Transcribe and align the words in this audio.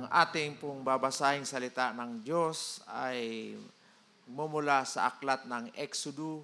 Ang 0.00 0.08
ating 0.08 0.56
pong 0.56 0.80
babasahing 0.80 1.44
salita 1.44 1.92
ng 1.92 2.24
Diyos 2.24 2.80
ay 2.88 3.52
mumula 4.32 4.80
sa 4.88 5.12
aklat 5.12 5.44
ng 5.44 5.76
Exodo, 5.76 6.40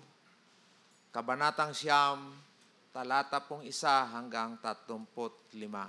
Kabanatang 1.09 1.73
Siyam, 1.73 2.37
talata 2.93 3.41
pong 3.41 3.65
isa 3.65 4.05
hanggang 4.13 4.61
tatlongput 4.61 5.57
lima. 5.57 5.89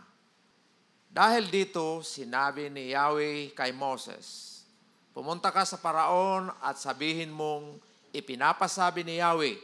Dahil 1.12 1.52
dito, 1.52 2.00
sinabi 2.08 2.72
ni 2.72 2.96
Yahweh 2.96 3.52
kay 3.52 3.75
Moses, 3.75 4.63
Pumunta 5.11 5.52
ka 5.52 5.68
sa 5.68 5.75
paraon 5.75 6.47
at 6.63 6.79
sabihin 6.79 7.36
mong 7.36 7.84
ipinapasabi 8.15 9.04
ni 9.04 9.20
Yahweh 9.20 9.59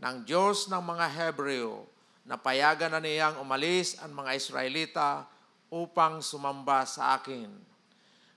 ng 0.00 0.24
Diyos 0.24 0.72
ng 0.72 0.80
mga 0.80 1.04
Hebreo 1.12 1.84
na 2.24 2.40
payagan 2.40 2.96
na 2.96 3.00
niyang 3.04 3.36
umalis 3.44 4.00
ang 4.00 4.16
mga 4.24 4.32
Israelita 4.40 5.35
upang 5.70 6.22
sumamba 6.22 6.86
sa 6.86 7.18
akin. 7.18 7.50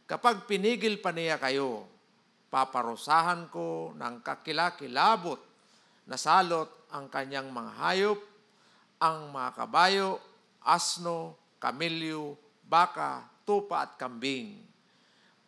Kapag 0.09 0.49
pinigil 0.49 0.97
pa 0.97 1.13
niya 1.13 1.37
kayo, 1.37 1.85
paparusahan 2.49 3.45
ko 3.53 3.93
ng 3.93 4.25
kakilakilabot 4.25 5.37
na 6.09 6.17
salot 6.17 6.65
ang 6.89 7.05
kanyang 7.05 7.53
mga 7.53 7.71
hayop, 7.77 8.19
ang 8.97 9.29
mga 9.29 9.49
kabayo, 9.53 10.17
asno, 10.65 11.37
kamilyo, 11.61 12.33
baka, 12.65 13.21
tupa 13.45 13.85
at 13.85 13.97
kambing. 14.01 14.57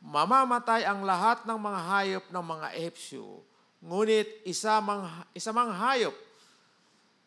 Mamamatay 0.02 0.86
ang 0.86 1.06
lahat 1.06 1.46
ng 1.46 1.58
mga 1.58 1.82
hayop 1.90 2.26
ng 2.30 2.46
mga 2.46 2.68
Ehipsyo, 2.78 3.42
ngunit 3.82 4.46
isa 4.46 4.78
mang, 4.82 5.10
isa 5.34 5.50
mang 5.50 5.74
hayop 5.74 6.14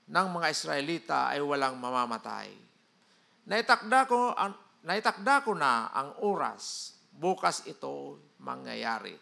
ng 0.06 0.26
mga 0.30 0.46
Israelita 0.50 1.18
ay 1.34 1.42
walang 1.42 1.78
mamamatay. 1.78 2.50
Naitakda 3.44 4.08
ko, 4.08 4.32
naitakda 4.88 5.44
ko 5.44 5.52
na 5.52 5.92
ang 5.92 6.16
oras, 6.24 6.96
bukas 7.12 7.68
ito 7.68 8.20
mangyayari. 8.40 9.16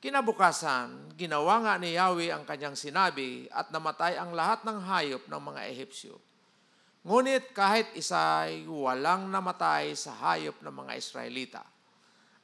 Kinabukasan, 0.00 1.16
ginawa 1.16 1.64
nga 1.64 1.74
ni 1.80 1.96
Yahweh 1.96 2.28
ang 2.28 2.44
kanyang 2.44 2.76
sinabi 2.76 3.48
at 3.48 3.72
namatay 3.72 4.20
ang 4.20 4.36
lahat 4.36 4.60
ng 4.64 4.78
hayop 4.84 5.24
ng 5.28 5.40
mga 5.40 5.60
Ehipsyo. 5.72 6.16
Ngunit 7.04 7.56
kahit 7.56 7.92
isa 7.96 8.48
ay 8.48 8.64
walang 8.64 9.28
namatay 9.28 9.96
sa 9.96 10.12
hayop 10.12 10.60
ng 10.60 10.74
mga 10.84 10.92
Israelita. 10.96 11.64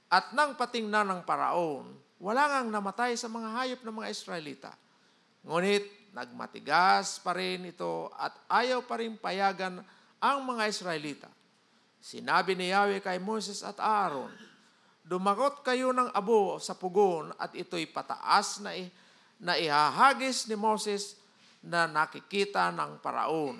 At 0.09 0.33
nang 0.37 0.57
patingnan 0.57 1.09
ng 1.09 1.23
paraon, 1.25 1.97
wala 2.21 2.43
ngang 2.49 2.69
namatay 2.69 3.17
sa 3.17 3.29
mga 3.29 3.49
hayop 3.57 3.81
ng 3.85 3.95
mga 4.05 4.09
Israelita. 4.13 4.73
Ngunit 5.45 6.13
nagmatigas 6.13 7.25
pa 7.25 7.33
rin 7.33 7.73
ito 7.73 8.13
at 8.17 8.37
ayaw 8.53 8.85
pa 8.85 9.01
rin 9.01 9.17
payagan 9.17 9.81
ang 10.21 10.45
mga 10.45 10.69
Israelita. 10.69 11.29
Sinabi 12.01 12.53
ni 12.57 12.73
Yahweh 12.73 13.01
kay 13.01 13.17
Moses 13.21 13.65
at 13.65 13.81
Aaron, 13.81 14.33
Dumagot 15.11 15.67
kayo 15.67 15.91
ng 15.91 16.15
abo 16.15 16.63
sa 16.63 16.79
pugon 16.79 17.35
at 17.35 17.51
ito'y 17.57 17.91
pataas 17.91 18.63
na, 18.63 18.71
na 19.43 19.59
ihahagis 19.59 20.47
ni 20.47 20.55
Moses 20.55 21.19
na 21.67 21.91
nakikita 21.91 22.71
ng 22.71 23.03
paraon. 23.03 23.59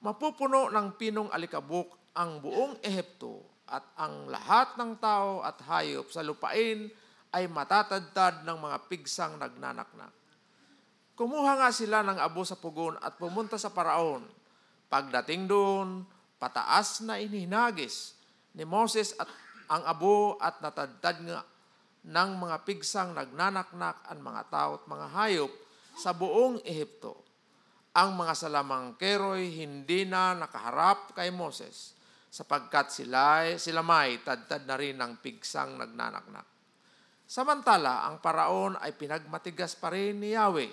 Mapupuno 0.00 0.72
ng 0.72 0.96
pinong 0.96 1.28
alikabok 1.28 2.16
ang 2.16 2.40
buong 2.40 2.80
Ehipto 2.80 3.44
at 3.68 3.84
ang 4.00 4.32
lahat 4.32 4.80
ng 4.80 4.96
tao 4.96 5.44
at 5.44 5.60
hayop 5.60 6.08
sa 6.08 6.24
lupain 6.24 6.88
ay 7.36 7.44
matatadtad 7.52 8.40
ng 8.40 8.56
mga 8.56 8.76
pigsang 8.88 9.36
nagnanaknak. 9.36 10.14
Kumuha 11.12 11.60
nga 11.60 11.70
sila 11.70 12.00
ng 12.00 12.16
abo 12.16 12.48
sa 12.48 12.56
pugon 12.56 12.96
at 12.96 13.20
pumunta 13.20 13.60
sa 13.60 13.68
paraon 13.68 14.24
Pagdating 14.92 15.48
doon, 15.48 16.04
pataas 16.36 17.00
na 17.00 17.16
ininagis 17.16 18.12
ni 18.52 18.68
Moses 18.68 19.16
at 19.16 19.24
ang 19.72 19.88
abo 19.88 20.36
at 20.36 20.60
natadtad 20.60 21.24
nga 21.24 21.40
ng 22.04 22.30
mga 22.36 22.56
pigsang 22.68 23.16
nagnanaknak 23.16 24.04
ang 24.04 24.20
mga 24.20 24.42
tao 24.52 24.70
at 24.76 24.84
mga 24.84 25.06
hayop 25.16 25.52
sa 25.96 26.12
buong 26.12 26.60
Ehipto. 26.60 27.24
Ang 27.96 28.20
mga 28.20 28.36
salamangkeroy 28.36 29.64
hindi 29.64 30.04
na 30.04 30.36
nakaharap 30.36 31.16
kay 31.16 31.32
Moses 31.32 31.96
sapagkat 32.28 32.92
sila, 32.92 33.48
sila 33.56 33.80
may 33.80 34.20
tadtad 34.20 34.68
na 34.68 34.76
rin 34.76 35.00
ng 35.00 35.24
pigsang 35.24 35.80
nagnanaknak. 35.80 36.44
Samantala, 37.24 38.04
ang 38.04 38.20
paraon 38.20 38.76
ay 38.76 38.92
pinagmatigas 38.92 39.72
pa 39.72 39.88
rin 39.88 40.20
ni 40.20 40.36
Yahweh. 40.36 40.68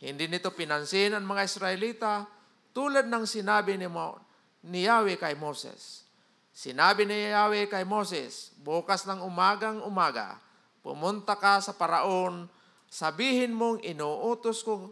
Hindi 0.00 0.32
nito 0.32 0.48
pinansin 0.56 1.12
ang 1.12 1.28
mga 1.28 1.44
Israelita 1.44 2.24
tulad 2.74 3.06
ng 3.06 3.24
sinabi 3.24 3.78
ni, 3.78 3.86
Mo, 3.86 4.18
ni 4.66 4.84
Yahweh 4.84 5.16
kay 5.16 5.38
Moses. 5.38 6.04
Sinabi 6.50 7.06
ni 7.06 7.30
Yahweh 7.30 7.70
kay 7.70 7.86
Moses, 7.86 8.50
bukas 8.60 9.06
ng 9.06 9.22
umagang 9.22 9.80
umaga, 9.86 10.38
pumunta 10.82 11.38
ka 11.38 11.62
sa 11.62 11.72
paraon, 11.74 12.50
sabihin 12.90 13.54
mong 13.54 13.82
inuutos 13.86 14.66
ko 14.66 14.90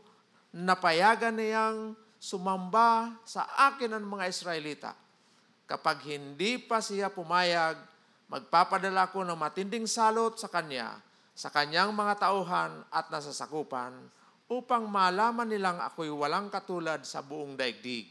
na 0.54 0.78
payagan 0.78 1.34
niyang 1.34 1.94
sumamba 2.22 3.19
sa 3.26 3.47
akin 3.70 3.99
ang 3.99 4.06
mga 4.06 4.31
Israelita. 4.31 4.93
Kapag 5.66 6.06
hindi 6.06 6.59
pa 6.59 6.78
siya 6.78 7.10
pumayag, 7.10 7.78
magpapadala 8.31 9.10
ko 9.10 9.26
ng 9.26 9.38
matinding 9.38 9.91
salot 9.91 10.38
sa 10.38 10.47
kanya, 10.47 10.99
sa 11.32 11.49
kanyang 11.49 11.91
mga 11.91 12.20
tauhan 12.20 12.84
at 12.93 13.09
nasasakupan, 13.09 13.94
upang 14.53 14.85
malaman 14.85 15.49
nilang 15.49 15.81
ako'y 15.81 16.13
walang 16.13 16.53
katulad 16.53 17.01
sa 17.09 17.25
buong 17.25 17.57
daigdig. 17.57 18.05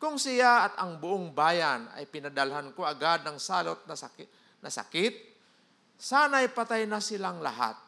Kung 0.00 0.16
siya 0.16 0.66
at 0.66 0.74
ang 0.80 0.98
buong 0.98 1.30
bayan 1.30 1.86
ay 1.94 2.08
pinadalhan 2.08 2.72
ko 2.74 2.82
agad 2.88 3.22
ng 3.22 3.38
salot 3.38 3.84
na 3.86 3.94
sakit, 3.94 4.58
na 4.64 4.72
sakit 4.72 5.14
sana'y 6.00 6.50
patay 6.50 6.88
na 6.88 6.98
silang 6.98 7.38
lahat. 7.38 7.78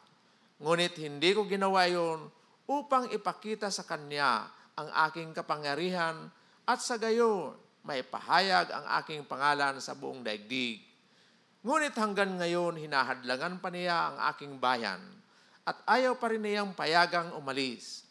Ngunit 0.62 0.94
hindi 1.02 1.34
ko 1.34 1.48
ginawa 1.48 1.88
yon 1.90 2.30
upang 2.70 3.10
ipakita 3.10 3.72
sa 3.72 3.82
kanya 3.82 4.46
ang 4.78 4.88
aking 5.10 5.34
kapangyarihan 5.34 6.30
at 6.68 6.78
sa 6.78 7.00
gayon 7.00 7.58
may 7.82 8.06
pahayag 8.06 8.70
ang 8.70 8.86
aking 9.02 9.26
pangalan 9.26 9.82
sa 9.82 9.98
buong 9.98 10.22
daigdig. 10.22 10.80
Ngunit 11.64 11.96
hanggang 11.96 12.36
ngayon 12.38 12.78
hinahadlangan 12.78 13.58
pa 13.58 13.68
niya 13.72 14.12
ang 14.12 14.16
aking 14.30 14.60
bayan 14.60 15.00
at 15.64 15.80
ayaw 15.88 16.20
pa 16.20 16.28
rin 16.28 16.44
niyang 16.44 16.76
payagang 16.76 17.32
umalis. 17.36 18.04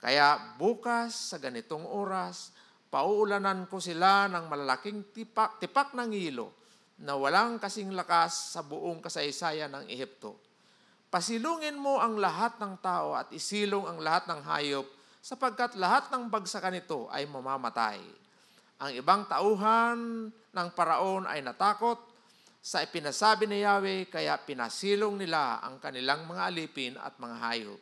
Kaya 0.00 0.56
bukas 0.56 1.32
sa 1.32 1.36
ganitong 1.40 1.84
oras, 1.84 2.52
pauulanan 2.88 3.68
ko 3.68 3.80
sila 3.80 4.28
ng 4.28 4.48
malalaking 4.48 5.12
tipak, 5.12 5.60
tipak 5.60 5.92
ng 5.96 6.12
hilo 6.12 6.52
na 7.00 7.16
walang 7.16 7.60
kasing 7.60 7.92
lakas 7.92 8.56
sa 8.56 8.64
buong 8.64 9.04
kasaysayan 9.04 9.72
ng 9.72 9.84
Ehipto. 9.88 10.38
Pasilungin 11.10 11.78
mo 11.78 12.02
ang 12.02 12.18
lahat 12.18 12.58
ng 12.58 12.78
tao 12.82 13.14
at 13.14 13.30
isilong 13.30 13.86
ang 13.86 13.98
lahat 14.02 14.26
ng 14.30 14.40
hayop 14.46 14.86
sapagkat 15.24 15.78
lahat 15.78 16.10
ng 16.10 16.26
bagsakan 16.28 16.74
nito 16.74 17.06
ay 17.10 17.24
mamamatay. 17.24 18.02
Ang 18.82 18.90
ibang 18.98 19.24
tauhan 19.24 20.28
ng 20.30 20.68
paraon 20.74 21.24
ay 21.24 21.40
natakot 21.40 22.13
sa 22.64 22.80
ipinasabi 22.80 23.44
ni 23.44 23.60
Yahweh, 23.60 24.08
kaya 24.08 24.40
pinasilong 24.40 25.20
nila 25.20 25.60
ang 25.60 25.76
kanilang 25.76 26.24
mga 26.24 26.48
alipin 26.48 26.96
at 26.96 27.12
mga 27.20 27.36
hayop. 27.36 27.80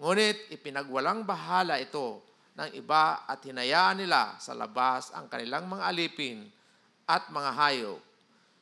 Ngunit 0.00 0.56
ipinagwalang 0.56 1.28
bahala 1.28 1.76
ito 1.76 2.24
ng 2.56 2.72
iba 2.80 3.28
at 3.28 3.44
hinayaan 3.44 4.00
nila 4.00 4.40
sa 4.40 4.56
labas 4.56 5.12
ang 5.12 5.28
kanilang 5.28 5.68
mga 5.68 5.84
alipin 5.92 6.48
at 7.04 7.28
mga 7.28 7.50
hayop. 7.60 8.00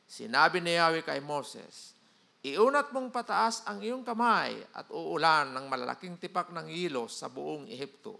Sinabi 0.03 0.59
ni 0.59 0.75
Yahweh 0.75 1.07
kay 1.07 1.23
Moses, 1.23 1.95
Iunat 2.43 2.91
mong 2.91 3.15
pataas 3.15 3.63
ang 3.63 3.79
iyong 3.79 4.03
kamay 4.03 4.59
at 4.75 4.91
uulan 4.91 5.55
ng 5.55 5.71
malalaking 5.71 6.19
tipak 6.19 6.51
ng 6.51 6.67
ilos 6.67 7.15
sa 7.15 7.31
buong 7.31 7.63
Ehipto. 7.71 8.19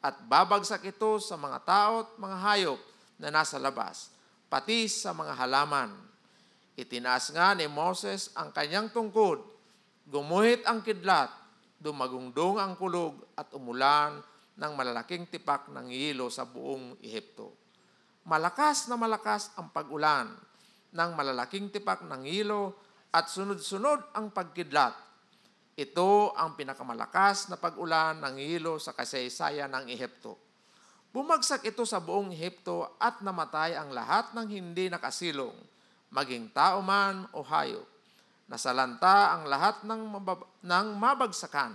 At 0.00 0.24
babagsak 0.24 0.88
ito 0.88 1.20
sa 1.20 1.36
mga 1.36 1.58
tao 1.68 1.94
at 2.08 2.10
mga 2.16 2.36
hayop 2.48 2.80
na 3.20 3.28
nasa 3.28 3.60
labas, 3.60 4.08
pati 4.48 4.88
sa 4.88 5.12
mga 5.14 5.36
halaman 5.36 6.11
Itinaas 6.72 7.28
nga 7.36 7.52
ni 7.52 7.68
Moses 7.68 8.32
ang 8.32 8.48
kanyang 8.48 8.88
tungkod, 8.88 9.44
gumuhit 10.08 10.64
ang 10.64 10.80
kidlat, 10.80 11.28
dumagungdong 11.76 12.56
ang 12.56 12.80
kulog 12.80 13.20
at 13.36 13.52
umulan 13.52 14.24
ng 14.56 14.72
malalaking 14.72 15.28
tipak 15.28 15.68
ng 15.68 15.92
hilo 15.92 16.32
sa 16.32 16.48
buong 16.48 16.96
Ehipto. 17.04 17.52
Malakas 18.24 18.88
na 18.88 18.96
malakas 18.96 19.52
ang 19.60 19.68
pag-ulan 19.68 20.32
ng 20.96 21.10
malalaking 21.12 21.68
tipak 21.68 22.08
ng 22.08 22.24
hilo 22.24 22.72
at 23.12 23.28
sunod-sunod 23.28 24.16
ang 24.16 24.32
pagkidlat. 24.32 24.96
Ito 25.76 26.32
ang 26.32 26.56
pinakamalakas 26.56 27.52
na 27.52 27.60
pag-ulan 27.60 28.16
ng 28.24 28.36
hilo 28.40 28.80
sa 28.80 28.96
kasaysayan 28.96 29.68
ng 29.68 29.92
Ehipto. 29.92 30.40
Bumagsak 31.12 31.68
ito 31.68 31.84
sa 31.84 32.00
buong 32.00 32.32
Ehipto 32.32 32.96
at 32.96 33.20
namatay 33.20 33.76
ang 33.76 33.92
lahat 33.92 34.32
ng 34.32 34.48
hindi 34.48 34.88
nakasilong 34.88 35.71
maging 36.12 36.52
tao 36.52 36.84
man 36.84 37.24
o 37.32 37.40
hayop. 37.40 37.88
Nasalanta 38.46 39.32
ang 39.32 39.48
lahat 39.48 39.80
ng, 39.88 40.02
mabab- 40.12 40.48
ng 40.60 40.86
mabagsakan, 41.00 41.72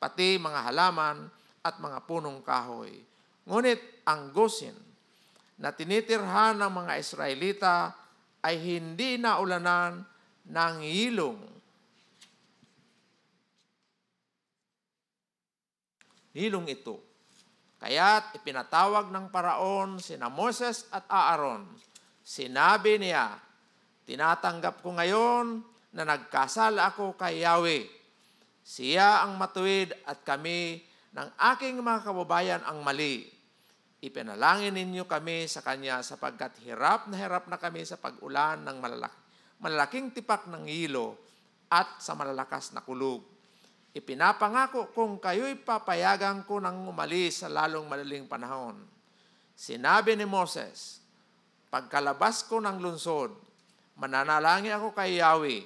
pati 0.00 0.40
mga 0.40 0.72
halaman 0.72 1.28
at 1.60 1.76
mga 1.76 2.08
punong 2.08 2.40
kahoy. 2.40 3.04
Ngunit 3.44 4.02
ang 4.08 4.32
Gosin 4.32 4.74
na 5.60 5.76
tinitirhan 5.76 6.56
ng 6.56 6.72
mga 6.72 6.92
Israelita 6.96 7.92
ay 8.40 8.56
hindi 8.56 9.20
naulanan 9.20 10.00
ng 10.48 10.76
ilong. 10.82 11.40
Hilong 16.36 16.68
ito. 16.68 17.00
Kaya't 17.80 18.36
ipinatawag 18.40 19.12
ng 19.12 19.28
paraon 19.28 20.00
sina 20.00 20.32
Moses 20.32 20.88
at 20.92 21.04
Aaron. 21.08 21.64
Sinabi 22.24 23.00
niya, 23.00 23.45
Tinatanggap 24.06 24.86
ko 24.86 24.94
ngayon 24.94 25.66
na 25.90 26.06
nagkasal 26.06 26.78
ako 26.78 27.18
kay 27.18 27.42
Yahweh. 27.42 27.90
Siya 28.62 29.26
ang 29.26 29.34
matuwid 29.34 29.90
at 30.06 30.22
kami 30.22 30.82
ng 31.10 31.28
aking 31.54 31.82
mga 31.82 32.06
kababayan 32.06 32.62
ang 32.62 32.86
mali. 32.86 33.26
Ipinalangin 34.02 34.76
ninyo 34.76 35.10
kami 35.10 35.50
sa 35.50 35.64
Kanya 35.64 36.04
sapagkat 36.06 36.62
hirap 36.62 37.10
na 37.10 37.18
hirap 37.18 37.50
na 37.50 37.58
kami 37.58 37.82
sa 37.82 37.98
pag-ulan 37.98 38.62
ng 38.62 38.76
malalaki, 38.78 39.18
malalaking 39.58 40.14
tipak 40.14 40.46
ng 40.46 40.68
hilo 40.70 41.18
at 41.72 41.98
sa 41.98 42.14
malalakas 42.14 42.70
na 42.76 42.84
kulog. 42.84 43.24
Ipinapangako 43.96 44.92
kung 44.92 45.16
kayo'y 45.16 45.56
papayagan 45.64 46.44
ko 46.44 46.60
ng 46.60 46.86
umalis 46.86 47.42
sa 47.42 47.48
lalong 47.48 47.88
madaling 47.88 48.28
panahon. 48.28 48.76
Sinabi 49.56 50.12
ni 50.14 50.28
Moses, 50.28 51.00
pagkalabas 51.72 52.44
ko 52.44 52.60
ng 52.60 52.76
lungsod, 52.76 53.45
mananalangin 53.96 54.76
ako 54.76 54.92
kay 54.92 55.18
Yahweh, 55.18 55.64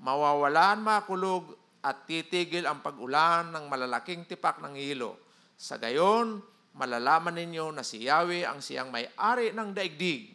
mawawalan 0.00 0.80
makulog 0.80 1.54
at 1.80 2.04
titigil 2.06 2.64
ang 2.68 2.84
pag-ulan 2.84 3.50
ng 3.52 3.64
malalaking 3.66 4.24
tipak 4.28 4.60
ng 4.62 4.76
hilo. 4.76 5.18
Sa 5.60 5.76
gayon, 5.76 6.40
malalaman 6.76 7.36
ninyo 7.36 7.74
na 7.74 7.82
si 7.84 8.06
Yahweh 8.06 8.46
ang 8.46 8.62
siyang 8.62 8.88
may-ari 8.88 9.52
ng 9.52 9.74
daigdig. 9.74 10.32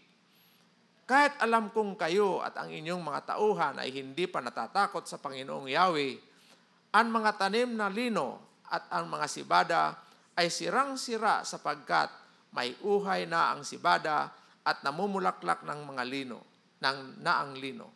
Kahit 1.06 1.38
alam 1.38 1.70
kong 1.70 2.02
kayo 2.02 2.42
at 2.42 2.58
ang 2.58 2.74
inyong 2.74 3.02
mga 3.02 3.38
tauhan 3.38 3.78
ay 3.78 3.94
hindi 3.94 4.26
pa 4.26 4.42
natatakot 4.42 5.06
sa 5.06 5.22
Panginoong 5.22 5.70
Yahweh, 5.70 6.18
ang 6.98 7.08
mga 7.14 7.32
tanim 7.38 7.78
na 7.78 7.94
lino 7.94 8.42
at 8.66 8.90
ang 8.90 9.06
mga 9.06 9.28
sibada 9.30 9.94
ay 10.34 10.50
sirang-sira 10.50 11.46
sapagkat 11.46 12.10
may 12.56 12.74
uhay 12.82 13.30
na 13.30 13.54
ang 13.54 13.62
sibada 13.62 14.34
at 14.66 14.82
namumulaklak 14.82 15.62
ng 15.62 15.80
mga 15.94 16.04
lino, 16.10 16.42
ng 16.86 17.26
naang 17.26 17.58
lino. 17.58 17.90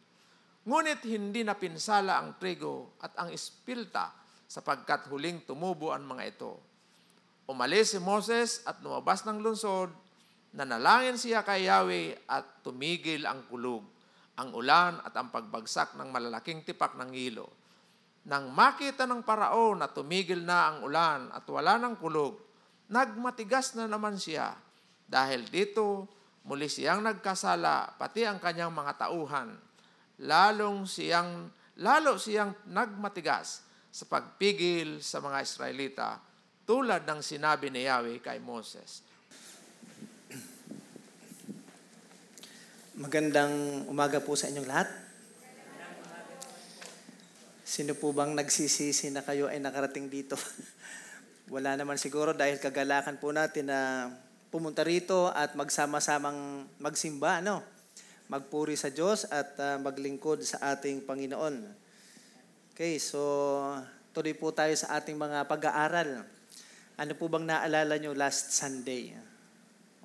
Ngunit 0.65 1.05
hindi 1.05 1.45
napinsala 1.45 2.17
ang 2.17 2.41
trigo 2.41 2.97
at 3.05 3.13
ang 3.21 3.29
ispilta 3.29 4.09
sapagkat 4.49 5.05
huling 5.13 5.45
tumubo 5.45 5.93
ang 5.93 6.09
mga 6.09 6.23
ito. 6.25 6.57
Umalis 7.45 7.93
si 7.93 7.99
Moses 8.01 8.65
at 8.65 8.81
lumabas 8.81 9.25
ng 9.25 9.41
lungsod, 9.41 9.89
nanalangin 10.53 11.17
siya 11.17 11.45
kay 11.45 11.69
Yahweh 11.69 12.29
at 12.29 12.65
tumigil 12.65 13.25
ang 13.25 13.45
kulog, 13.49 13.85
ang 14.37 14.53
ulan 14.53 15.01
at 15.05 15.13
ang 15.17 15.29
pagbagsak 15.33 15.97
ng 15.97 16.09
malalaking 16.09 16.65
tipak 16.65 16.97
ng 16.97 17.13
hilo. 17.13 17.49
Nang 18.29 18.53
makita 18.53 19.09
ng 19.09 19.25
paraon 19.25 19.81
na 19.81 19.89
tumigil 19.89 20.45
na 20.45 20.69
ang 20.69 20.77
ulan 20.85 21.33
at 21.33 21.45
wala 21.49 21.81
ng 21.81 21.97
kulog, 21.97 22.37
nagmatigas 22.89 23.73
na 23.73 23.89
naman 23.89 24.17
siya. 24.21 24.53
Dahil 25.09 25.49
dito, 25.49 26.05
muli 26.47 26.71
siyang 26.71 27.03
nagkasala, 27.03 27.99
pati 27.99 28.23
ang 28.23 28.39
kanyang 28.39 28.71
mga 28.71 29.07
tauhan. 29.07 29.49
Lalong 30.23 30.87
siyang, 30.87 31.47
lalo 31.79 32.15
siyang 32.15 32.51
nagmatigas 32.69 33.63
sa 33.89 34.05
pagpigil 34.05 35.01
sa 35.01 35.19
mga 35.19 35.41
Israelita, 35.41 36.21
tulad 36.63 37.03
ng 37.03 37.19
sinabi 37.25 37.73
ni 37.73 37.89
Yahweh 37.89 38.21
kay 38.21 38.37
Moses. 38.37 39.01
Magandang 42.99 43.87
umaga 43.87 44.19
po 44.19 44.35
sa 44.35 44.51
inyong 44.51 44.67
lahat. 44.67 44.91
Sino 47.63 47.95
po 47.95 48.11
bang 48.11 48.35
nagsisisi 48.35 49.07
na 49.13 49.23
kayo 49.23 49.47
ay 49.47 49.63
nakarating 49.63 50.11
dito? 50.11 50.35
Wala 51.53 51.79
naman 51.79 51.95
siguro 51.95 52.35
dahil 52.35 52.59
kagalakan 52.59 53.15
po 53.15 53.31
natin 53.31 53.71
na 53.71 54.11
pumunta 54.49 54.81
rito 54.81 55.29
at 55.29 55.53
magsama-samang 55.53 56.65
magsimba, 56.81 57.41
no? 57.41 57.61
Magpuri 58.29 58.77
sa 58.77 58.89
Diyos 58.89 59.25
at 59.29 59.57
uh, 59.57 59.77
maglingkod 59.81 60.41
sa 60.45 60.73
ating 60.73 61.05
Panginoon. 61.05 61.65
Okay, 62.73 62.97
so 63.01 63.17
tuloy 64.13 64.33
po 64.33 64.53
tayo 64.53 64.73
sa 64.73 64.97
ating 64.97 65.17
mga 65.17 65.45
pag-aaral. 65.45 66.25
Ano 66.99 67.13
po 67.15 67.29
bang 67.29 67.45
naalala 67.45 67.95
nyo 67.97 68.13
last 68.17 68.53
Sunday? 68.53 69.13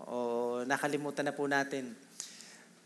O 0.04 0.62
nakalimutan 0.68 1.28
na 1.28 1.36
po 1.36 1.48
natin? 1.48 1.96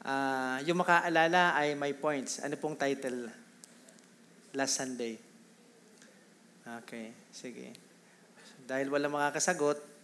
Uh, 0.02 0.62
yung 0.62 0.78
makaalala 0.78 1.58
ay 1.58 1.75
My 1.75 1.90
Points. 1.94 2.38
Ano 2.43 2.55
pong 2.55 2.78
title? 2.78 3.31
Last 4.55 4.78
Sunday. 4.78 5.19
Okay, 6.84 7.10
sige. 7.34 7.75
So, 8.44 8.55
dahil 8.69 8.93
wala 8.93 9.10
makakasagot, 9.10 9.98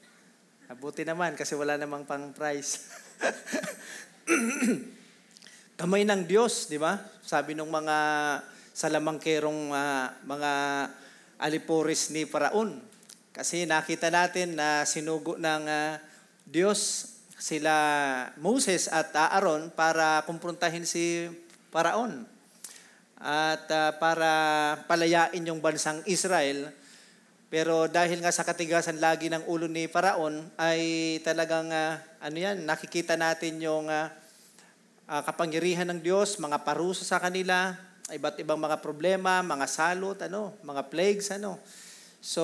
abuti 0.69 1.05
naman 1.05 1.37
kasi 1.37 1.53
wala 1.53 1.77
namang 1.77 2.09
pang 2.09 2.33
prize. 2.33 2.89
Kamay 5.81 6.07
ng 6.07 6.25
Diyos, 6.25 6.71
di 6.71 6.81
ba? 6.81 6.97
Sabi 7.21 7.53
ng 7.53 7.69
mga 7.69 7.99
salamangkerong 8.73 9.71
uh, 9.71 10.07
mga 10.25 10.53
aliporis 11.39 12.11
ni 12.15 12.25
Paraon. 12.25 12.81
Kasi 13.35 13.67
nakita 13.67 14.09
natin 14.09 14.55
na 14.55 14.87
sinugo 14.87 15.37
ng 15.37 15.65
uh, 15.67 15.99
Diyos 16.47 17.11
sila 17.35 17.75
Moses 18.39 18.87
at 18.89 19.11
Aaron 19.13 19.69
para 19.75 20.23
kumprontahin 20.25 20.87
si 20.87 21.29
Paraon 21.75 22.25
at 23.25 23.65
uh, 23.73 23.91
para 23.97 24.31
palayain 24.85 25.41
yung 25.49 25.59
bansang 25.59 26.05
Israel. 26.05 26.71
Pero 27.55 27.87
dahil 27.87 28.19
nga 28.19 28.35
sa 28.35 28.43
katigasan 28.43 28.99
lagi 28.99 29.31
ng 29.31 29.47
ulo 29.47 29.71
ni 29.71 29.87
Paraon 29.87 30.43
ay 30.59 31.23
talagang 31.23 31.71
uh, 31.71 32.03
ano 32.19 32.35
yan, 32.35 32.67
nakikita 32.67 33.15
natin 33.15 33.63
yung 33.63 33.87
uh, 33.87 34.11
uh, 35.07 35.23
kapangyarihan 35.23 35.87
ng 35.87 36.03
Diyos, 36.03 36.35
mga 36.43 36.67
parusa 36.67 37.07
sa 37.07 37.23
kanila, 37.23 37.79
iba't 38.11 38.43
ibang 38.43 38.59
mga 38.59 38.83
problema, 38.83 39.39
mga 39.39 39.71
salot, 39.71 40.19
ano, 40.27 40.59
mga 40.67 40.83
plagues, 40.91 41.31
ano. 41.31 41.63
So, 42.19 42.43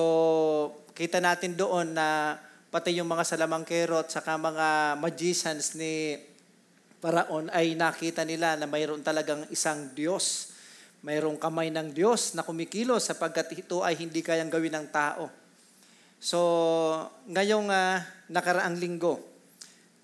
kita 0.95 1.19
natin 1.19 1.59
doon 1.59 1.91
na 1.91 2.39
pati 2.71 2.95
yung 2.95 3.11
mga 3.11 3.27
salamangkero 3.27 3.99
at 3.99 4.15
saka 4.15 4.39
mga 4.39 4.95
magicians 4.95 5.75
ni 5.75 6.23
Paraon 7.03 7.51
ay 7.51 7.75
nakita 7.75 8.23
nila 8.23 8.55
na 8.55 8.63
mayroon 8.63 9.03
talagang 9.03 9.43
isang 9.51 9.91
Diyos 9.91 10.50
mayroong 11.01 11.37
kamay 11.41 11.73
ng 11.73 11.93
Diyos 11.93 12.37
na 12.37 12.45
kumikilos 12.45 13.09
sapagkat 13.09 13.57
ito 13.57 13.81
ay 13.81 13.97
hindi 13.97 14.21
kayang 14.21 14.53
gawin 14.53 14.77
ng 14.77 14.87
tao. 14.93 15.33
So, 16.21 16.37
ngayong 17.25 17.73
uh, 17.73 17.97
nakaraang 18.29 18.77
linggo, 18.77 19.17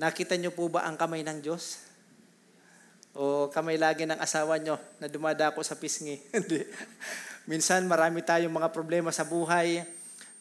nakita 0.02 0.34
niyo 0.34 0.50
po 0.50 0.66
ba 0.66 0.90
ang 0.90 0.98
kamay 0.98 1.22
ng 1.22 1.46
Diyos? 1.46 1.86
O 3.14 3.50
kamay 3.54 3.78
lagi 3.78 4.10
ng 4.10 4.18
asawa 4.18 4.58
niyo 4.58 4.82
na 4.98 5.06
dumadako 5.06 5.62
sa 5.62 5.78
pisngi? 5.78 6.18
Hindi. 6.38 6.66
Minsan 7.46 7.86
marami 7.86 8.26
tayong 8.26 8.54
mga 8.54 8.74
problema 8.74 9.14
sa 9.14 9.22
buhay 9.22 9.86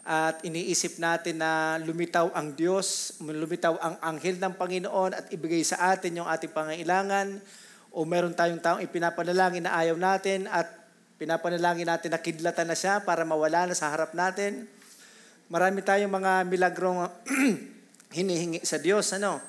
at 0.06 0.40
iniisip 0.40 0.96
natin 0.96 1.44
na 1.44 1.76
lumitaw 1.82 2.32
ang 2.32 2.56
Diyos, 2.56 3.20
lumitaw 3.20 3.76
ang 3.76 3.94
anghel 4.00 4.40
ng 4.40 4.54
Panginoon 4.56 5.12
at 5.12 5.28
ibigay 5.28 5.60
sa 5.60 5.92
atin 5.92 6.24
yung 6.24 6.28
ating 6.30 6.56
pangailangan 6.56 7.36
o 7.92 8.04
meron 8.04 8.34
tayong 8.36 8.62
taong 8.62 8.82
ipinapanalangin 8.84 9.64
na 9.64 9.76
ayaw 9.76 9.96
natin 9.96 10.46
at 10.48 10.68
pinapanalangin 11.16 11.88
natin 11.88 12.12
na 12.12 12.20
kidlatan 12.20 12.68
na 12.68 12.76
siya 12.76 13.00
para 13.00 13.24
mawala 13.24 13.68
na 13.68 13.74
sa 13.76 13.88
harap 13.88 14.12
natin. 14.12 14.68
Marami 15.48 15.80
tayong 15.80 16.12
mga 16.12 16.44
milagrong 16.44 17.08
hinihingi 18.16 18.60
sa 18.66 18.76
Diyos. 18.76 19.08
Ano? 19.16 19.40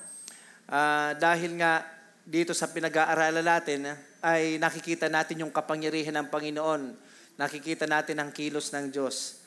Uh, 0.68 1.12
dahil 1.16 1.56
nga 1.60 1.84
dito 2.28 2.52
sa 2.52 2.68
pinag-aaralan 2.68 3.44
natin 3.44 3.88
ay 4.20 4.60
nakikita 4.60 5.08
natin 5.08 5.44
yung 5.44 5.52
kapangyarihan 5.52 6.16
ng 6.20 6.28
Panginoon. 6.32 6.82
Nakikita 7.38 7.86
natin 7.86 8.18
ang 8.18 8.30
kilos 8.34 8.72
ng 8.74 8.90
Diyos. 8.90 9.44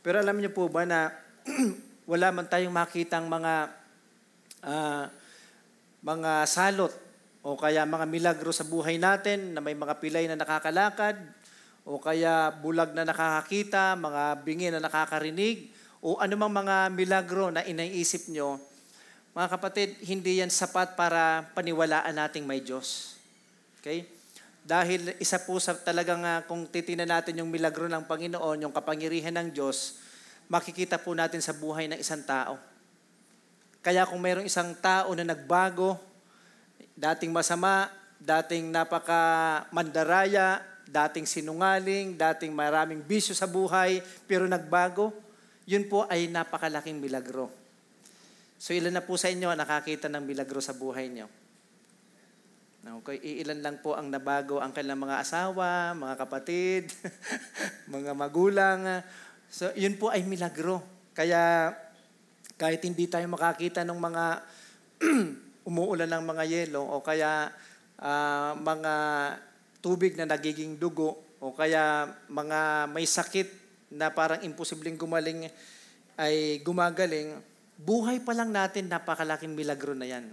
Pero 0.00 0.20
alam 0.20 0.36
niyo 0.36 0.52
po 0.52 0.70
ba 0.70 0.86
na 0.86 1.12
wala 2.10 2.30
man 2.30 2.48
tayong 2.48 2.72
makitang 2.72 3.28
mga 3.28 3.72
uh, 4.64 5.04
mga 6.04 6.32
salot 6.44 6.92
o 7.44 7.60
kaya 7.60 7.84
mga 7.84 8.08
milagro 8.08 8.48
sa 8.56 8.64
buhay 8.64 8.96
natin 8.96 9.52
na 9.52 9.60
may 9.60 9.76
mga 9.76 10.00
pilay 10.00 10.24
na 10.24 10.40
nakakalakad, 10.40 11.20
o 11.84 12.00
kaya 12.00 12.48
bulag 12.48 12.96
na 12.96 13.04
nakakakita, 13.04 13.92
mga 14.00 14.22
bingi 14.40 14.72
na 14.72 14.80
nakakarinig, 14.80 15.68
o 16.00 16.16
anumang 16.24 16.64
mga 16.64 16.88
milagro 16.88 17.52
na 17.52 17.60
inaisip 17.60 18.32
nyo, 18.32 18.56
mga 19.36 19.60
kapatid, 19.60 20.00
hindi 20.08 20.40
yan 20.40 20.48
sapat 20.48 20.96
para 20.96 21.44
paniwalaan 21.52 22.16
nating 22.16 22.48
may 22.48 22.64
Diyos. 22.64 23.20
Okay? 23.82 24.08
Dahil 24.64 25.12
isa 25.20 25.36
po 25.44 25.60
sa 25.60 25.76
talagang 25.76 26.24
uh, 26.24 26.40
kung 26.48 26.64
titinan 26.64 27.12
natin 27.12 27.44
yung 27.44 27.52
milagro 27.52 27.84
ng 27.84 28.08
Panginoon, 28.08 28.64
yung 28.64 28.72
kapangyarihan 28.72 29.36
ng 29.36 29.52
Diyos, 29.52 30.00
makikita 30.48 30.96
po 30.96 31.12
natin 31.12 31.44
sa 31.44 31.52
buhay 31.52 31.92
ng 31.92 32.00
isang 32.00 32.24
tao. 32.24 32.56
Kaya 33.84 34.08
kung 34.08 34.22
mayroong 34.24 34.48
isang 34.48 34.72
tao 34.80 35.12
na 35.12 35.26
nagbago, 35.28 36.00
dating 36.94 37.34
masama, 37.34 37.90
dating 38.22 38.70
napaka 38.70 39.66
mandaraya, 39.74 40.62
dating 40.86 41.26
sinungaling, 41.26 42.14
dating 42.14 42.54
maraming 42.54 43.02
bisyo 43.02 43.34
sa 43.34 43.50
buhay, 43.50 44.00
pero 44.30 44.46
nagbago, 44.46 45.10
yun 45.66 45.86
po 45.90 46.06
ay 46.06 46.30
napakalaking 46.30 47.02
milagro. 47.02 47.50
So 48.56 48.72
ilan 48.72 48.94
na 48.96 49.04
po 49.04 49.18
sa 49.18 49.28
inyo 49.28 49.50
nakakita 49.52 50.08
ng 50.08 50.24
milagro 50.24 50.62
sa 50.62 50.72
buhay 50.72 51.10
niyo? 51.10 51.28
Okay, 52.84 53.16
iilan 53.16 53.64
lang 53.64 53.76
po 53.80 53.96
ang 53.96 54.12
nabago 54.12 54.60
ang 54.60 54.68
kanilang 54.68 55.08
mga 55.08 55.24
asawa, 55.24 55.96
mga 55.96 56.20
kapatid, 56.20 56.92
mga 57.96 58.12
magulang. 58.12 59.00
So, 59.48 59.72
yun 59.72 59.96
po 59.96 60.12
ay 60.12 60.20
milagro. 60.28 60.84
Kaya, 61.16 61.72
kahit 62.60 62.84
hindi 62.84 63.08
tayo 63.08 63.24
makakita 63.32 63.88
ng 63.88 63.96
mga 63.96 64.24
umuulan 65.64 66.08
ng 66.08 66.24
mga 66.24 66.44
yelo 66.44 66.84
o 66.84 67.00
kaya 67.00 67.48
ah, 68.00 68.52
mga 68.56 68.94
tubig 69.80 70.16
na 70.16 70.28
nagiging 70.28 70.76
dugo 70.80 71.20
o 71.40 71.52
kaya 71.52 72.08
mga 72.28 72.88
may 72.88 73.04
sakit 73.04 73.48
na 73.92 74.08
parang 74.08 74.40
imposibleng 74.40 74.96
gumaling 74.96 75.48
ay 76.16 76.62
gumagaling, 76.62 77.36
buhay 77.76 78.22
pa 78.22 78.32
lang 78.32 78.54
natin 78.54 78.86
napakalaking 78.86 79.52
milagro 79.52 79.92
na 79.92 80.06
yan 80.06 80.24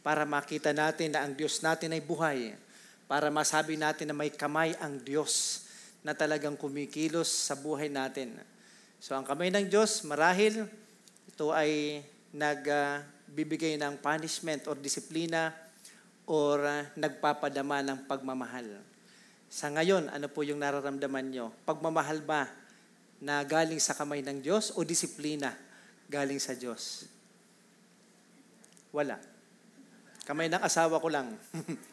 para 0.00 0.24
makita 0.24 0.72
natin 0.72 1.12
na 1.12 1.26
ang 1.26 1.34
Diyos 1.34 1.60
natin 1.60 1.92
ay 1.92 2.00
buhay, 2.00 2.54
para 3.10 3.28
masabi 3.28 3.76
natin 3.76 4.08
na 4.08 4.16
may 4.16 4.32
kamay 4.32 4.72
ang 4.78 4.96
Diyos 5.02 5.64
na 6.00 6.14
talagang 6.14 6.56
kumikilos 6.56 7.28
sa 7.28 7.58
buhay 7.58 7.90
natin. 7.90 8.32
So 9.02 9.12
ang 9.18 9.26
kamay 9.26 9.52
ng 9.52 9.68
Diyos, 9.68 10.06
marahil, 10.06 10.64
ito 11.28 11.52
ay 11.52 12.00
nagbibigay 13.28 13.76
ng 13.76 14.00
punishment 14.00 14.64
or 14.72 14.74
disiplina 14.80 15.52
or 16.24 16.64
ah, 16.64 16.88
nagpapadama 16.96 17.84
ng 17.84 17.98
pagmamahal. 18.08 18.80
Sa 19.52 19.68
ngayon, 19.68 20.08
ano 20.08 20.32
po 20.32 20.40
yung 20.48 20.64
nararamdaman 20.64 21.28
nyo? 21.28 21.52
Pagmamahal 21.68 22.24
ba 22.24 22.48
na 23.20 23.44
galing 23.44 23.76
sa 23.78 23.92
kamay 23.92 24.24
ng 24.24 24.40
Diyos 24.40 24.72
o 24.74 24.80
disiplina 24.80 25.52
galing 26.08 26.40
sa 26.40 26.56
Diyos? 26.56 27.04
Wala. 28.96 29.20
Kamay 30.24 30.48
ng 30.48 30.64
asawa 30.64 30.96
ko 30.96 31.12
lang. 31.12 31.36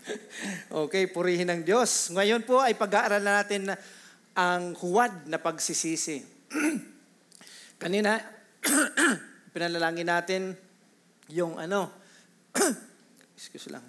okay, 0.88 1.12
purihin 1.12 1.52
ng 1.52 1.62
Diyos. 1.68 2.16
Ngayon 2.16 2.48
po 2.48 2.64
ay 2.64 2.80
pag-aaralan 2.80 3.44
natin 3.44 3.76
ang 4.36 4.72
huwad 4.80 5.28
na 5.28 5.40
pagsisisi. 5.40 6.24
Kanina, 7.84 8.20
pinalalangin 9.56 10.08
natin 10.08 10.65
yung 11.30 11.58
ano, 11.58 11.90
excuse 13.38 13.74
lang. 13.74 13.82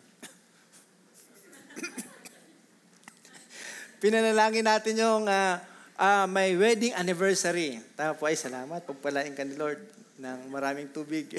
Pinalalangin 4.02 4.64
natin 4.64 4.96
yung 4.96 5.28
ah, 5.28 5.60
ah, 6.00 6.24
may 6.24 6.56
wedding 6.56 6.96
anniversary. 6.96 7.80
Tama 7.96 8.16
po 8.16 8.28
ay 8.28 8.36
salamat. 8.36 8.84
Pagpalain 8.84 9.36
ka 9.36 9.44
ni 9.44 9.56
Lord 9.56 9.80
ng 10.16 10.48
maraming 10.48 10.88
tubig. 10.92 11.32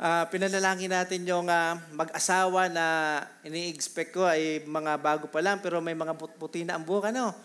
Ah, 0.00 0.24
pinalalangin 0.32 0.88
natin 0.88 1.28
yung 1.28 1.44
ah, 1.52 1.76
mag-asawa 1.92 2.72
na 2.72 3.20
ini-expect 3.44 4.16
ko 4.16 4.24
ay 4.24 4.64
mga 4.64 4.96
bago 4.96 5.28
pa 5.28 5.44
lang 5.44 5.60
pero 5.60 5.76
may 5.84 5.92
mga 5.92 6.16
put- 6.16 6.40
puti 6.40 6.64
na 6.64 6.80
ang 6.80 6.88
buhok 6.88 7.12
ano. 7.12 7.36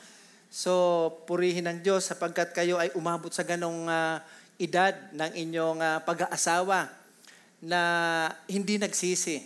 So 0.47 0.71
purihin 1.27 1.67
ng 1.67 1.83
Diyos 1.83 2.07
sapagkat 2.07 2.55
kayo 2.55 2.79
ay 2.79 2.95
umabot 2.95 3.27
sa 3.27 3.43
ganong 3.43 3.91
ah, 3.91 4.23
edad 4.55 4.95
ng 5.11 5.35
inyong 5.35 5.83
ah, 5.83 5.99
pag-aasawa 6.07 7.04
na 7.65 7.81
hindi 8.45 8.77
nagsisi. 8.77 9.41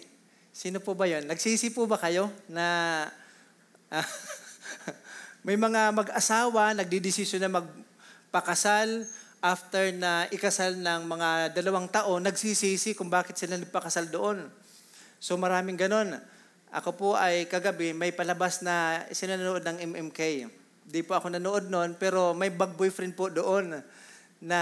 Sino 0.51 0.83
po 0.83 0.91
ba 0.91 1.07
yon? 1.07 1.23
Nagsisi 1.23 1.71
po 1.71 1.87
ba 1.87 1.95
kayo 1.95 2.27
na 2.51 2.67
ah, 3.95 4.03
may 5.47 5.55
mga 5.55 5.95
mag-asawa 5.95 6.75
nagdidesisyon 6.75 7.47
na 7.47 7.63
magpakasal 7.63 9.07
after 9.39 9.95
na 9.95 10.27
ikasal 10.35 10.75
ng 10.75 11.07
mga 11.07 11.29
dalawang 11.55 11.87
taon, 11.87 12.27
nagsisisi 12.27 12.91
kung 12.91 13.07
bakit 13.07 13.39
sila 13.39 13.55
nagpakasal 13.55 14.11
doon. 14.11 14.51
So 15.23 15.39
maraming 15.39 15.79
ganon. 15.79 16.19
Ako 16.69 16.93
po 16.93 17.09
ay 17.15 17.47
kagabi 17.47 17.95
may 17.95 18.11
palabas 18.11 18.59
na 18.59 19.07
sinanood 19.15 19.63
ng 19.63 19.77
MMK. 19.95 20.51
Di 20.85 21.01
po 21.07 21.15
ako 21.15 21.31
nanood 21.31 21.71
noon, 21.71 21.95
pero 21.95 22.35
may 22.35 22.51
bag 22.51 22.75
boyfriend 22.75 23.15
po 23.15 23.31
doon 23.31 23.79
na 24.43 24.59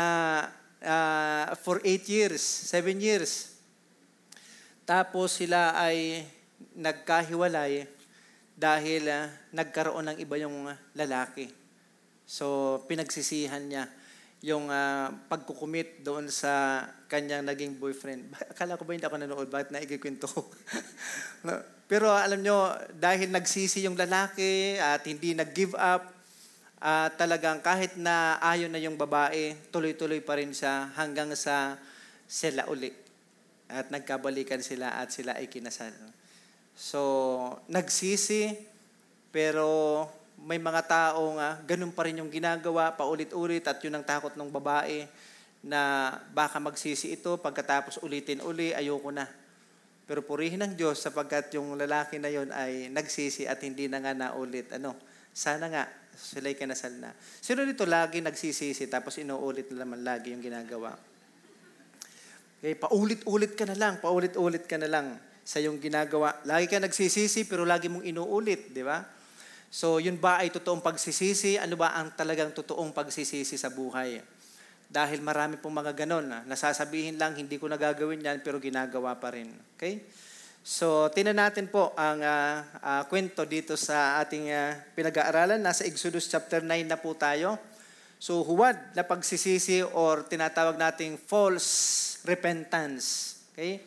ah, 0.84 1.54
for 1.62 1.82
8 1.82 2.06
years, 2.10 2.42
7 2.42 2.98
years. 3.00 3.56
Tapos 4.88 5.38
sila 5.38 5.76
ay 5.76 6.24
nagkahiwalay 6.78 7.90
dahil 8.58 9.04
ah, 9.10 9.30
nagkaroon 9.54 10.14
ng 10.14 10.18
iba 10.22 10.36
yung 10.42 10.70
lalaki. 10.98 11.50
So 12.28 12.80
pinagsisihan 12.90 13.64
niya 13.64 13.86
yung 14.46 14.70
ah, 14.70 15.10
pagkukumit 15.30 16.06
doon 16.06 16.30
sa 16.30 16.86
kanyang 17.10 17.48
naging 17.48 17.80
boyfriend. 17.80 18.34
Akala 18.54 18.78
ko 18.78 18.84
ba 18.86 18.94
hindi 18.94 19.08
ako 19.08 19.18
nanood? 19.18 19.50
Bakit 19.50 19.70
na 19.74 19.82
ikikwento 19.82 20.28
ko? 20.30 20.46
Pero 21.92 22.12
alam 22.12 22.44
nyo, 22.44 22.76
dahil 23.00 23.32
nagsisi 23.32 23.88
yung 23.88 23.96
lalaki 23.96 24.76
at 24.76 25.08
hindi 25.08 25.32
nag-give 25.32 25.72
up, 25.80 26.17
ah, 26.82 27.10
talagang 27.14 27.62
kahit 27.62 27.98
na 27.98 28.38
ayon 28.42 28.70
na 28.70 28.82
yung 28.82 28.98
babae, 28.98 29.58
tuloy-tuloy 29.74 30.22
pa 30.22 30.38
rin 30.38 30.54
siya 30.54 30.94
hanggang 30.94 31.34
sa 31.34 31.78
sila 32.28 32.68
uli. 32.70 32.92
At 33.68 33.92
nagkabalikan 33.92 34.64
sila 34.64 34.96
at 35.00 35.12
sila 35.12 35.36
ay 35.36 35.52
kinasal. 35.52 35.92
So, 36.78 37.02
nagsisi, 37.68 38.54
pero 39.34 40.06
may 40.38 40.62
mga 40.62 40.86
taong 40.86 41.42
uh, 41.42 41.58
ganun 41.66 41.90
pa 41.90 42.06
rin 42.06 42.22
yung 42.22 42.30
ginagawa, 42.30 42.94
paulit-ulit, 42.94 43.66
at 43.66 43.82
yun 43.82 43.98
ang 43.98 44.06
takot 44.06 44.38
ng 44.38 44.50
babae 44.54 45.10
na 45.66 46.14
baka 46.32 46.62
magsisi 46.62 47.18
ito, 47.18 47.36
pagkatapos 47.42 48.00
ulitin 48.06 48.46
uli, 48.46 48.72
ayoko 48.78 49.10
na. 49.10 49.26
Pero 50.08 50.24
purihin 50.24 50.64
ng 50.64 50.74
Diyos 50.80 51.04
sapagkat 51.04 51.52
yung 51.60 51.76
lalaki 51.76 52.16
na 52.16 52.32
yon 52.32 52.48
ay 52.56 52.88
nagsisi 52.88 53.44
at 53.44 53.60
hindi 53.60 53.92
na 53.92 54.00
nga 54.00 54.16
naulit. 54.16 54.72
Ano? 54.80 54.96
Sana 55.38 55.70
nga, 55.70 55.86
sila'y 56.18 56.58
kinasal 56.58 56.98
na. 56.98 57.14
Sino 57.14 57.62
dito 57.62 57.86
lagi 57.86 58.26
nagsisisi 58.26 58.90
tapos 58.90 59.22
inuulit 59.22 59.70
na 59.70 59.86
naman 59.86 60.02
lagi 60.02 60.34
yung 60.34 60.42
ginagawa? 60.42 60.98
Okay, 62.58 62.74
paulit-ulit 62.74 63.54
ka 63.54 63.70
na 63.70 63.78
lang, 63.78 64.02
paulit-ulit 64.02 64.66
ka 64.66 64.82
na 64.82 64.90
lang 64.90 65.14
sa 65.46 65.62
yung 65.62 65.78
ginagawa. 65.78 66.42
Lagi 66.42 66.66
ka 66.66 66.82
nagsisisi 66.82 67.46
pero 67.46 67.70
lagi 67.70 67.86
mong 67.86 68.02
inuulit, 68.02 68.74
di 68.74 68.82
ba? 68.82 69.06
So, 69.70 70.02
yun 70.02 70.18
ba 70.18 70.42
ay 70.42 70.50
totoong 70.50 70.82
pagsisisi? 70.82 71.62
Ano 71.62 71.78
ba 71.78 71.94
ang 71.94 72.18
talagang 72.18 72.50
totoong 72.58 72.90
pagsisisi 72.90 73.62
sa 73.62 73.70
buhay? 73.70 74.18
Dahil 74.90 75.22
marami 75.22 75.62
pong 75.62 75.86
mga 75.86 75.94
ganon. 75.94 76.34
ah, 76.34 76.42
Nasasabihin 76.50 77.22
lang, 77.22 77.38
hindi 77.38 77.62
ko 77.62 77.70
nagagawin 77.70 78.26
yan, 78.26 78.42
pero 78.42 78.58
ginagawa 78.58 79.14
pa 79.22 79.38
rin. 79.38 79.54
Okay? 79.78 80.02
So, 80.68 81.08
tinan 81.16 81.40
natin 81.40 81.72
po 81.72 81.96
ang 81.96 82.20
ah, 82.28 82.68
ah, 82.84 83.04
kwento 83.08 83.48
dito 83.48 83.80
sa 83.80 84.20
ating 84.20 84.52
ah, 84.52 84.76
pinag-aaralan. 85.00 85.64
Nasa 85.64 85.88
Exodus 85.88 86.28
chapter 86.28 86.60
9 86.60 86.84
na 86.84 87.00
po 87.00 87.16
tayo. 87.16 87.56
So, 88.20 88.44
huwad 88.44 88.76
na 88.92 89.08
pagsisisi 89.08 89.80
or 89.96 90.28
tinatawag 90.28 90.76
nating 90.76 91.24
false 91.24 92.20
repentance. 92.28 93.40
Okay? 93.56 93.80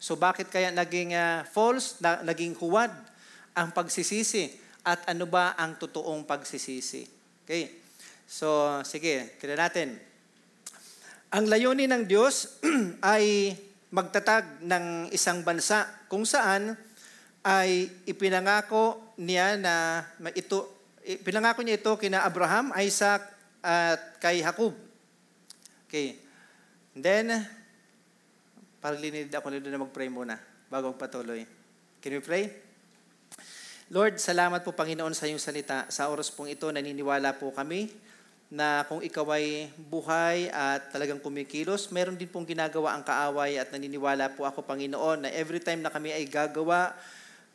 So, 0.00 0.16
bakit 0.16 0.48
kaya 0.48 0.72
naging 0.72 1.12
ah, 1.12 1.44
false, 1.44 2.00
na, 2.00 2.24
naging 2.24 2.56
huwad 2.56 2.96
ang 3.52 3.76
pagsisisi? 3.76 4.56
At 4.88 5.04
ano 5.12 5.28
ba 5.28 5.52
ang 5.52 5.76
totoong 5.76 6.24
pagsisisi? 6.24 7.04
Okay? 7.44 7.76
So, 8.24 8.80
sige, 8.88 9.36
kila 9.36 9.60
natin. 9.68 10.00
Ang 11.28 11.52
layunin 11.52 11.92
ng 11.92 12.08
Diyos 12.08 12.56
ay 13.04 13.52
magtatag 13.92 14.64
ng 14.64 15.12
isang 15.12 15.44
bansa 15.44 16.01
kung 16.12 16.28
saan 16.28 16.76
ay 17.40 17.88
ipinangako 18.04 19.16
niya 19.16 19.56
na 19.56 20.04
ito 20.36 20.68
ipinangako 21.08 21.64
niya 21.64 21.80
ito 21.80 21.96
kina 21.96 22.20
Abraham, 22.20 22.68
Isaac 22.76 23.24
at 23.64 24.20
kay 24.20 24.44
Jacob. 24.44 24.76
Okay. 25.88 26.20
And 26.92 27.00
then 27.00 27.26
parang 28.84 29.00
linid 29.00 29.32
ako 29.32 29.56
na 29.56 29.80
mag-pray 29.80 30.12
muna 30.12 30.36
bago 30.68 30.92
patuloy. 30.92 31.48
Can 32.04 32.12
we 32.12 32.20
pray? 32.20 32.44
Lord, 33.88 34.20
salamat 34.20 34.60
po 34.60 34.76
Panginoon 34.76 35.16
sa 35.16 35.24
iyong 35.24 35.40
salita. 35.40 35.88
Sa 35.88 36.12
oras 36.12 36.28
pong 36.28 36.52
ito, 36.52 36.68
naniniwala 36.68 37.40
po 37.40 37.56
kami 37.56 37.88
na 38.52 38.84
kung 38.84 39.00
ikaw 39.00 39.32
ay 39.32 39.72
buhay 39.88 40.52
at 40.52 40.92
talagang 40.92 41.16
kumikilos, 41.16 41.88
meron 41.88 42.20
din 42.20 42.28
pong 42.28 42.44
ginagawa 42.44 42.92
ang 42.92 43.00
kaaway 43.00 43.56
at 43.56 43.72
naniniwala 43.72 44.36
po 44.36 44.44
ako 44.44 44.60
Panginoon 44.60 45.24
na 45.24 45.32
every 45.32 45.56
time 45.56 45.80
na 45.80 45.88
kami 45.88 46.12
ay 46.12 46.28
gagawa 46.28 46.92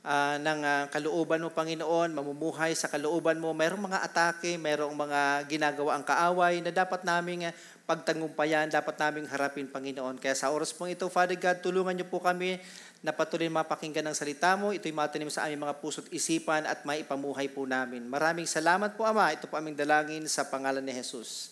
ah, 0.07 0.39
ng 0.39 0.59
ah, 0.63 0.83
kalooban 0.87 1.43
mo, 1.43 1.51
Panginoon, 1.51 2.15
mamumuhay 2.15 2.71
sa 2.71 2.87
kalooban 2.87 3.43
mo. 3.43 3.51
Mayroong 3.51 3.91
mga 3.91 3.99
atake, 4.07 4.55
mayroong 4.55 4.95
mga 4.95 5.43
ginagawa 5.51 5.99
ang 5.99 6.07
kaaway 6.07 6.63
na 6.63 6.71
dapat 6.71 7.03
naming 7.03 7.51
ah, 7.51 7.53
pagtangumpayan, 7.83 8.71
dapat 8.71 8.95
naming 8.95 9.27
harapin, 9.27 9.67
Panginoon. 9.67 10.23
Kaya 10.23 10.31
sa 10.31 10.55
oras 10.55 10.71
pong 10.71 10.95
ito, 10.95 11.03
Father 11.11 11.35
God, 11.35 11.59
tulungan 11.59 11.91
niyo 11.91 12.07
po 12.07 12.23
kami 12.23 12.55
na 13.03 13.11
patuloy 13.11 13.51
mapakinggan 13.51 14.07
ng 14.07 14.15
salita 14.15 14.55
mo. 14.55 14.71
Ito'y 14.71 14.95
matanim 14.95 15.27
sa 15.27 15.45
aming 15.45 15.67
mga 15.67 15.75
puso't 15.83 16.07
isipan 16.15 16.63
at 16.63 16.87
maipamuhay 16.87 17.51
po 17.51 17.67
namin. 17.67 18.07
Maraming 18.07 18.47
salamat 18.47 18.95
po, 18.95 19.03
Ama. 19.03 19.35
Ito 19.35 19.51
po 19.51 19.59
aming 19.59 19.75
dalangin 19.75 20.23
sa 20.31 20.47
pangalan 20.47 20.81
ni 20.81 20.95
Jesus. 20.95 21.51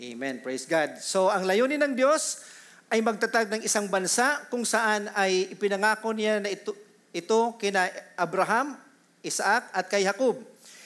Amen. 0.00 0.40
Praise 0.40 0.64
God. 0.64 0.96
So, 1.04 1.28
ang 1.28 1.44
layunin 1.44 1.76
ng 1.76 1.92
Diyos 1.92 2.40
ay 2.90 2.98
magtatag 3.06 3.46
ng 3.54 3.62
isang 3.62 3.86
bansa 3.86 4.42
kung 4.50 4.66
saan 4.66 5.06
ay 5.14 5.52
ipinangako 5.54 6.10
niya 6.10 6.42
na 6.42 6.50
ito, 6.50 6.74
ito 7.10 7.58
kina 7.58 7.90
Abraham, 8.14 8.78
Isaac 9.20 9.70
at 9.74 9.86
kay 9.90 10.06
Jacob. 10.06 10.38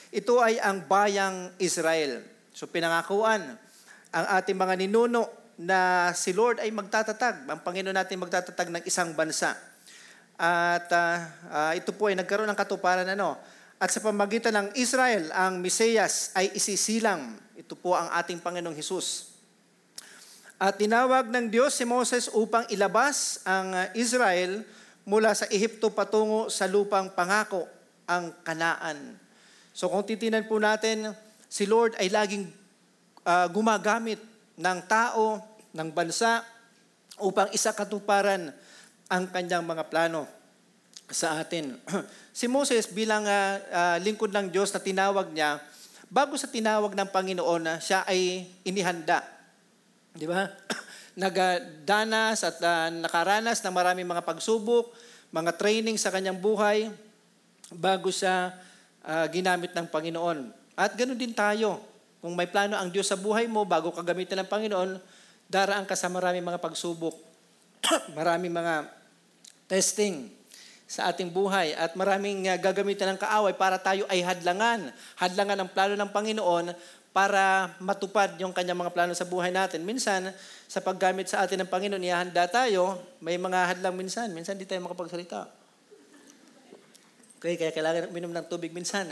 Ito 0.09 0.41
ay 0.41 0.57
ang 0.57 0.85
bayang 0.85 1.53
Israel. 1.61 2.23
So 2.55 2.65
pinangakuan 2.65 3.59
ang 4.15 4.25
ating 4.39 4.55
mga 4.55 4.79
ninuno 4.79 5.27
na 5.59 6.11
si 6.15 6.31
Lord 6.31 6.63
ay 6.63 6.71
magtatatag, 6.71 7.47
ang 7.47 7.59
Panginoon 7.59 7.95
natin 7.95 8.19
magtatatag 8.19 8.71
ng 8.71 8.83
isang 8.87 9.11
bansa. 9.11 9.55
At 10.35 10.87
ah, 10.91 11.19
ah, 11.51 11.71
ito 11.75 11.95
po 11.95 12.07
ay 12.11 12.15
nagkaroon 12.19 12.47
ng 12.47 12.59
katuparan 12.59 13.07
ano. 13.07 13.39
At 13.75 13.91
sa 13.91 13.99
pamagitan 13.99 14.55
ng 14.55 14.67
Israel, 14.79 15.31
ang 15.35 15.59
Mesiyas 15.59 16.31
ay 16.31 16.55
isisilang. 16.55 17.35
Ito 17.59 17.75
po 17.75 17.91
ang 17.91 18.07
ating 18.15 18.39
Panginoong 18.39 18.75
Hesus. 18.75 19.35
At 20.55 20.79
tinawag 20.79 21.27
ng 21.27 21.51
Diyos 21.51 21.75
si 21.75 21.83
Moses 21.83 22.31
upang 22.31 22.63
ilabas 22.71 23.43
ang 23.43 23.75
uh, 23.75 23.91
Israel 23.91 24.63
mula 25.05 25.31
sa 25.37 25.45
Ehipto 25.47 25.93
patungo 25.93 26.49
sa 26.49 26.65
lupang 26.65 27.13
pangako, 27.13 27.69
ang 28.05 28.33
Kanaan. 28.45 29.17
So 29.73 29.89
kung 29.89 30.05
titinan 30.05 30.45
po 30.45 30.61
natin, 30.61 31.13
si 31.49 31.65
Lord 31.65 31.97
ay 31.97 32.09
laging 32.09 32.49
uh, 33.25 33.47
gumagamit 33.49 34.21
ng 34.57 34.79
tao, 34.85 35.41
ng 35.73 35.89
bansa, 35.89 36.45
upang 37.17 37.49
isa 37.55 37.71
katuparan 37.71 38.51
ang 39.07 39.23
kanyang 39.29 39.65
mga 39.65 39.87
plano 39.89 40.27
sa 41.09 41.41
atin. 41.41 41.77
si 42.35 42.45
Moses 42.45 42.89
bilang 42.89 43.25
uh, 43.25 43.57
uh, 43.71 43.97
lingkod 44.01 44.29
ng 44.33 44.53
Diyos 44.53 44.69
na 44.73 44.81
tinawag 44.81 45.31
niya, 45.33 45.61
bago 46.09 46.37
sa 46.37 46.49
tinawag 46.49 46.93
ng 46.93 47.09
Panginoon 47.09 47.81
siya 47.81 48.05
ay 48.05 48.45
inihanda 48.65 49.35
Di 50.15 50.23
ba? 50.23 50.47
Nagdanas 51.15 52.43
at 52.43 52.59
uh, 52.59 52.91
nakaranas 52.91 53.63
ng 53.63 53.71
maraming 53.71 54.03
mga 54.03 54.27
pagsubok, 54.27 54.91
mga 55.31 55.55
training 55.55 55.95
sa 55.95 56.11
kanyang 56.11 56.35
buhay 56.35 56.91
bago 57.71 58.11
siya 58.11 58.51
uh, 59.07 59.25
ginamit 59.31 59.71
ng 59.71 59.87
Panginoon. 59.87 60.51
At 60.75 60.91
ganoon 60.93 61.15
din 61.15 61.31
tayo. 61.31 61.79
Kung 62.19 62.35
may 62.35 62.51
plano 62.51 62.75
ang 62.75 62.91
Diyos 62.91 63.07
sa 63.07 63.15
buhay 63.15 63.47
mo, 63.47 63.63
bago 63.63 63.95
ka 63.95 64.03
gamitin 64.03 64.43
ng 64.43 64.49
Panginoon, 64.49 64.99
daraan 65.47 65.87
ka 65.87 65.95
sa 65.95 66.11
maraming 66.11 66.43
mga 66.43 66.59
pagsubok, 66.59 67.15
maraming 68.17 68.51
mga 68.51 68.91
testing 69.71 70.27
sa 70.85 71.09
ating 71.09 71.33
buhay 71.33 71.73
at 71.73 71.97
maraming 71.97 72.45
uh, 72.45 72.57
gagamitin 72.61 73.13
ng 73.13 73.19
kaaway 73.21 73.55
para 73.55 73.79
tayo 73.81 74.05
ay 74.11 74.21
hadlangan. 74.21 74.91
Hadlangan 75.17 75.57
ang 75.63 75.69
plano 75.71 75.93
ng 75.97 76.11
Panginoon 76.13 76.65
para 77.15 77.71
matupad 77.79 78.35
yung 78.43 78.51
kanyang 78.51 78.75
mga 78.75 78.91
plano 78.91 79.15
sa 79.15 79.23
buhay 79.23 79.47
natin. 79.47 79.87
Minsan, 79.87 80.35
sa 80.67 80.83
paggamit 80.83 81.31
sa 81.31 81.47
atin 81.47 81.63
ng 81.63 81.71
Panginoon, 81.71 82.03
ihanda 82.03 82.43
tayo, 82.51 82.99
may 83.23 83.39
mga 83.39 83.71
hadlang 83.71 83.95
minsan. 83.95 84.27
Minsan, 84.35 84.59
di 84.59 84.67
tayo 84.67 84.83
makapagsalita. 84.83 85.47
Okay, 87.39 87.55
kaya 87.55 87.71
kailangan 87.71 88.11
minom 88.11 88.35
ng 88.35 88.51
tubig 88.51 88.75
minsan. 88.75 89.07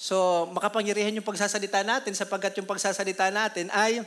So, 0.00 0.48
makapangyarihan 0.56 1.12
yung 1.12 1.28
pagsasalita 1.28 1.84
natin 1.84 2.16
sapagkat 2.16 2.56
yung 2.56 2.64
pagsasalita 2.64 3.28
natin 3.28 3.68
ay 3.68 4.00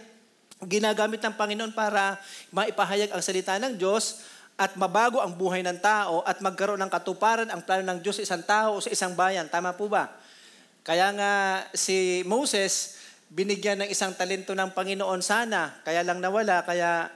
ginagamit 0.66 1.22
ng 1.22 1.38
Panginoon 1.38 1.70
para 1.78 2.18
maipahayag 2.50 3.14
ang 3.14 3.22
salita 3.22 3.62
ng 3.62 3.78
Diyos 3.78 4.26
at 4.58 4.74
mabago 4.74 5.22
ang 5.22 5.38
buhay 5.38 5.62
ng 5.62 5.78
tao 5.86 6.26
at 6.26 6.42
magkaroon 6.42 6.82
ng 6.82 6.90
katuparan 6.90 7.46
ang 7.54 7.62
plano 7.62 7.86
ng 7.94 8.02
Diyos 8.02 8.18
sa 8.18 8.26
isang 8.26 8.42
tao 8.42 8.70
o 8.74 8.82
sa 8.82 8.90
isang 8.90 9.14
bayan. 9.14 9.46
Tama 9.46 9.78
po 9.78 9.86
ba? 9.86 10.10
Kaya 10.82 11.14
nga 11.14 11.34
si 11.78 12.26
Moses, 12.26 13.05
binigyan 13.30 13.84
ng 13.84 13.90
isang 13.90 14.14
talento 14.14 14.54
ng 14.54 14.72
Panginoon 14.72 15.22
sana, 15.22 15.82
kaya 15.82 16.06
lang 16.06 16.22
nawala, 16.22 16.62
kaya 16.64 17.10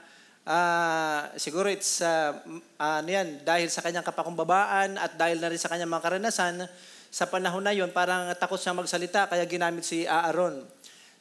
uh, 0.43 1.29
siguro 1.37 1.69
it's, 1.69 2.01
uh, 2.01 2.33
ano 2.81 3.09
yan, 3.09 3.45
dahil 3.45 3.69
sa 3.69 3.85
kanyang 3.85 4.05
kapakumbabaan 4.05 4.97
at 4.97 5.15
dahil 5.15 5.37
na 5.37 5.49
rin 5.53 5.61
sa 5.61 5.69
kanyang 5.69 5.89
mga 5.89 6.05
karanasan, 6.05 6.65
sa 7.09 7.25
panahon 7.25 7.65
na 7.65 7.73
yon 7.73 7.89
parang 7.89 8.29
takot 8.37 8.57
siya 8.57 8.77
magsalita, 8.77 9.25
kaya 9.25 9.45
ginamit 9.49 9.81
si 9.81 10.05
Aaron. 10.05 10.61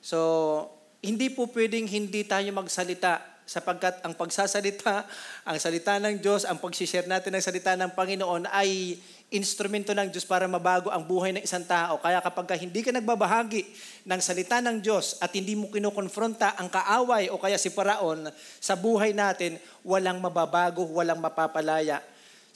So, 0.04 0.18
hindi 1.00 1.32
po 1.32 1.48
pwedeng 1.48 1.88
hindi 1.88 2.26
tayo 2.26 2.48
magsalita 2.52 3.38
sapagkat 3.48 4.04
ang 4.04 4.12
pagsasalita, 4.12 5.08
ang 5.48 5.56
salita 5.56 5.96
ng 5.96 6.20
Diyos, 6.20 6.44
ang 6.44 6.60
pag-share 6.60 7.08
natin 7.08 7.32
ng 7.32 7.44
salita 7.44 7.72
ng 7.80 7.96
Panginoon 7.96 8.44
ay 8.52 9.00
instrumento 9.28 9.92
ng 9.92 10.08
Diyos 10.08 10.24
para 10.24 10.48
mabago 10.48 10.88
ang 10.88 11.04
buhay 11.04 11.36
ng 11.36 11.44
isang 11.44 11.64
tao. 11.64 12.00
Kaya 12.00 12.24
kapag 12.24 12.56
hindi 12.56 12.80
ka 12.80 12.88
nagbabahagi 12.96 13.60
ng 14.08 14.20
salita 14.24 14.64
ng 14.64 14.80
Diyos 14.80 15.20
at 15.20 15.36
hindi 15.36 15.52
mo 15.52 15.68
kinukonfronta 15.68 16.56
ang 16.56 16.72
kaaway 16.72 17.28
o 17.28 17.36
kaya 17.36 17.60
si 17.60 17.68
Paraon 17.68 18.32
sa 18.56 18.72
buhay 18.72 19.12
natin, 19.12 19.60
walang 19.84 20.16
mababago, 20.24 20.80
walang 20.96 21.20
mapapalaya. 21.20 22.00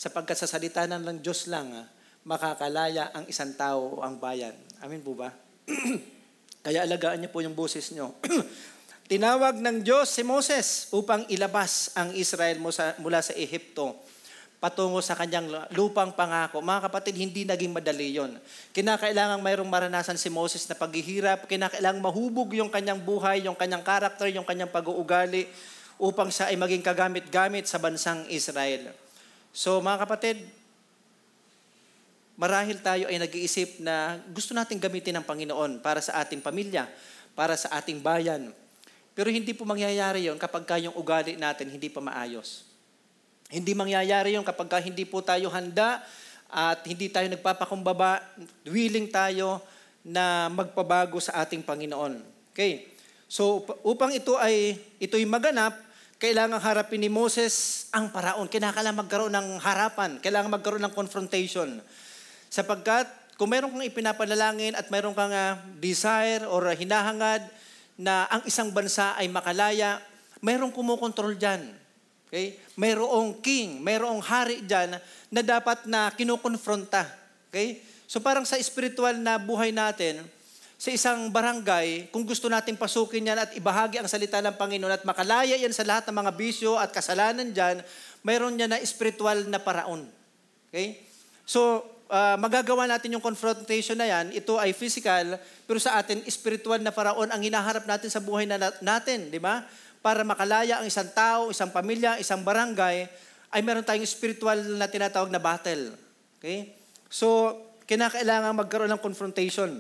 Sapagkat 0.01 0.41
sa 0.41 0.49
salita 0.49 0.89
ng 0.89 1.21
Diyos 1.21 1.45
lang, 1.53 1.69
ah, 1.77 1.87
makakalaya 2.25 3.13
ang 3.13 3.29
isang 3.29 3.53
tao 3.53 4.01
o 4.01 4.01
ang 4.01 4.17
bayan. 4.17 4.57
Amin 4.81 5.05
po 5.05 5.13
ba? 5.13 5.29
kaya 6.65 6.89
alagaan 6.89 7.21
niyo 7.21 7.29
po 7.29 7.45
yung 7.45 7.53
boses 7.53 7.93
niyo. 7.93 8.17
Tinawag 9.13 9.61
ng 9.61 9.85
Diyos 9.85 10.09
si 10.09 10.25
Moses 10.25 10.89
upang 10.89 11.29
ilabas 11.29 11.93
ang 11.93 12.17
Israel 12.17 12.57
mula 12.97 13.21
sa 13.21 13.37
Ehipto 13.37 13.93
patungo 14.63 15.03
sa 15.03 15.19
kanyang 15.19 15.67
lupang 15.75 16.15
pangako. 16.15 16.63
Mga 16.63 16.87
kapatid, 16.87 17.19
hindi 17.19 17.43
naging 17.43 17.75
madali 17.75 18.15
yon. 18.15 18.39
Kinakailangan 18.71 19.43
mayroong 19.43 19.67
maranasan 19.67 20.15
si 20.15 20.31
Moses 20.31 20.63
na 20.71 20.79
paghihirap, 20.79 21.51
kinakailangan 21.51 21.99
mahubog 21.99 22.55
yung 22.55 22.71
kanyang 22.71 23.03
buhay, 23.03 23.43
yung 23.43 23.59
kanyang 23.59 23.83
karakter, 23.83 24.31
yung 24.31 24.47
kanyang 24.47 24.71
pag-uugali 24.71 25.51
upang 25.99 26.31
siya 26.31 26.55
ay 26.55 26.57
maging 26.59 26.79
kagamit-gamit 26.79 27.67
sa 27.67 27.83
bansang 27.83 28.23
Israel. 28.31 28.95
So 29.51 29.83
mga 29.83 30.07
kapatid, 30.07 30.47
marahil 32.39 32.79
tayo 32.79 33.11
ay 33.11 33.19
nag-iisip 33.19 33.83
na 33.83 34.23
gusto 34.31 34.55
nating 34.55 34.79
gamitin 34.79 35.19
ng 35.19 35.27
Panginoon 35.27 35.83
para 35.83 35.99
sa 35.99 36.23
ating 36.23 36.39
pamilya, 36.39 36.87
para 37.35 37.59
sa 37.59 37.67
ating 37.83 37.99
bayan. 37.99 38.55
Pero 39.11 39.27
hindi 39.27 39.51
po 39.59 39.67
mangyayari 39.67 40.31
yon 40.31 40.39
kapag 40.39 40.65
kayong 40.71 40.95
ugali 40.95 41.35
natin 41.35 41.67
hindi 41.67 41.91
pa 41.91 41.99
maayos. 41.99 42.72
Hindi 43.53 43.77
mangyayari 43.77 44.33
yun 44.33 44.43
kapag 44.49 44.81
hindi 44.81 45.05
po 45.05 45.21
tayo 45.21 45.53
handa 45.53 46.01
at 46.49 46.81
hindi 46.89 47.13
tayo 47.13 47.29
nagpapakumbaba, 47.29 48.25
willing 48.65 49.13
tayo 49.13 49.61
na 50.01 50.49
magpabago 50.49 51.21
sa 51.21 51.45
ating 51.45 51.61
Panginoon. 51.61 52.25
Okay? 52.57 52.93
So 53.29 53.65
upang 53.85 54.17
ito 54.17 54.41
ay 54.41 54.77
ito'y 55.01 55.29
maganap, 55.29 55.77
kailangan 56.17 56.63
harapin 56.63 57.03
ni 57.03 57.13
Moses 57.13 57.87
ang 57.93 58.09
paraon. 58.09 58.49
Kailangan 58.49 58.95
magkaroon 58.95 59.35
ng 59.35 59.49
harapan, 59.61 60.17
kailangan 60.23 60.55
magkaroon 60.55 60.85
ng 60.89 60.95
confrontation. 60.95 61.81
Sapagkat 62.53 63.09
kung 63.41 63.51
meron 63.51 63.73
kang 63.75 63.83
ipinapanalangin 63.83 64.79
at 64.79 64.87
meron 64.93 65.17
kang 65.17 65.33
uh, 65.33 65.59
desire 65.83 66.47
or 66.47 66.69
hinahangad 66.77 67.43
na 67.99 68.29
ang 68.31 68.47
isang 68.47 68.71
bansa 68.71 69.19
ay 69.19 69.27
makalaya, 69.27 69.99
mayroong 70.45 70.71
kumukontrol 70.71 71.35
dyan. 71.35 71.82
Okay? 72.33 72.57
Mayroong 72.81 73.45
king, 73.45 73.85
mayroong 73.85 74.25
hari 74.25 74.65
dyan 74.65 74.97
na 75.29 75.41
dapat 75.45 75.85
na 75.85 76.09
kinukonfronta. 76.17 77.05
Okay? 77.53 77.85
So 78.09 78.25
parang 78.25 78.49
sa 78.49 78.57
spiritual 78.57 79.21
na 79.21 79.37
buhay 79.37 79.69
natin, 79.69 80.25
sa 80.81 80.89
isang 80.89 81.29
barangay, 81.29 82.09
kung 82.09 82.25
gusto 82.25 82.49
nating 82.49 82.81
pasukin 82.81 83.29
yan 83.29 83.37
at 83.37 83.53
ibahagi 83.53 84.01
ang 84.01 84.09
salita 84.09 84.41
ng 84.41 84.57
Panginoon 84.57 84.97
at 84.97 85.05
makalaya 85.05 85.55
yan 85.55 85.71
sa 85.71 85.85
lahat 85.85 86.09
ng 86.09 86.17
mga 86.25 86.33
bisyo 86.35 86.81
at 86.81 86.89
kasalanan 86.89 87.53
dyan, 87.53 87.85
mayroon 88.25 88.57
niya 88.57 88.67
na 88.67 88.81
spiritual 88.81 89.47
na 89.47 89.61
paraon. 89.61 90.09
Okay? 90.73 91.05
So, 91.45 91.85
uh, 92.11 92.35
magagawa 92.41 92.89
natin 92.91 93.15
yung 93.15 93.23
confrontation 93.23 93.95
na 93.95 94.09
yan, 94.09 94.35
ito 94.35 94.59
ay 94.59 94.75
physical, 94.75 95.39
pero 95.69 95.79
sa 95.79 96.01
atin, 96.01 96.25
spiritual 96.27 96.81
na 96.83 96.91
paraon 96.91 97.31
ang 97.31 97.39
hinaharap 97.45 97.87
natin 97.87 98.09
sa 98.11 98.19
buhay 98.19 98.49
na 98.49 98.59
natin, 98.83 99.31
di 99.31 99.39
ba? 99.39 99.63
Para 100.03 100.27
makalaya 100.27 100.83
ang 100.83 100.87
isang 100.91 101.07
tao, 101.15 101.55
isang 101.55 101.71
pamilya, 101.71 102.19
isang 102.19 102.43
barangay, 102.43 103.07
ay 103.55 103.61
meron 103.63 103.87
tayong 103.87 104.05
spiritual 104.05 104.59
na 104.75 104.91
tinatawag 104.91 105.31
na 105.31 105.39
battle. 105.39 105.95
Okay? 106.43 106.75
So, 107.07 107.55
kinakailangan 107.87 108.59
magkaroon 108.59 108.91
ng 108.91 109.01
confrontation. 109.01 109.79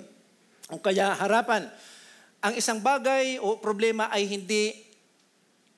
O 0.71 0.79
kaya 0.79 1.11
harapan. 1.19 1.67
Ang 2.39 2.55
isang 2.55 2.79
bagay 2.79 3.43
o 3.43 3.59
problema 3.59 4.07
ay 4.15 4.31
hindi 4.31 4.73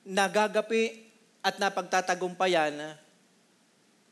nagagapi 0.05 1.01
at 1.41 1.57
napagtatagumpayan 1.57 2.97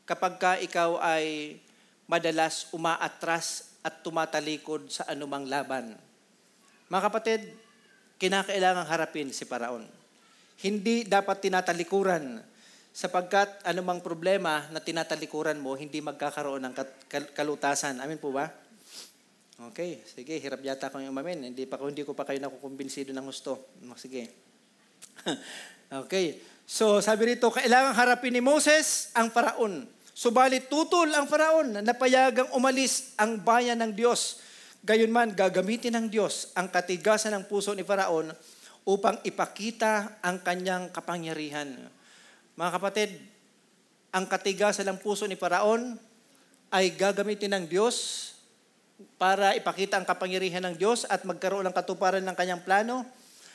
kapag 0.04 0.34
ka 0.36 0.52
ikaw 0.60 0.98
ay 1.00 1.56
madalas 2.10 2.68
umaatras 2.74 3.74
at 3.80 4.02
tumatalikod 4.04 4.88
sa 4.90 5.06
anumang 5.08 5.48
laban. 5.48 5.96
Mga 6.88 7.02
kapatid, 7.10 7.40
kinakailangang 8.20 8.88
harapin 8.88 9.28
si 9.32 9.44
Paraon. 9.48 9.84
Hindi 10.62 11.02
dapat 11.08 11.42
tinatalikuran 11.48 12.38
sapagkat 12.94 13.66
anumang 13.66 13.98
problema 13.98 14.70
na 14.70 14.78
tinatalikuran 14.78 15.58
mo, 15.58 15.74
hindi 15.74 15.98
magkakaroon 15.98 16.62
ng 16.70 16.74
kalutasan. 17.34 17.98
Amin 17.98 18.22
po 18.22 18.30
ba? 18.30 18.46
Okay, 19.70 20.02
sige, 20.06 20.38
hirap 20.38 20.62
yata 20.62 20.90
akong 20.90 21.06
umamin. 21.06 21.50
Hindi 21.50 21.66
pa 21.66 21.78
hindi 21.82 22.06
ko 22.06 22.14
pa 22.14 22.26
kayo 22.26 22.38
nakukumbinsido 22.38 23.10
ng 23.10 23.26
gusto. 23.26 23.74
Sige. 23.98 24.30
okay. 26.06 26.38
So, 26.66 26.98
sabi 26.98 27.34
rito, 27.34 27.50
kailangang 27.50 27.94
harapin 27.98 28.34
ni 28.34 28.42
Moses 28.42 29.10
ang 29.14 29.30
paraon. 29.30 29.86
Subalit 30.14 30.70
tutol 30.70 31.10
ang 31.10 31.26
paraon 31.26 31.82
na 31.82 31.94
payagang 31.94 32.50
umalis 32.54 33.14
ang 33.18 33.42
bayan 33.42 33.78
ng 33.82 33.92
Diyos. 33.94 34.42
Gayunman, 34.86 35.34
gagamitin 35.34 35.98
ng 35.98 36.06
Diyos 36.06 36.54
ang 36.54 36.70
katigasan 36.70 37.34
ng 37.34 37.44
puso 37.50 37.74
ni 37.74 37.82
Paraon 37.82 38.30
upang 38.84 39.16
ipakita 39.24 40.20
ang 40.20 40.40
kanyang 40.44 40.92
kapangyarihan. 40.92 41.88
Mga 42.54 42.70
kapatid, 42.76 43.10
ang 44.14 44.28
katigasan 44.28 44.86
ng 44.92 44.98
puso 45.00 45.24
ni 45.26 45.34
Paraon 45.34 45.96
ay 46.70 46.92
gagamitin 46.94 47.50
ng 47.56 47.64
Diyos 47.66 48.30
para 49.18 49.58
ipakita 49.58 49.98
ang 49.98 50.06
kapangyarihan 50.06 50.62
ng 50.70 50.74
Diyos 50.78 51.02
at 51.10 51.26
magkaroon 51.26 51.66
ng 51.66 51.74
katuparan 51.74 52.22
ng 52.22 52.36
kanyang 52.36 52.62
plano 52.62 53.02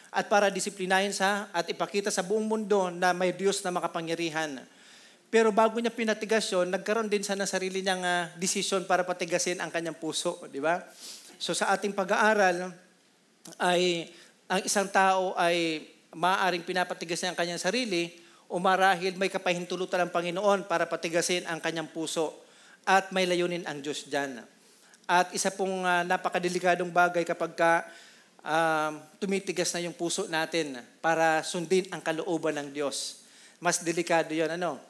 at 0.10 0.26
para 0.28 0.50
disiplinahin 0.50 1.14
sa 1.14 1.48
at 1.54 1.70
ipakita 1.70 2.10
sa 2.10 2.26
buong 2.26 2.44
mundo 2.44 2.90
na 2.90 3.14
may 3.16 3.32
Diyos 3.32 3.62
na 3.64 3.72
makapangyarihan. 3.72 4.60
Pero 5.30 5.54
bago 5.54 5.78
niya 5.78 5.94
pinatigas 5.94 6.50
yun, 6.50 6.74
nagkaroon 6.74 7.06
din 7.06 7.22
ng 7.22 7.46
sarili 7.46 7.86
niyang 7.86 8.02
uh, 8.02 8.34
desisyon 8.34 8.90
para 8.90 9.06
patigasin 9.06 9.62
ang 9.62 9.70
kanyang 9.70 9.94
puso, 9.94 10.42
di 10.50 10.58
ba? 10.58 10.82
So 11.38 11.54
sa 11.54 11.70
ating 11.70 11.94
pag-aaral 11.94 12.74
ay 13.62 14.10
ang 14.50 14.66
isang 14.66 14.90
tao 14.90 15.38
ay 15.38 15.86
maaaring 16.10 16.66
pinapatigas 16.66 17.22
niya 17.22 17.32
ang 17.32 17.38
kanyang 17.38 17.62
sarili 17.62 18.18
o 18.50 18.58
marahil 18.58 19.14
may 19.14 19.30
kapahintulutan 19.30 20.10
ng 20.10 20.12
Panginoon 20.12 20.66
para 20.66 20.90
patigasin 20.90 21.46
ang 21.46 21.62
kanyang 21.62 21.86
puso 21.86 22.34
at 22.82 23.14
may 23.14 23.30
layunin 23.30 23.62
ang 23.70 23.78
Diyos 23.78 24.10
dyan. 24.10 24.42
At 25.06 25.30
isa 25.38 25.54
pong 25.54 25.86
uh, 25.86 26.02
napakadelikadong 26.02 26.90
bagay 26.90 27.22
kapag 27.30 27.54
ka, 27.54 27.86
uh, 28.42 28.98
tumitigas 29.22 29.70
na 29.78 29.86
yung 29.86 29.94
puso 29.94 30.26
natin 30.26 30.82
para 30.98 31.46
sundin 31.46 31.86
ang 31.94 32.02
kalooban 32.02 32.58
ng 32.58 32.74
Diyos. 32.74 33.22
Mas 33.62 33.86
delikado 33.86 34.34
yon 34.34 34.50
ano? 34.50 34.82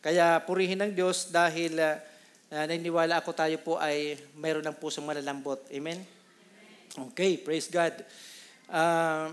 Kaya 0.00 0.40
purihin 0.48 0.80
ng 0.80 0.92
Diyos 0.96 1.28
dahil 1.28 1.76
uh, 1.76 2.00
naniniwala 2.48 3.20
ako 3.20 3.36
tayo 3.36 3.60
po 3.60 3.76
ay 3.76 4.16
mayroon 4.40 4.64
ng 4.64 4.76
pusong 4.80 5.04
malalambot. 5.04 5.60
Amen? 5.68 6.00
Okay, 7.12 7.36
praise 7.36 7.68
God. 7.68 7.92
Uh, 8.72 9.28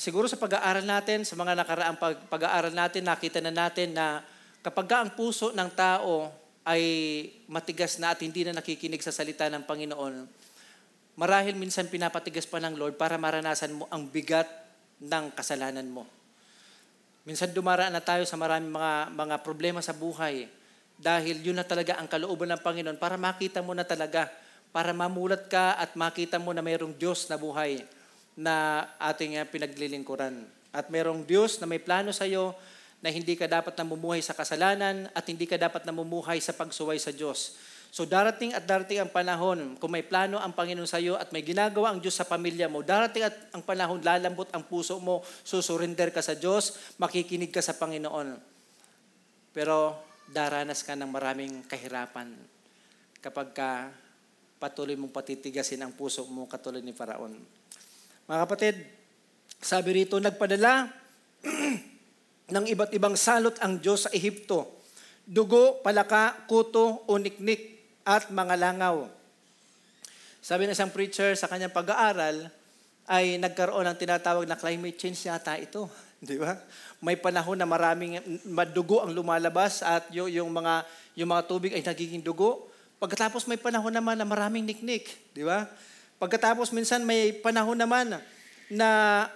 siguro 0.00 0.24
sa 0.24 0.40
pag-aaral 0.40 0.88
natin, 0.88 1.28
sa 1.28 1.36
mga 1.36 1.52
nakaraang 1.52 2.00
pag- 2.00 2.24
pag-aaral 2.32 2.72
natin, 2.72 3.04
nakita 3.04 3.36
na 3.44 3.52
natin 3.52 3.92
na 3.92 4.24
kapag 4.64 4.88
ang 4.96 5.12
puso 5.12 5.52
ng 5.52 5.68
tao 5.76 6.32
ay 6.64 6.82
matigas 7.44 8.00
na 8.00 8.16
at 8.16 8.24
hindi 8.24 8.40
na 8.40 8.56
nakikinig 8.56 9.04
sa 9.04 9.12
salita 9.12 9.44
ng 9.52 9.68
Panginoon, 9.68 10.24
marahil 11.20 11.52
minsan 11.60 11.92
pinapatigas 11.92 12.48
pa 12.48 12.56
ng 12.56 12.80
Lord 12.80 12.96
para 12.96 13.20
maranasan 13.20 13.76
mo 13.76 13.84
ang 13.92 14.08
bigat 14.08 14.48
ng 15.04 15.28
kasalanan 15.36 15.84
mo. 15.84 16.08
Minsan 17.28 17.52
dumaraan 17.52 17.92
na 17.92 18.00
tayo 18.00 18.24
sa 18.24 18.40
maraming 18.40 18.72
mga, 18.72 19.12
mga 19.12 19.36
problema 19.44 19.84
sa 19.84 19.92
buhay 19.92 20.48
dahil 20.96 21.36
yun 21.44 21.60
na 21.60 21.68
talaga 21.68 22.00
ang 22.00 22.08
kalooban 22.08 22.48
ng 22.56 22.64
Panginoon 22.64 22.96
para 22.96 23.20
makita 23.20 23.60
mo 23.60 23.76
na 23.76 23.84
talaga, 23.84 24.32
para 24.72 24.96
mamulat 24.96 25.52
ka 25.52 25.76
at 25.76 25.92
makita 26.00 26.40
mo 26.40 26.56
na 26.56 26.64
mayroong 26.64 26.96
Diyos 26.96 27.28
na 27.28 27.36
buhay 27.36 27.84
na 28.40 28.88
ating 28.96 29.36
uh, 29.36 29.44
pinaglilingkuran. 29.44 30.48
At 30.72 30.88
mayroong 30.88 31.28
Diyos 31.28 31.60
na 31.60 31.68
may 31.68 31.76
plano 31.76 32.08
sa 32.16 32.24
iyo 32.24 32.56
na 33.04 33.12
hindi 33.12 33.36
ka 33.36 33.44
dapat 33.44 33.76
namumuhay 33.76 34.24
sa 34.24 34.32
kasalanan 34.32 35.12
at 35.12 35.24
hindi 35.28 35.44
ka 35.44 35.60
dapat 35.60 35.84
namumuhay 35.84 36.40
sa 36.40 36.56
pagsuway 36.56 36.96
sa 36.96 37.12
Diyos. 37.12 37.60
So 37.90 38.06
darating 38.06 38.54
at 38.54 38.64
darating 38.64 39.02
ang 39.02 39.10
panahon, 39.10 39.74
kung 39.76 39.90
may 39.90 40.06
plano 40.06 40.38
ang 40.38 40.54
Panginoon 40.54 40.86
sa 40.86 41.02
iyo 41.02 41.18
at 41.18 41.34
may 41.34 41.42
ginagawa 41.42 41.90
ang 41.90 41.98
Diyos 41.98 42.16
sa 42.16 42.24
pamilya 42.24 42.70
mo, 42.70 42.86
darating 42.86 43.26
at 43.26 43.34
ang 43.50 43.66
panahon, 43.66 43.98
lalambot 43.98 44.46
ang 44.54 44.62
puso 44.62 44.96
mo, 45.02 45.26
susurrender 45.42 46.14
ka 46.14 46.22
sa 46.22 46.38
Diyos, 46.38 46.94
makikinig 47.02 47.50
ka 47.50 47.58
sa 47.58 47.74
Panginoon. 47.74 48.38
Pero 49.50 49.98
daranas 50.30 50.86
ka 50.86 50.94
ng 50.94 51.10
maraming 51.10 51.66
kahirapan 51.66 52.30
kapag 53.18 53.48
ka 53.50 53.90
patuloy 54.62 54.94
mong 54.94 55.10
patitigasin 55.10 55.82
ang 55.82 55.90
puso 55.90 56.22
mo 56.30 56.46
katulad 56.46 56.84
ni 56.84 56.94
Paraon. 56.94 57.59
Mga 58.30 58.46
kapatid, 58.46 58.78
sabi 59.58 59.90
rito, 59.90 60.14
nagpadala 60.22 60.86
ng 62.54 62.64
iba't 62.70 62.94
ibang 62.94 63.18
salot 63.18 63.58
ang 63.58 63.82
Diyos 63.82 64.06
sa 64.06 64.10
Ehipto. 64.14 64.70
Dugo, 65.26 65.82
palaka, 65.82 66.46
kuto, 66.46 67.02
uniknik, 67.10 67.82
at 68.06 68.30
mga 68.30 68.54
langaw. 68.54 69.10
Sabi 70.38 70.70
ng 70.70 70.78
isang 70.78 70.94
preacher 70.94 71.34
sa 71.34 71.50
kanyang 71.50 71.74
pag-aaral, 71.74 72.54
ay 73.10 73.34
nagkaroon 73.42 73.90
ng 73.90 73.98
tinatawag 73.98 74.46
na 74.46 74.54
climate 74.54 74.94
change 74.94 75.26
yata 75.26 75.58
ito. 75.58 75.90
Di 76.22 76.38
ba? 76.38 76.54
May 77.02 77.18
panahon 77.18 77.58
na 77.58 77.66
maraming 77.66 78.22
madugo 78.46 79.02
ang 79.02 79.10
lumalabas 79.10 79.82
at 79.82 80.06
yung, 80.14 80.30
yung, 80.30 80.54
mga, 80.54 80.86
yung 81.18 81.34
mga 81.34 81.50
tubig 81.50 81.74
ay 81.74 81.82
nagiging 81.82 82.22
dugo. 82.22 82.70
Pagkatapos 83.02 83.50
may 83.50 83.58
panahon 83.58 83.90
naman 83.90 84.14
na 84.14 84.22
maraming 84.22 84.62
niknik. 84.62 85.18
Di 85.34 85.42
ba? 85.42 85.66
Pagkatapos 86.20 86.68
minsan 86.76 87.00
may 87.00 87.32
panahon 87.32 87.80
naman 87.80 88.20
na 88.68 88.88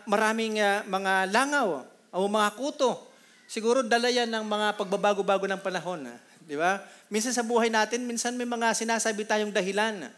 maraming 0.04 0.60
uh, 0.60 0.84
mga 0.84 1.32
langaw 1.32 1.80
o 2.12 2.28
mga 2.28 2.52
kuto. 2.60 3.08
Siguro 3.48 3.80
dala 3.80 4.12
yan 4.12 4.28
ng 4.28 4.44
mga 4.44 4.76
pagbabago-bago 4.76 5.48
ng 5.48 5.64
panahon. 5.64 6.04
Di 6.44 6.60
ba? 6.60 6.84
Minsan 7.08 7.32
sa 7.32 7.40
buhay 7.40 7.72
natin, 7.72 8.04
minsan 8.04 8.36
may 8.36 8.44
mga 8.44 8.76
sinasabi 8.76 9.24
tayong 9.24 9.48
dahilan. 9.48 10.12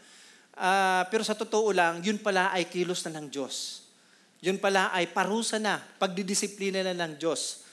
Uh, 0.59 1.07
pero 1.07 1.23
sa 1.23 1.39
totoo 1.39 1.71
lang, 1.71 2.03
yun 2.03 2.19
pala 2.19 2.51
ay 2.51 2.67
kilos 2.67 2.99
na 3.07 3.15
ng 3.15 3.31
Diyos. 3.31 3.87
Yun 4.43 4.59
pala 4.59 4.91
ay 4.91 5.07
parusa 5.15 5.63
na, 5.63 5.79
pagdidisiplina 5.79 6.83
na 6.83 6.91
ng 6.91 7.15
Diyos. 7.15 7.63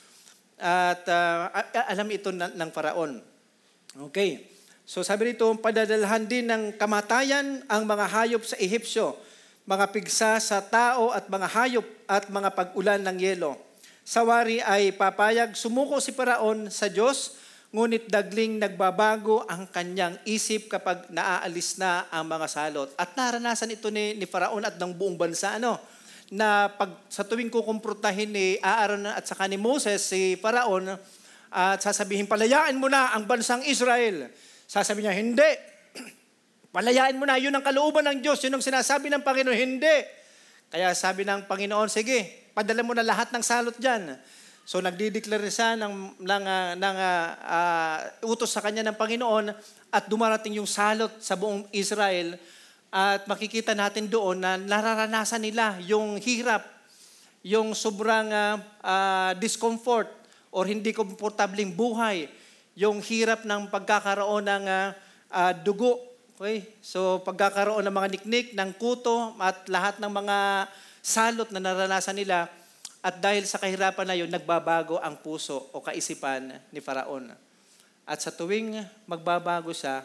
At 0.54 1.02
uh, 1.11 1.50
alam 1.90 2.07
ito 2.14 2.30
ng, 2.30 2.54
ng 2.54 2.70
paraon. 2.70 3.18
Okay. 4.07 4.54
So 4.85 5.01
sabi 5.01 5.33
rito, 5.33 5.49
padadalhan 5.57 6.29
din 6.29 6.44
ng 6.44 6.77
kamatayan 6.77 7.64
ang 7.73 7.88
mga 7.88 8.05
hayop 8.05 8.44
sa 8.44 8.53
Ehipsyo, 8.61 9.16
mga 9.64 9.88
pigsa 9.88 10.37
sa 10.37 10.61
tao 10.61 11.09
at 11.09 11.25
mga 11.33 11.49
hayop 11.57 11.87
at 12.05 12.29
mga 12.29 12.53
pag-ulan 12.53 13.01
ng 13.01 13.16
yelo. 13.16 13.57
Sawari 14.05 14.61
ay 14.61 14.92
papayag, 14.92 15.57
sumuko 15.57 16.05
si 16.05 16.12
Paraon 16.12 16.68
sa 16.68 16.92
Diyos, 16.92 17.40
ngunit 17.73 18.12
dagling 18.12 18.61
nagbabago 18.61 19.49
ang 19.49 19.64
kanyang 19.73 20.20
isip 20.29 20.68
kapag 20.68 21.09
naaalis 21.09 21.81
na 21.81 22.05
ang 22.12 22.29
mga 22.29 22.44
salot. 22.44 22.92
At 23.01 23.16
naranasan 23.16 23.73
ito 23.73 23.88
ni, 23.88 24.12
ni 24.12 24.29
Paraon 24.29 24.68
at 24.68 24.77
ng 24.77 24.92
buong 24.92 25.16
bansa, 25.16 25.57
ano? 25.57 25.81
na 26.33 26.73
pag 26.73 27.05
sa 27.12 27.20
tuwing 27.20 27.53
kukumprontahin 27.53 28.33
ni 28.33 28.57
Aaron 28.64 29.05
at 29.05 29.29
saka 29.29 29.44
ni 29.44 29.61
Moses 29.61 30.01
si 30.01 30.40
Paraon 30.40 30.97
at 31.55 31.79
sasabihin, 31.79 32.27
palayaan 32.27 32.75
mo 32.75 32.88
na 32.88 33.14
ang 33.14 33.29
bansang 33.29 33.62
Israel. 33.68 34.33
Sasabihin 34.75 35.07
niya, 35.07 35.15
hindi. 35.15 35.51
Palayaan 36.75 37.15
mo 37.15 37.23
na, 37.31 37.39
yun 37.39 37.55
ang 37.55 37.63
kalooban 37.63 38.11
ng 38.11 38.19
Diyos, 38.19 38.43
yun 38.43 38.59
ang 38.59 38.65
sinasabi 38.67 39.07
ng 39.07 39.23
Panginoon, 39.23 39.55
hindi. 39.55 39.97
Kaya 40.67 40.91
sabi 40.99 41.23
ng 41.23 41.47
Panginoon, 41.47 41.87
sige, 41.87 42.51
padala 42.51 42.83
mo 42.83 42.91
na 42.91 43.07
lahat 43.07 43.31
ng 43.31 43.39
salot 43.39 43.79
dyan. 43.79 44.19
So 44.67 44.83
nagdideklara 44.83 45.47
siya 45.47 45.79
ng, 45.79 46.19
ng, 46.19 46.43
uh, 46.43 46.73
ng 46.75 46.97
uh, 46.99 47.27
uh, 47.47 47.99
utos 48.27 48.51
sa 48.51 48.59
kanya 48.59 48.83
ng 48.91 48.99
Panginoon 48.99 49.55
at 49.95 50.11
dumarating 50.11 50.59
yung 50.59 50.67
salot 50.67 51.23
sa 51.23 51.39
buong 51.39 51.71
Israel 51.71 52.35
at 52.91 53.31
makikita 53.31 53.79
natin 53.79 54.11
doon 54.11 54.43
na 54.43 54.59
nararanasan 54.59 55.47
nila 55.47 55.79
yung 55.87 56.19
hirap, 56.19 56.67
yung 57.47 57.79
sobrang 57.79 58.27
uh, 58.27 58.59
uh, 58.83 59.31
discomfort 59.39 60.11
or 60.51 60.67
hindi 60.67 60.91
komportabling 60.91 61.71
buhay, 61.71 62.27
yung 62.75 62.99
hirap 63.03 63.47
ng 63.47 63.71
pagkakaroon 63.71 64.45
ng 64.47 64.65
uh, 64.67 64.89
uh, 65.31 65.53
dugo. 65.55 65.99
Okay? 66.35 66.67
So 66.83 67.23
pagkakaroon 67.23 67.87
ng 67.87 67.95
mga 67.95 68.09
niknik, 68.19 68.47
ng 68.55 68.71
kuto 68.75 69.35
at 69.39 69.67
lahat 69.71 70.03
ng 70.03 70.11
mga 70.11 70.69
salot 71.03 71.49
na 71.55 71.63
naranasan 71.63 72.19
nila, 72.19 72.51
at 73.05 73.21
dahil 73.21 73.45
sa 73.45 73.61
kahirapan 73.61 74.07
na 74.09 74.17
yun, 74.17 74.33
nagbabago 74.33 74.97
ang 74.97 75.21
puso 75.21 75.69
o 75.77 75.85
kaisipan 75.85 76.57
ni 76.73 76.81
Faraon. 76.81 77.29
At 78.09 78.25
sa 78.25 78.33
tuwing 78.33 78.81
magbabago 79.05 79.77
siya, 79.77 80.01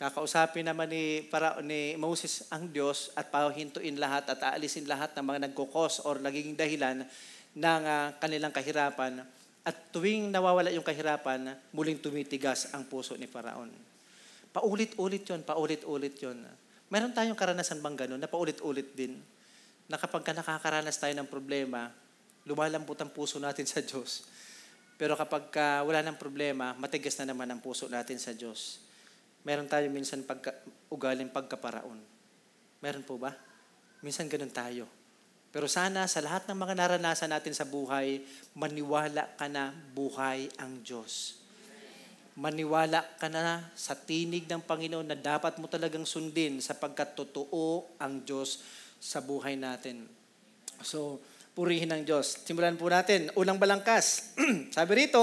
kakausapin 0.00 0.64
naman 0.64 0.88
ni, 0.88 1.28
para, 1.28 1.60
ni 1.60 1.92
Moses 2.00 2.48
ang 2.48 2.72
Diyos 2.72 3.12
at 3.12 3.28
pahintuin 3.28 4.00
lahat 4.00 4.32
at 4.32 4.40
aalisin 4.40 4.88
lahat 4.88 5.12
ng 5.12 5.24
mga 5.28 5.40
nagkukos 5.48 6.08
or 6.08 6.16
nagiging 6.24 6.56
dahilan 6.56 7.04
ng 7.52 7.82
uh, 7.84 8.16
kanilang 8.16 8.50
kahirapan. 8.50 9.20
At 9.64 9.88
tuwing 9.88 10.28
nawawala 10.28 10.68
yung 10.76 10.84
kahirapan, 10.84 11.56
muling 11.72 11.96
tumitigas 11.96 12.68
ang 12.76 12.84
puso 12.84 13.16
ni 13.16 13.24
Faraon. 13.24 13.72
Paulit-ulit 14.52 15.24
yon, 15.24 15.40
paulit-ulit 15.40 16.14
yon. 16.20 16.44
Meron 16.92 17.16
tayong 17.16 17.34
karanasan 17.34 17.80
bang 17.80 17.96
ganun 17.96 18.20
na 18.20 18.28
paulit-ulit 18.28 18.92
din? 18.92 19.16
Na 19.88 19.96
kapag 19.96 20.20
ka 20.20 20.36
nakakaranas 20.36 21.00
tayo 21.00 21.16
ng 21.16 21.26
problema, 21.26 21.88
lumalambot 22.44 22.94
ang 23.00 23.08
puso 23.08 23.40
natin 23.40 23.64
sa 23.64 23.80
Diyos. 23.80 24.28
Pero 25.00 25.16
kapag 25.16 25.50
ka 25.50 25.82
wala 25.82 26.04
ng 26.04 26.20
problema, 26.20 26.76
matigas 26.76 27.16
na 27.18 27.32
naman 27.32 27.48
ang 27.48 27.58
puso 27.58 27.88
natin 27.88 28.20
sa 28.20 28.36
Diyos. 28.36 28.84
Meron 29.42 29.66
tayo 29.66 29.88
minsan 29.88 30.22
pagka, 30.22 30.54
ugaling 30.92 31.32
pagkaparaon. 31.32 31.98
Meron 32.84 33.04
po 33.04 33.16
ba? 33.16 33.32
Minsan 34.04 34.28
ganun 34.28 34.52
tayo. 34.52 34.84
Pero 35.54 35.70
sana 35.70 36.10
sa 36.10 36.18
lahat 36.18 36.50
ng 36.50 36.58
mga 36.58 36.74
naranasan 36.74 37.30
natin 37.30 37.54
sa 37.54 37.62
buhay, 37.62 38.26
maniwala 38.58 39.38
ka 39.38 39.46
na 39.46 39.70
buhay 39.70 40.50
ang 40.58 40.82
Diyos. 40.82 41.38
Maniwala 42.34 43.06
ka 43.22 43.30
na 43.30 43.70
sa 43.78 43.94
tinig 43.94 44.50
ng 44.50 44.58
Panginoon 44.58 45.06
na 45.06 45.14
dapat 45.14 45.54
mo 45.62 45.70
talagang 45.70 46.02
sundin 46.02 46.58
sapagkat 46.58 47.14
totoo 47.14 47.86
ang 48.02 48.26
Diyos 48.26 48.66
sa 48.98 49.22
buhay 49.22 49.54
natin. 49.54 50.10
So, 50.82 51.22
purihin 51.54 51.94
ang 51.94 52.02
Diyos. 52.02 52.34
Simulan 52.42 52.74
po 52.74 52.90
natin. 52.90 53.30
Unang 53.38 53.62
balangkas. 53.62 54.34
Sabi 54.74 55.06
rito, 55.06 55.22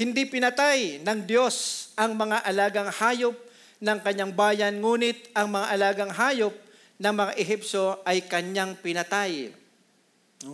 hindi 0.00 0.24
pinatay 0.24 1.04
ng 1.04 1.20
Diyos 1.28 1.92
ang 2.00 2.16
mga 2.16 2.48
alagang 2.48 2.88
hayop 2.88 3.36
ng 3.84 3.98
kanyang 4.00 4.32
bayan, 4.32 4.80
ngunit 4.80 5.36
ang 5.36 5.52
mga 5.52 5.66
alagang 5.68 6.12
hayop 6.16 6.63
ng 6.98 7.14
mga 7.14 7.32
Ehipsyo 7.34 8.02
ay 8.06 8.26
kanyang 8.26 8.78
pinatay. 8.78 9.50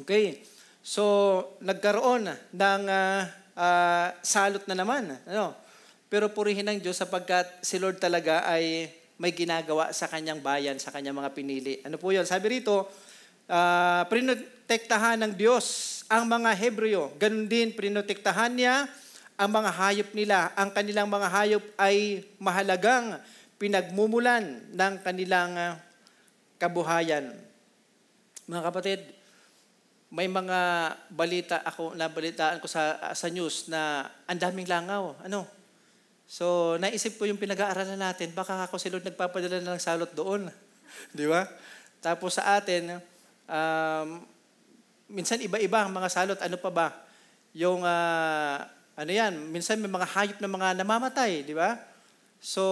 Okay. 0.04 0.40
So, 0.80 1.04
nagkaroon 1.60 2.32
ng 2.56 2.82
uh, 2.88 3.20
uh, 3.52 4.08
salot 4.24 4.64
na 4.64 4.76
naman. 4.78 5.12
Ano? 5.28 5.52
Pero 6.08 6.32
purihin 6.32 6.66
ng 6.66 6.80
Diyos 6.80 6.98
sapagkat 6.98 7.60
si 7.62 7.76
Lord 7.76 8.00
talaga 8.00 8.48
ay 8.48 8.88
may 9.20 9.36
ginagawa 9.36 9.92
sa 9.92 10.08
kanyang 10.08 10.40
bayan, 10.40 10.80
sa 10.80 10.88
kanyang 10.88 11.20
mga 11.20 11.30
pinili. 11.36 11.78
Ano 11.84 12.00
po 12.00 12.08
yun? 12.08 12.24
Sabi 12.24 12.58
rito, 12.58 12.88
uh, 13.46 14.02
prinotektahan 14.08 15.20
ng 15.20 15.32
Diyos 15.36 16.00
ang 16.08 16.24
mga 16.24 16.56
Hebreo. 16.56 17.12
Ganon 17.20 17.44
din, 17.44 17.76
prinotektahan 17.76 18.56
niya 18.56 18.88
ang 19.36 19.50
mga 19.52 19.70
hayop 19.76 20.10
nila. 20.16 20.56
Ang 20.56 20.72
kanilang 20.72 21.08
mga 21.12 21.28
hayop 21.28 21.64
ay 21.76 22.24
mahalagang 22.40 23.20
pinagmumulan 23.60 24.64
ng 24.72 24.94
kanilang 25.04 25.76
kabuhayan. 26.60 27.32
Mga 28.44 28.62
kapatid, 28.68 29.00
may 30.12 30.28
mga 30.28 30.92
balita 31.08 31.64
ako 31.64 31.96
na 31.96 32.12
balitaan 32.12 32.60
ko 32.60 32.68
sa 32.68 32.98
sa 33.16 33.26
news 33.32 33.72
na 33.72 34.04
ang 34.28 34.36
daming 34.36 34.68
langaw. 34.68 35.16
Ano? 35.24 35.48
So, 36.30 36.76
naisip 36.78 37.18
ko 37.18 37.26
yung 37.26 37.40
pinag-aaralan 37.40 37.98
natin, 37.98 38.30
baka 38.30 38.54
ako 38.62 38.78
si 38.78 38.86
Lord 38.86 39.02
nagpapadala 39.02 39.58
na 39.58 39.74
ng 39.74 39.82
salot 39.82 40.10
doon. 40.14 40.46
Di 41.16 41.26
ba? 41.26 41.42
Tapos 41.98 42.38
sa 42.38 42.54
atin, 42.54 43.02
um, 43.50 44.08
minsan 45.10 45.42
iba-iba 45.42 45.82
ang 45.82 45.90
mga 45.90 46.06
salot. 46.06 46.38
Ano 46.38 46.54
pa 46.54 46.70
ba? 46.70 46.88
Yung, 47.50 47.82
uh, 47.82 48.56
ano 48.94 49.10
yan, 49.10 49.34
minsan 49.50 49.82
may 49.82 49.90
mga 49.90 50.06
hayop 50.06 50.38
na 50.38 50.46
mga 50.46 50.68
namamatay, 50.78 51.42
di 51.42 51.56
ba? 51.56 51.74
So, 52.38 52.62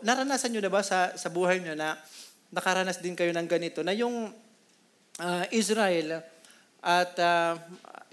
naranasan 0.00 0.56
nyo 0.56 0.62
na 0.64 0.72
ba 0.72 0.80
sa, 0.80 1.12
sa 1.20 1.28
buhay 1.28 1.60
nyo 1.60 1.76
na 1.76 2.00
nakaranas 2.50 3.02
din 3.02 3.18
kayo 3.18 3.34
ng 3.34 3.48
ganito, 3.48 3.82
na 3.82 3.94
yung 3.96 4.30
uh, 5.20 5.44
Israel 5.50 6.22
at 6.80 7.12
uh, 7.18 7.58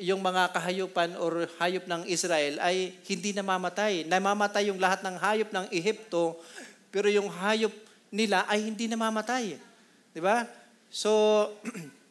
yung 0.02 0.26
mga 0.26 0.50
kahayupan 0.50 1.14
or 1.22 1.46
hayop 1.62 1.86
ng 1.86 2.10
Israel 2.10 2.58
ay 2.58 2.98
hindi 3.06 3.30
namamatay. 3.32 4.10
Namamatay 4.10 4.74
yung 4.74 4.82
lahat 4.82 5.06
ng 5.06 5.16
hayop 5.22 5.50
ng 5.54 5.66
Ehipto, 5.70 6.42
pero 6.90 7.06
yung 7.14 7.30
hayop 7.30 7.74
nila 8.10 8.46
ay 8.50 8.66
hindi 8.66 8.90
namamatay. 8.90 9.58
Di 10.14 10.22
ba? 10.22 10.46
So, 10.90 11.10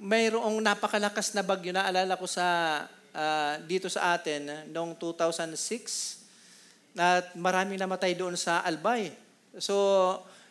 mayroong 0.00 0.60
napakalakas 0.60 1.36
na 1.36 1.44
bagyo. 1.44 1.72
Naalala 1.72 2.16
ko 2.16 2.28
sa 2.28 2.44
uh, 3.12 3.54
dito 3.64 3.88
sa 3.92 4.16
atin 4.16 4.68
noong 4.72 4.96
2006 4.96 6.96
na 6.96 7.20
maraming 7.36 7.80
namatay 7.80 8.16
doon 8.16 8.36
sa 8.36 8.64
Albay. 8.64 9.12
So, 9.60 9.74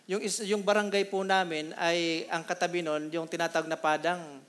yung, 0.07 0.23
yung 0.23 0.63
barangay 0.63 1.11
po 1.11 1.21
namin 1.27 1.75
ay 1.75 2.23
ang 2.31 2.47
katabi 2.47 2.79
noon, 2.79 3.11
yung 3.11 3.27
tinatawag 3.27 3.67
na 3.67 3.75
padang, 3.75 4.39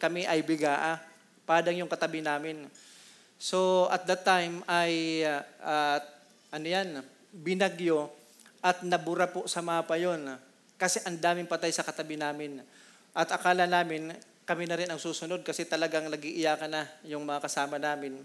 kami 0.00 0.26
ay 0.26 0.42
bigaa. 0.42 0.98
Padang 1.44 1.76
yung 1.78 1.90
katabi 1.90 2.24
namin. 2.24 2.66
So 3.38 3.86
at 3.92 4.08
that 4.08 4.26
time 4.26 4.64
ay 4.66 5.22
uh, 5.22 5.42
uh, 5.60 5.98
ano 6.50 6.66
yan, 6.66 7.04
binagyo 7.30 8.08
at 8.64 8.80
nabura 8.82 9.28
po 9.28 9.44
sa 9.44 9.60
mapa 9.60 10.00
yon 10.00 10.24
kasi 10.80 11.02
ang 11.04 11.20
daming 11.20 11.46
patay 11.46 11.70
sa 11.70 11.84
katabi 11.84 12.16
namin. 12.16 12.64
At 13.14 13.30
akala 13.30 13.68
namin 13.68 14.10
kami 14.44 14.64
na 14.66 14.76
rin 14.76 14.88
ang 14.88 15.00
susunod 15.00 15.40
kasi 15.44 15.64
talagang 15.64 16.08
nag-iiyakan 16.08 16.70
na 16.72 16.82
yung 17.04 17.22
mga 17.22 17.44
kasama 17.46 17.76
namin. 17.76 18.20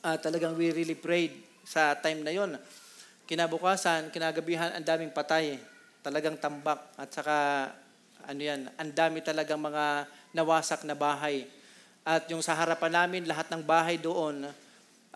Uh, 0.00 0.16
talagang 0.16 0.56
we 0.56 0.72
really 0.72 0.96
prayed 0.96 1.36
sa 1.62 1.92
time 1.94 2.24
na 2.24 2.32
yon. 2.32 2.56
Kinabukasan, 3.32 4.12
kinagabihan, 4.12 4.76
ang 4.76 4.84
daming 4.84 5.08
patay. 5.08 5.56
Talagang 6.04 6.36
tambak. 6.36 6.84
At 7.00 7.16
saka, 7.16 7.36
ano 8.28 8.36
yan, 8.36 8.68
ang 8.76 8.92
dami 8.92 9.24
talagang 9.24 9.56
mga 9.56 10.04
nawasak 10.36 10.84
na 10.84 10.92
bahay. 10.92 11.48
At 12.04 12.28
yung 12.28 12.44
sa 12.44 12.52
harapan 12.52 12.92
namin, 12.92 13.24
lahat 13.24 13.48
ng 13.48 13.64
bahay 13.64 13.96
doon 13.96 14.52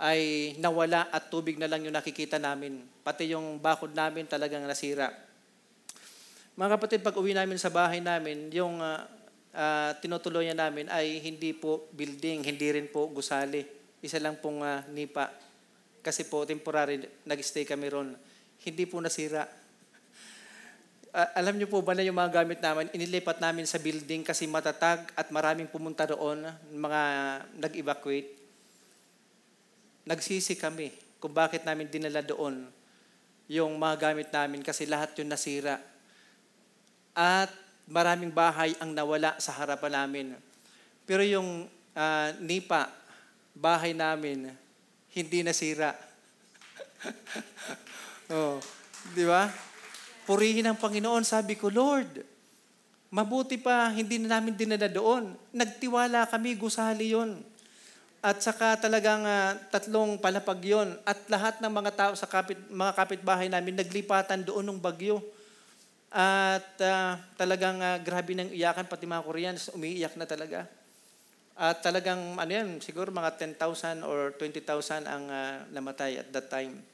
ay 0.01 0.53
nawala 0.57 1.13
at 1.13 1.29
tubig 1.29 1.61
na 1.61 1.69
lang 1.69 1.85
yung 1.85 1.93
nakikita 1.93 2.41
namin. 2.41 2.89
Pati 3.05 3.37
yung 3.37 3.61
bakod 3.61 3.93
namin 3.93 4.25
talagang 4.25 4.65
nasira. 4.65 5.13
Mga 6.57 6.73
kapatid, 6.73 7.05
pag 7.05 7.21
uwi 7.21 7.37
namin 7.37 7.61
sa 7.61 7.69
bahay 7.69 8.01
namin, 8.01 8.49
yung 8.49 8.81
uh, 8.81 9.05
uh, 9.53 9.93
tinutuloyan 10.01 10.57
namin 10.57 10.89
ay 10.89 11.21
hindi 11.21 11.53
po 11.53 11.93
building, 11.93 12.49
hindi 12.49 12.81
rin 12.81 12.89
po 12.89 13.13
gusali. 13.13 13.61
Isa 14.01 14.17
lang 14.25 14.41
pong 14.41 14.65
uh, 14.65 14.89
nipa. 14.89 15.29
Kasi 16.07 16.31
po, 16.31 16.47
temporary, 16.47 17.03
nag-stay 17.27 17.67
kami 17.67 17.91
ron. 17.91 18.15
Hindi 18.63 18.87
po 18.87 19.03
nasira 19.03 19.43
alam 21.17 21.57
niyo 21.57 21.65
po 21.73 21.81
ba 21.81 21.97
na 21.97 22.05
yung 22.05 22.21
mga 22.21 22.45
gamit 22.45 22.61
namin, 22.61 22.93
inilipat 22.93 23.41
namin 23.41 23.65
sa 23.65 23.81
building 23.81 24.21
kasi 24.21 24.45
matatag 24.45 25.09
at 25.17 25.33
maraming 25.33 25.65
pumunta 25.65 26.05
doon, 26.05 26.45
mga 26.77 27.01
nag-evacuate. 27.57 28.37
Nagsisi 30.05 30.61
kami 30.61 30.93
kung 31.17 31.33
bakit 31.33 31.65
namin 31.65 31.89
dinala 31.89 32.21
doon 32.21 32.69
yung 33.49 33.81
mga 33.81 34.13
gamit 34.13 34.29
namin 34.29 34.61
kasi 34.61 34.85
lahat 34.85 35.17
yun 35.17 35.33
nasira. 35.33 35.81
At 37.17 37.49
maraming 37.89 38.29
bahay 38.29 38.77
ang 38.77 38.93
nawala 38.93 39.41
sa 39.41 39.57
harapan 39.57 40.05
namin. 40.05 40.27
Pero 41.09 41.25
yung 41.25 41.65
uh, 41.97 42.29
nipa, 42.45 42.93
bahay 43.57 43.97
namin, 43.97 44.53
hindi 45.17 45.41
nasira. 45.41 45.97
oh, 48.37 48.61
di 49.17 49.25
ba? 49.25 49.49
Purihin 50.29 50.69
ang 50.69 50.77
Panginoon. 50.77 51.25
Sabi 51.25 51.57
ko, 51.57 51.73
Lord, 51.73 52.21
mabuti 53.09 53.57
pa, 53.57 53.89
hindi 53.89 54.21
na 54.21 54.37
namin 54.37 54.53
dinala 54.53 54.93
doon. 54.93 55.33
Nagtiwala 55.57 56.29
kami, 56.29 56.53
gusali 56.61 57.17
yon. 57.17 57.41
At 58.21 58.45
saka 58.45 58.77
talagang 58.77 59.25
uh, 59.25 59.57
tatlong 59.73 60.21
palapag 60.21 60.61
yon. 60.61 60.93
At 61.09 61.25
lahat 61.33 61.65
ng 61.65 61.73
mga 61.73 61.93
tao 61.97 62.13
sa 62.13 62.29
kapit, 62.29 62.61
mga 62.69 62.93
kapitbahay 62.93 63.49
namin 63.49 63.81
naglipatan 63.81 64.45
doon 64.45 64.69
ng 64.69 64.79
bagyo. 64.85 65.25
At 66.13 66.77
uh, 66.85 67.17
talagang 67.41 67.81
uh, 67.81 67.97
grabe 68.05 68.37
ng 68.37 68.53
iyakan, 68.53 68.85
pati 68.85 69.09
mga 69.09 69.25
Koreans, 69.25 69.73
umiiyak 69.73 70.13
na 70.21 70.29
talaga. 70.29 70.69
At 71.57 71.81
talagang, 71.81 72.37
ano 72.37 72.53
yan, 72.53 72.85
siguro 72.85 73.09
mga 73.09 73.41
10,000 73.57 74.05
or 74.05 74.37
20,000 74.37 75.09
ang 75.09 75.25
uh, 75.25 75.65
namatay 75.73 76.21
at 76.21 76.29
that 76.29 76.53
time. 76.53 76.85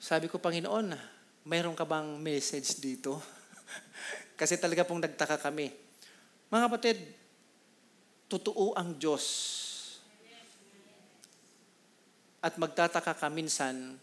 Sabi 0.00 0.32
ko, 0.32 0.40
Panginoon, 0.40 0.96
mayroon 1.44 1.76
ka 1.76 1.84
bang 1.84 2.16
message 2.16 2.80
dito? 2.80 3.20
Kasi 4.40 4.56
talaga 4.56 4.88
pong 4.88 5.04
nagtaka 5.04 5.36
kami. 5.36 5.68
Mga 6.48 6.62
kapatid, 6.72 6.98
totoo 8.32 8.72
ang 8.80 8.96
Diyos. 8.96 9.24
At 12.40 12.56
magtataka 12.56 13.12
ka 13.12 13.28
minsan, 13.28 14.00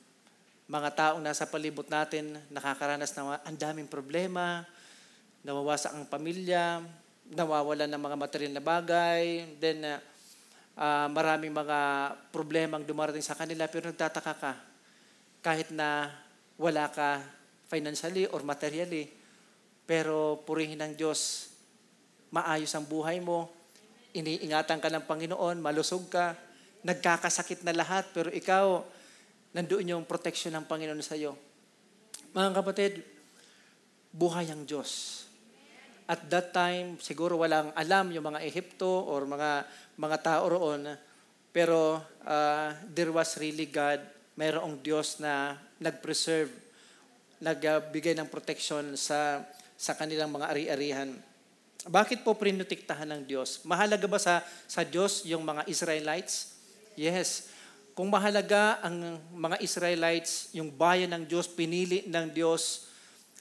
mga 0.69 0.89
taong 0.93 1.23
nasa 1.25 1.49
palibot 1.49 1.89
natin, 1.89 2.37
nakakaranas 2.53 3.09
ng 3.17 3.41
ang 3.41 3.57
daming 3.57 3.89
problema, 3.89 4.69
nawawasak 5.41 5.97
ang 5.97 6.05
pamilya, 6.05 6.85
nawawala 7.29 7.85
ng 7.85 8.01
mga 8.01 8.17
material 8.17 8.53
na 8.57 8.63
bagay, 8.63 9.45
then 9.61 9.85
uh, 9.85 10.01
uh, 10.79 11.07
maraming 11.13 11.53
mga 11.53 11.79
problemang 12.33 12.81
dumarating 12.87 13.23
sa 13.23 13.37
kanila, 13.37 13.69
pero 13.69 13.91
nagtataka 13.93 14.33
ka, 14.33 14.53
kahit 15.45 15.69
na 15.69 16.09
wala 16.57 16.89
ka 16.89 17.21
financially 17.69 18.25
or 18.33 18.41
materially, 18.41 19.13
pero 19.85 20.41
purihin 20.41 20.81
ng 20.81 20.93
Diyos, 20.97 21.53
maayos 22.33 22.73
ang 22.73 22.85
buhay 22.89 23.21
mo, 23.21 23.49
iniingatan 24.13 24.81
ka 24.81 24.89
ng 24.89 25.05
Panginoon, 25.05 25.61
malusog 25.61 26.09
ka, 26.09 26.33
nagkakasakit 26.81 27.61
na 27.61 27.77
lahat, 27.77 28.09
pero 28.09 28.33
ikaw, 28.33 28.81
nandoon 29.53 29.97
yung 29.97 30.03
protection 30.05 30.53
ng 30.57 30.65
Panginoon 30.65 31.01
sa 31.05 31.13
iyo. 31.13 31.37
Mga 32.33 32.49
kapatid, 32.57 32.93
buhay 34.13 34.49
ang 34.49 34.65
Diyos. 34.65 35.25
At 36.09 36.25
that 36.33 36.49
time, 36.49 36.97
siguro 36.97 37.37
walang 37.37 37.69
alam 37.77 38.09
yung 38.09 38.33
mga 38.33 38.41
Ehipto 38.41 38.89
or 38.89 39.29
mga 39.29 39.69
mga 39.93 40.17
tao 40.25 40.49
roon, 40.49 40.89
pero 41.53 42.01
uh, 42.25 42.69
there 42.89 43.13
was 43.13 43.37
really 43.37 43.69
God, 43.69 44.01
mayroong 44.33 44.81
Diyos 44.81 45.21
na 45.21 45.53
nag-preserve, 45.77 46.49
nagbigay 47.37 48.17
ng 48.17 48.25
protection 48.25 48.97
sa 48.97 49.45
sa 49.77 49.93
kanilang 49.93 50.33
mga 50.33 50.49
ari-arihan. 50.49 51.13
Bakit 51.87 52.27
po 52.27 52.35
prinutiktahan 52.35 53.07
ng 53.07 53.23
Diyos? 53.23 53.63
Mahalaga 53.63 54.03
ba 54.03 54.19
sa, 54.19 54.43
sa 54.67 54.83
Diyos 54.83 55.23
yung 55.23 55.47
mga 55.47 55.63
Israelites? 55.71 56.59
Yes. 56.99 57.47
Kung 57.95 58.11
mahalaga 58.11 58.83
ang 58.83 59.21
mga 59.31 59.63
Israelites, 59.63 60.51
yung 60.51 60.67
bayan 60.67 61.15
ng 61.15 61.23
Diyos, 61.23 61.47
pinili 61.47 62.03
ng 62.03 62.27
Diyos 62.35 62.88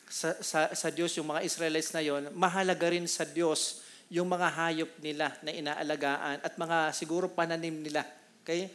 sa, 0.09 0.35
sa, 0.41 0.73
sa 0.73 0.89
Diyos 0.89 1.13
yung 1.21 1.29
mga 1.29 1.45
Israelites 1.45 1.93
na 1.93 2.01
yon, 2.01 2.33
mahalaga 2.33 2.89
rin 2.89 3.05
sa 3.05 3.29
Diyos 3.29 3.85
yung 4.09 4.25
mga 4.25 4.49
hayop 4.49 4.91
nila 5.05 5.37
na 5.45 5.53
inaalagaan 5.53 6.41
at 6.41 6.57
mga 6.57 6.97
siguro 6.97 7.29
pananim 7.29 7.85
nila. 7.85 8.09
Okay? 8.41 8.73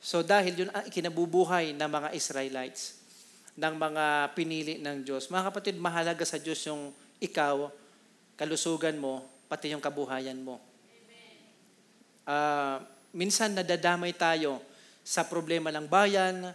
So 0.00 0.24
dahil 0.24 0.64
yun 0.64 0.70
ang 0.72 0.88
kinabubuhay 0.88 1.76
ng 1.76 1.90
mga 1.92 2.08
Israelites, 2.16 2.96
ng 3.52 3.74
mga 3.76 4.32
pinili 4.32 4.80
ng 4.80 5.04
Diyos. 5.04 5.28
Mga 5.28 5.52
kapatid, 5.52 5.76
mahalaga 5.76 6.24
sa 6.24 6.40
Diyos 6.40 6.58
yung 6.64 6.90
ikaw, 7.20 7.68
kalusugan 8.34 8.96
mo, 8.96 9.28
pati 9.46 9.70
yung 9.70 9.84
kabuhayan 9.84 10.40
mo. 10.40 10.56
Uh, 12.24 12.80
minsan 13.12 13.52
nadadamay 13.52 14.16
tayo 14.16 14.58
sa 15.04 15.26
problema 15.28 15.68
ng 15.68 15.84
bayan, 15.84 16.54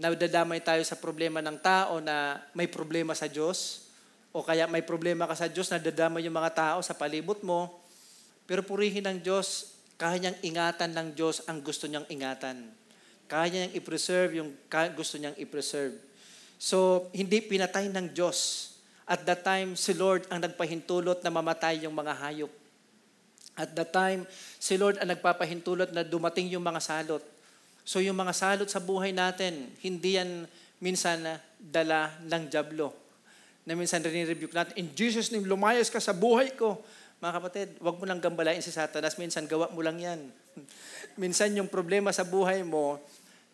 nadadamay 0.00 0.60
tayo 0.64 0.80
sa 0.84 0.96
problema 0.96 1.44
ng 1.44 1.58
tao 1.60 2.00
na 2.00 2.40
may 2.56 2.68
problema 2.68 3.12
sa 3.12 3.28
Diyos, 3.28 3.88
o 4.32 4.40
kaya 4.40 4.64
may 4.64 4.80
problema 4.80 5.28
ka 5.28 5.36
sa 5.36 5.48
Diyos, 5.48 5.68
nadadamay 5.68 6.24
yung 6.24 6.36
mga 6.36 6.52
tao 6.52 6.78
sa 6.80 6.96
palibot 6.96 7.40
mo, 7.44 7.80
pero 8.48 8.64
purihin 8.64 9.04
ng 9.04 9.18
Diyos, 9.20 9.76
kaya 10.00 10.18
niyang 10.18 10.38
ingatan 10.42 10.90
ng 10.96 11.08
Diyos 11.14 11.44
ang 11.46 11.62
gusto 11.62 11.86
niyang 11.86 12.08
ingatan. 12.08 12.72
Kaya 13.28 13.46
niyang 13.52 13.72
i-preserve 13.76 14.40
yung 14.40 14.50
gusto 14.96 15.20
niyang 15.20 15.36
i-preserve. 15.38 15.94
So, 16.58 17.08
hindi 17.14 17.44
pinatay 17.44 17.92
ng 17.92 18.10
Diyos 18.12 18.72
at 19.12 19.26
that 19.26 19.42
time, 19.42 19.74
si 19.74 19.92
Lord 19.92 20.30
ang 20.30 20.40
nagpahintulot 20.40 21.20
na 21.20 21.30
mamatay 21.30 21.82
yung 21.82 21.94
mga 21.94 22.14
hayop. 22.22 22.52
At 23.58 23.74
that 23.76 23.90
time, 23.92 24.24
si 24.56 24.78
Lord 24.78 24.96
ang 25.02 25.10
nagpapahintulot 25.12 25.90
na 25.92 26.06
dumating 26.06 26.48
yung 26.48 26.64
mga 26.64 26.80
salot. 26.80 27.20
So 27.82 27.98
yung 27.98 28.14
mga 28.14 28.34
salot 28.34 28.68
sa 28.70 28.78
buhay 28.78 29.10
natin, 29.10 29.70
hindi 29.82 30.18
yan 30.18 30.46
minsan 30.82 31.22
dala 31.58 32.14
ng 32.26 32.50
jablo. 32.50 32.94
Na 33.62 33.78
minsan 33.78 34.02
rin-rebuke 34.02 34.54
natin, 34.54 34.74
in 34.74 34.90
Jesus' 34.90 35.30
name, 35.30 35.46
lumayas 35.46 35.86
ka 35.86 36.02
sa 36.02 36.10
buhay 36.10 36.54
ko. 36.58 36.82
Mga 37.22 37.32
kapatid, 37.38 37.68
wag 37.78 37.94
mo 37.94 38.04
lang 38.06 38.18
gambalain 38.18 38.58
si 38.58 38.74
Satanas. 38.74 39.14
Minsan, 39.14 39.46
gawa 39.46 39.70
mo 39.70 39.78
lang 39.78 40.02
yan. 40.02 40.20
minsan, 41.22 41.54
yung 41.54 41.70
problema 41.70 42.10
sa 42.10 42.26
buhay 42.26 42.66
mo, 42.66 42.98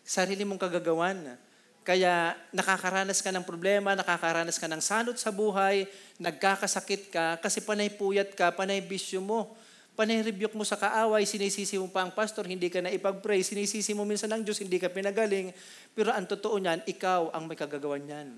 sarili 0.01 0.41
mong 0.41 0.57
kagagawan. 0.57 1.37
Kaya 1.85 2.33
nakakaranas 2.53 3.21
ka 3.21 3.29
ng 3.29 3.45
problema, 3.45 3.93
nakakaranas 3.93 4.57
ka 4.57 4.65
ng 4.65 4.81
salot 4.81 5.17
sa 5.17 5.29
buhay, 5.29 5.85
nagkakasakit 6.17 7.09
ka 7.09 7.37
kasi 7.41 7.61
panay 7.65 7.89
puyat 7.89 8.33
ka, 8.33 8.53
panay 8.53 8.81
bisyo 8.81 9.21
mo. 9.21 9.57
Panay 9.99 10.23
rebuke 10.23 10.55
mo 10.55 10.63
sa 10.63 10.79
kaaway, 10.79 11.27
sinisisi 11.27 11.75
mo 11.75 11.91
pa 11.91 12.07
ang 12.07 12.15
pastor, 12.15 12.47
hindi 12.47 12.71
ka 12.71 12.79
na 12.79 12.87
ipag-pray, 12.87 13.43
sinisisi 13.43 13.91
mo 13.91 14.07
minsan 14.07 14.31
ng 14.31 14.47
Diyos, 14.47 14.63
hindi 14.63 14.79
ka 14.79 14.87
pinagaling. 14.87 15.51
Pero 15.91 16.15
ang 16.15 16.23
totoo 16.23 16.55
niyan, 16.55 16.87
ikaw 16.87 17.35
ang 17.35 17.51
may 17.51 17.59
kagagawan 17.59 18.07
niyan. 18.07 18.31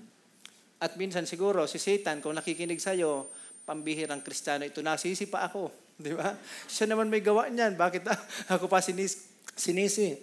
At 0.82 0.98
minsan 0.98 1.22
siguro, 1.22 1.70
si 1.70 1.78
Satan, 1.78 2.18
kung 2.18 2.34
nakikinig 2.34 2.82
sa'yo, 2.82 3.30
pambihirang 3.62 4.26
kristyano, 4.26 4.66
ito 4.66 4.82
nasisi 4.82 5.30
pa 5.30 5.46
ako. 5.46 5.70
Di 5.94 6.10
ba? 6.18 6.34
Siya 6.66 6.90
naman 6.90 7.06
may 7.06 7.22
gawa 7.22 7.46
niyan. 7.46 7.78
Bakit 7.78 8.10
ako 8.58 8.66
pa 8.66 8.82
sinis, 8.82 9.30
sinisi? 9.54 10.18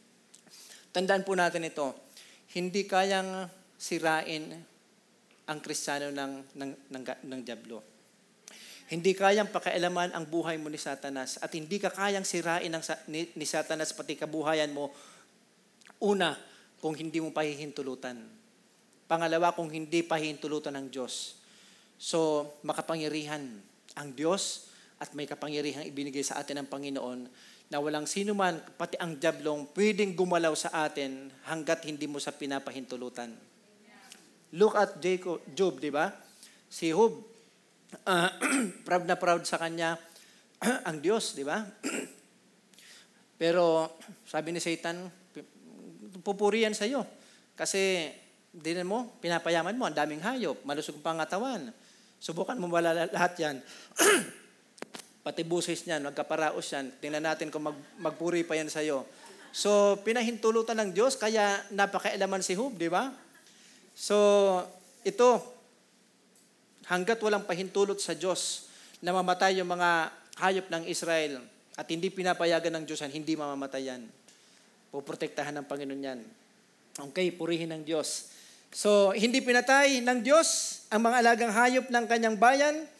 Tandaan 0.96 1.20
po 1.20 1.36
natin 1.36 1.68
ito 1.68 1.92
hindi 2.56 2.88
kayang 2.88 3.44
sirain 3.76 4.56
ang 5.46 5.58
kristyano 5.60 6.10
ng, 6.10 6.32
ng, 6.56 6.70
ng, 6.96 7.02
ng 7.28 7.40
Diablo. 7.44 7.99
Hindi 8.90 9.14
kayang 9.14 9.54
pakialaman 9.54 10.10
ang 10.10 10.26
buhay 10.26 10.58
mo 10.58 10.66
ni 10.66 10.74
Satanas 10.74 11.38
at 11.38 11.54
hindi 11.54 11.78
ka 11.78 11.94
kayang 11.94 12.26
sirain 12.26 12.74
ng, 12.74 12.82
ni, 13.06 13.30
ni 13.38 13.46
Satanas 13.46 13.94
pati 13.94 14.18
kabuhayan 14.18 14.74
mo. 14.74 14.90
Una, 16.02 16.34
kung 16.82 16.98
hindi 16.98 17.22
mo 17.22 17.30
pahihintulutan. 17.30 18.18
Pangalawa, 19.06 19.54
kung 19.54 19.70
hindi 19.70 20.02
pahihintulutan 20.02 20.74
ng 20.74 20.86
Diyos. 20.90 21.38
So, 22.02 22.50
makapangyarihan 22.66 23.62
ang 23.94 24.08
Diyos 24.10 24.72
at 24.98 25.14
may 25.14 25.30
kapangyarihan 25.30 25.86
ibinigay 25.86 26.26
sa 26.26 26.42
atin 26.42 26.64
ng 26.64 26.68
Panginoon 26.68 27.30
na 27.70 27.78
walang 27.78 28.10
sino 28.10 28.34
man, 28.34 28.58
pati 28.74 28.98
ang 28.98 29.14
diablong, 29.14 29.70
pwedeng 29.78 30.18
gumalaw 30.18 30.50
sa 30.58 30.90
atin 30.90 31.30
hanggat 31.46 31.86
hindi 31.86 32.10
mo 32.10 32.18
sa 32.18 32.34
pinapahintulutan. 32.34 33.30
Look 34.50 34.74
at 34.74 34.98
Jacob, 34.98 35.38
Job, 35.54 35.78
di 35.78 35.94
ba? 35.94 36.10
Si 36.66 36.90
Job, 36.90 37.29
uh, 38.06 38.30
proud 38.86 39.04
na 39.06 39.16
proud 39.18 39.42
sa 39.46 39.58
kanya 39.58 39.98
ang 40.88 41.00
Diyos, 41.00 41.34
di 41.34 41.44
ba? 41.44 41.62
Pero 43.40 43.96
sabi 44.28 44.52
ni 44.52 44.60
Satan, 44.60 45.08
pupuriyan 46.20 46.76
sa 46.76 46.84
iyo. 46.84 47.06
Kasi, 47.56 48.12
din 48.52 48.84
mo, 48.84 49.16
pinapayaman 49.20 49.76
mo, 49.76 49.88
ang 49.88 49.96
daming 49.96 50.20
hayop, 50.20 50.60
malusog 50.64 51.00
ang 51.00 51.16
pangatawan. 51.16 51.72
Subukan 52.20 52.60
mo 52.60 52.68
wala 52.68 53.08
lahat 53.08 53.32
yan. 53.40 53.56
Pati 55.24 55.44
busis 55.44 55.84
niyan, 55.88 56.12
magkaparaos 56.12 56.64
yan. 56.72 56.92
Tingnan 57.00 57.24
natin 57.24 57.48
kung 57.48 57.64
mag, 57.64 57.76
magpuri 58.00 58.44
pa 58.44 58.56
yan 58.56 58.68
sa'yo. 58.68 59.08
So, 59.50 60.00
pinahintulutan 60.04 60.78
ng 60.78 60.90
Diyos, 60.92 61.16
kaya 61.16 61.60
napakailaman 61.72 62.44
si 62.44 62.54
Hub, 62.54 62.76
di 62.76 62.88
ba? 62.92 63.12
So, 63.96 64.16
ito, 65.04 65.59
hanggat 66.90 67.22
walang 67.22 67.46
pahintulot 67.46 68.02
sa 68.02 68.12
Diyos 68.18 68.66
na 68.98 69.14
mamatay 69.14 69.62
yung 69.62 69.70
mga 69.70 70.10
hayop 70.42 70.66
ng 70.68 70.84
Israel 70.90 71.40
at 71.78 71.86
hindi 71.86 72.10
pinapayagan 72.10 72.82
ng 72.82 72.84
Diyos 72.84 73.00
yan, 73.06 73.14
hindi 73.14 73.38
mamamatay 73.38 73.82
yan. 73.86 74.02
Puprotektahan 74.90 75.54
ng 75.62 75.66
Panginoon 75.70 76.02
yan. 76.02 76.20
Okay, 77.14 77.30
purihin 77.30 77.70
ng 77.70 77.86
Diyos. 77.86 78.34
So, 78.74 79.14
hindi 79.14 79.38
pinatay 79.38 80.02
ng 80.02 80.20
Diyos 80.20 80.82
ang 80.90 81.06
mga 81.06 81.16
alagang 81.22 81.52
hayop 81.54 81.86
ng 81.88 82.04
kanyang 82.10 82.36
bayan, 82.36 82.90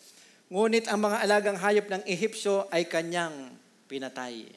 Ngunit 0.50 0.90
ang 0.90 0.98
mga 0.98 1.22
alagang 1.22 1.55
hayop 1.62 1.87
ng 1.87 2.03
Ehipsyo 2.11 2.66
ay 2.74 2.83
kanyang 2.90 3.55
pinatay. 3.87 4.50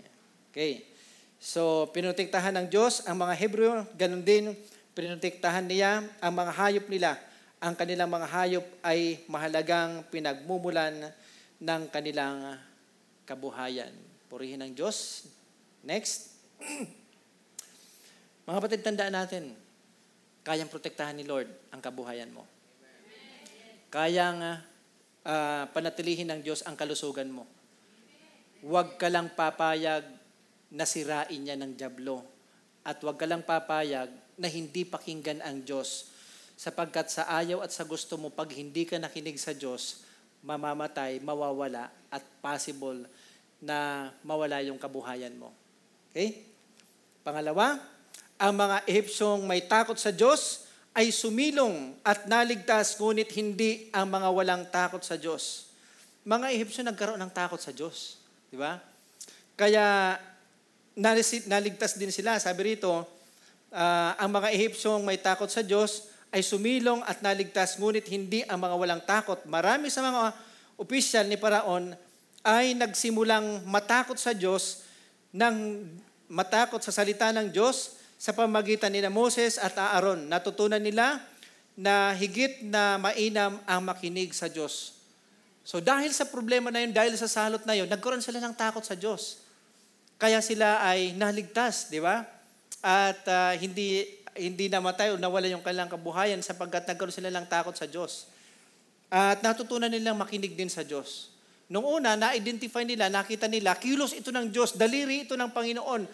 Okay. 0.50 0.90
So, 1.38 1.86
pinutiktahan 1.94 2.58
ng 2.58 2.66
Diyos 2.66 3.06
ang 3.06 3.22
mga 3.22 3.38
Hebrew, 3.38 3.86
ganun 3.94 4.26
din, 4.26 4.58
pinutiktahan 4.98 5.62
niya 5.70 6.02
ang 6.18 6.34
mga 6.34 6.50
hayop 6.50 6.90
nila. 6.90 7.14
Ang 7.64 7.80
kanilang 7.80 8.12
mga 8.12 8.28
hayop 8.28 8.66
ay 8.84 9.24
mahalagang 9.32 10.04
pinagmumulan 10.12 11.00
ng 11.64 11.82
kanilang 11.88 12.60
kabuhayan. 13.24 13.96
Purihin 14.28 14.60
ng 14.68 14.76
Diyos. 14.76 15.24
Next. 15.80 16.36
mga 18.52 18.58
kapatid, 18.60 18.84
tandaan 18.84 19.16
natin, 19.16 19.56
kayang 20.44 20.68
protektahan 20.68 21.16
ni 21.16 21.24
Lord 21.24 21.48
ang 21.72 21.80
kabuhayan 21.80 22.36
mo. 22.36 22.44
Kayang 23.88 24.60
uh, 25.24 25.64
panatilihin 25.72 26.36
ng 26.36 26.44
Diyos 26.44 26.68
ang 26.68 26.76
kalusugan 26.76 27.32
mo. 27.32 27.48
Huwag 28.60 29.00
ka 29.00 29.08
lang 29.08 29.32
papayag 29.32 30.04
na 30.68 30.84
sirain 30.84 31.40
niya 31.40 31.56
ng 31.56 31.80
jablo. 31.80 32.28
At 32.84 33.00
huwag 33.00 33.16
ka 33.16 33.24
lang 33.24 33.48
papayag 33.48 34.12
na 34.36 34.52
hindi 34.52 34.84
pakinggan 34.84 35.40
ang 35.40 35.64
Diyos. 35.64 36.12
Sapagkat 36.64 37.12
sa 37.12 37.28
ayaw 37.28 37.60
at 37.60 37.76
sa 37.76 37.84
gusto 37.84 38.16
mo, 38.16 38.32
pag 38.32 38.48
hindi 38.56 38.88
ka 38.88 38.96
nakinig 38.96 39.36
sa 39.36 39.52
Diyos, 39.52 40.00
mamamatay, 40.40 41.20
mawawala, 41.20 41.92
at 42.08 42.24
possible 42.40 43.04
na 43.60 44.08
mawala 44.24 44.64
yung 44.64 44.80
kabuhayan 44.80 45.36
mo. 45.36 45.52
Okay? 46.08 46.40
Pangalawa, 47.20 47.84
ang 48.40 48.56
mga 48.56 48.80
Ehipsyong 48.88 49.44
may 49.44 49.60
takot 49.68 50.00
sa 50.00 50.16
Diyos 50.16 50.64
ay 50.96 51.12
sumilong 51.12 52.00
at 52.00 52.32
naligtas, 52.32 52.96
ngunit 52.96 53.28
hindi 53.36 53.92
ang 53.92 54.08
mga 54.08 54.32
walang 54.32 54.64
takot 54.72 55.04
sa 55.04 55.20
Diyos. 55.20 55.68
Mga 56.24 56.48
Ehipsyo 56.48 56.88
nagkaroon 56.88 57.20
ng 57.20 57.34
takot 57.36 57.60
sa 57.60 57.76
Diyos. 57.76 58.24
Di 58.48 58.56
ba? 58.56 58.80
Kaya 59.60 60.16
naligtas 61.44 62.00
din 62.00 62.16
sila. 62.16 62.40
Sabi 62.40 62.72
rito, 62.72 63.04
uh, 63.68 64.12
ang 64.16 64.32
mga 64.32 64.56
Ehipsyong 64.56 65.04
may 65.04 65.20
takot 65.20 65.52
sa 65.52 65.60
Diyos 65.60 66.13
ay 66.34 66.42
sumilong 66.42 67.06
at 67.06 67.22
naligtas, 67.22 67.78
ngunit 67.78 68.10
hindi 68.10 68.42
ang 68.50 68.58
mga 68.58 68.76
walang 68.76 69.04
takot. 69.06 69.38
Marami 69.46 69.94
sa 69.94 70.02
mga 70.02 70.34
opisyal 70.82 71.30
ni 71.30 71.38
Paraon 71.38 71.94
ay 72.42 72.74
nagsimulang 72.74 73.62
matakot 73.70 74.18
sa 74.18 74.34
Diyong, 74.34 74.82
ng 75.30 75.86
matakot 76.28 76.82
sa 76.82 76.90
salita 76.90 77.30
ng 77.30 77.54
Diyos, 77.54 78.02
sa 78.18 78.34
pamagitan 78.34 78.90
ni 78.90 79.04
Moses 79.12 79.62
at 79.62 79.78
Aaron. 79.78 80.26
Natutunan 80.26 80.82
nila 80.82 81.22
na 81.78 82.16
higit 82.16 82.66
na 82.66 82.98
mainam 82.98 83.60
ang 83.70 83.82
makinig 83.84 84.34
sa 84.34 84.50
Diyos. 84.50 84.98
So 85.64 85.80
dahil 85.80 86.12
sa 86.16 86.26
problema 86.26 86.74
na 86.74 86.82
yun, 86.82 86.92
dahil 86.96 87.14
sa 87.20 87.30
salot 87.30 87.62
na 87.68 87.78
yun, 87.78 87.88
nagkaroon 87.88 88.24
sila 88.24 88.42
ng 88.42 88.56
takot 88.58 88.84
sa 88.84 88.98
Diyos. 88.98 89.44
Kaya 90.18 90.40
sila 90.40 90.82
ay 90.82 91.14
naligtas, 91.14 91.92
di 91.92 92.00
ba? 92.00 92.24
At 92.80 93.22
ah, 93.28 93.54
hindi 93.60 94.23
hindi 94.38 94.70
namatay 94.70 95.14
o 95.14 95.20
nawala 95.20 95.50
yung 95.50 95.62
kanilang 95.62 95.90
kabuhayan 95.90 96.42
sapagkat 96.42 96.86
nagkaroon 96.90 97.14
sila 97.14 97.30
ng 97.30 97.46
takot 97.46 97.74
sa 97.74 97.86
Diyos. 97.86 98.30
At 99.14 99.46
natutunan 99.46 99.90
nilang 99.90 100.18
makinig 100.18 100.58
din 100.58 100.70
sa 100.70 100.82
Diyos. 100.82 101.34
Nung 101.70 101.86
una, 101.86 102.18
na-identify 102.18 102.86
nila, 102.86 103.08
nakita 103.10 103.46
nila, 103.46 103.78
kilos 103.78 104.14
ito 104.14 104.34
ng 104.34 104.50
Diyos, 104.50 104.76
daliri 104.78 105.26
ito 105.26 105.38
ng 105.38 105.50
Panginoon. 105.54 106.06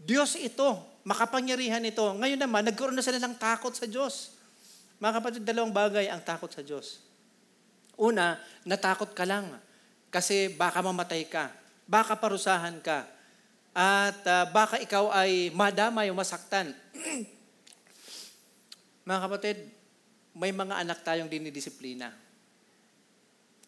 Diyos 0.00 0.38
ito, 0.38 0.80
makapangyarihan 1.06 1.82
ito. 1.82 2.02
Ngayon 2.02 2.40
naman, 2.40 2.66
nagkaroon 2.66 2.96
na 2.96 3.04
sila 3.04 3.20
ng 3.20 3.36
takot 3.36 3.74
sa 3.74 3.86
Diyos. 3.86 4.34
Mga 4.98 5.12
kapatid, 5.20 5.42
dalawang 5.42 5.74
bagay 5.74 6.08
ang 6.08 6.22
takot 6.22 6.48
sa 6.50 6.62
Diyos. 6.62 7.02
Una, 7.94 8.38
natakot 8.66 9.14
ka 9.14 9.22
lang 9.26 9.46
kasi 10.10 10.50
baka 10.50 10.82
mamatay 10.82 11.26
ka, 11.26 11.50
baka 11.86 12.14
parusahan 12.18 12.78
ka, 12.82 13.06
at 13.74 14.22
ah, 14.30 14.46
baka 14.46 14.78
ikaw 14.78 15.10
ay 15.10 15.50
madamay 15.50 16.06
o 16.06 16.14
masaktan. 16.14 16.70
Mga 19.04 19.20
kapatid, 19.20 19.58
may 20.32 20.48
mga 20.48 20.80
anak 20.80 21.04
tayong 21.04 21.28
dinidisiplina. 21.28 22.08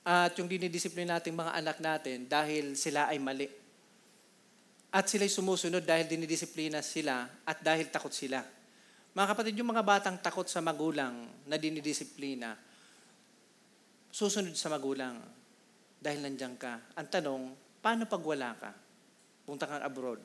At 0.01 0.33
yung 0.41 0.49
dinidisiplina 0.49 1.21
nating 1.21 1.37
mga 1.37 1.53
anak 1.53 1.77
natin 1.85 2.25
dahil 2.25 2.73
sila 2.73 3.13
ay 3.13 3.21
mali. 3.21 3.45
At 4.89 5.13
sila'y 5.13 5.29
sumusunod 5.29 5.85
dahil 5.85 6.09
dinidisiplina 6.09 6.81
sila 6.81 7.29
at 7.45 7.61
dahil 7.61 7.93
takot 7.93 8.09
sila. 8.17 8.41
Mga 9.13 9.27
kapatid, 9.29 9.55
yung 9.61 9.69
mga 9.77 9.85
batang 9.85 10.17
takot 10.17 10.49
sa 10.49 10.65
magulang 10.65 11.29
na 11.45 11.57
dinidisiplina, 11.61 12.57
susunod 14.09 14.57
sa 14.57 14.73
magulang 14.73 15.21
dahil 16.01 16.25
nandiyan 16.25 16.57
ka. 16.57 16.97
Ang 16.97 17.09
tanong, 17.13 17.43
paano 17.85 18.09
pag 18.09 18.25
wala 18.25 18.57
ka? 18.57 18.73
Punta 19.45 19.69
kang 19.69 19.85
abroad. 19.85 20.21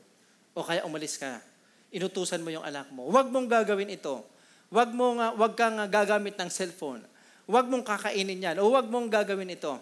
O 0.56 0.64
kaya 0.64 0.88
umalis 0.88 1.20
ka. 1.20 1.44
Inutusan 1.92 2.40
mo 2.40 2.48
yung 2.48 2.64
anak 2.64 2.88
mo. 2.96 3.12
Huwag 3.12 3.28
mong 3.28 3.52
gagawin 3.52 3.92
ito. 3.92 4.31
Huwag 4.72 4.96
mong, 4.96 5.18
ah, 5.20 5.32
huwag 5.36 5.54
kang 5.60 5.76
gagamit 5.92 6.40
ng 6.40 6.48
cellphone. 6.48 7.04
Huwag 7.44 7.68
mong 7.68 7.84
kakainin 7.84 8.40
yan. 8.40 8.56
O 8.64 8.72
huwag 8.72 8.88
mong 8.88 9.12
gagawin 9.12 9.52
ito. 9.52 9.76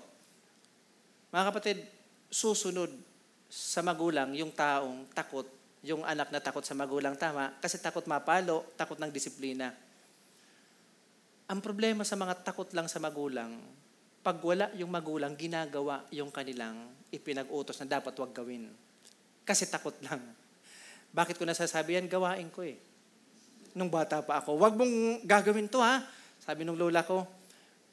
Mga 1.29 1.45
kapatid, 1.53 1.77
susunod 2.33 2.89
sa 3.45 3.85
magulang 3.85 4.33
yung 4.33 4.49
taong 4.49 5.05
takot, 5.13 5.45
yung 5.85 6.01
anak 6.01 6.33
na 6.33 6.41
takot 6.41 6.65
sa 6.65 6.73
magulang, 6.73 7.13
tama? 7.13 7.53
Kasi 7.61 7.77
takot 7.77 8.01
mapalo, 8.09 8.65
takot 8.73 8.97
ng 8.97 9.13
disiplina. 9.13 9.69
Ang 11.45 11.61
problema 11.61 12.01
sa 12.01 12.17
mga 12.17 12.41
takot 12.41 12.73
lang 12.73 12.89
sa 12.89 12.97
magulang, 12.97 13.61
pag 14.25 14.41
wala 14.41 14.73
yung 14.73 14.89
magulang, 14.89 15.37
ginagawa 15.37 16.01
yung 16.09 16.33
kanilang 16.33 16.89
ipinag-utos 17.13 17.77
na 17.81 18.01
dapat 18.01 18.13
wag 18.17 18.33
gawin. 18.33 18.73
Kasi 19.45 19.69
takot 19.69 19.93
lang. 20.01 20.21
Bakit 21.13 21.37
ko 21.37 21.45
nasasabi 21.45 21.97
yan? 21.97 22.09
Gawain 22.09 22.49
ko 22.49 22.65
eh. 22.65 22.88
Nung 23.77 23.91
bata 23.91 24.21
pa 24.25 24.41
ako, 24.41 24.57
wag 24.57 24.73
mong 24.73 25.25
gagawin 25.25 25.69
to 25.69 25.81
ha. 25.83 26.01
Sabi 26.41 26.65
nung 26.65 26.79
lola 26.79 27.05
ko, 27.05 27.27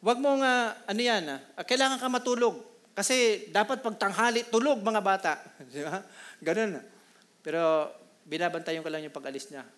wag 0.01 0.19
mong, 0.21 0.41
ah, 0.41 0.77
ano 0.89 1.01
yan, 1.01 1.25
ah, 1.29 1.41
kailangan 1.65 2.01
ka 2.01 2.09
matulog. 2.09 2.63
Kasi 2.97 3.49
dapat 3.53 3.85
pag 3.85 4.01
tanghali, 4.01 4.49
tulog 4.49 4.81
mga 4.81 5.05
bata. 5.05 5.37
Di 5.73 5.85
ba? 5.85 6.01
Ganun. 6.41 6.81
Pero 7.45 7.93
binabantayan 8.25 8.81
ko 8.81 8.89
lang 8.89 9.05
yung 9.05 9.13
pag-alis 9.13 9.53
niya. 9.53 9.69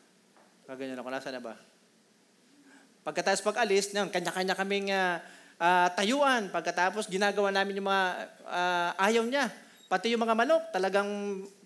Kaganyan 0.70 1.01
ako, 1.03 1.09
nasa 1.11 1.34
na 1.34 1.42
ba? 1.42 1.59
Pagkatapos 3.03 3.40
pag-alis, 3.40 3.90
kanya-kanya 3.90 4.55
kaming 4.55 4.94
ah, 4.94 5.18
ah, 5.59 5.88
tayuan. 5.96 6.53
Pagkatapos, 6.53 7.11
ginagawa 7.11 7.51
namin 7.51 7.82
yung 7.82 7.88
mga 7.90 8.05
ah, 8.46 8.90
ayaw 9.03 9.24
niya. 9.26 9.51
Pati 9.88 10.12
yung 10.12 10.22
mga 10.22 10.36
manok, 10.36 10.62
talagang 10.70 11.09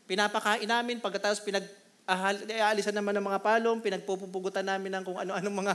pinapakain 0.08 0.70
namin. 0.70 1.02
Pagkatapos, 1.02 1.42
pinag 1.42 1.66
ahal, 2.06 2.36
eh, 2.50 2.60
aalisan 2.60 2.94
naman 2.94 3.14
ng 3.18 3.26
mga 3.26 3.40
palong, 3.42 3.78
pinagpupupugutan 3.78 4.66
namin 4.66 4.98
ng 4.98 5.04
kung 5.06 5.18
ano-anong 5.18 5.56
mga... 5.62 5.74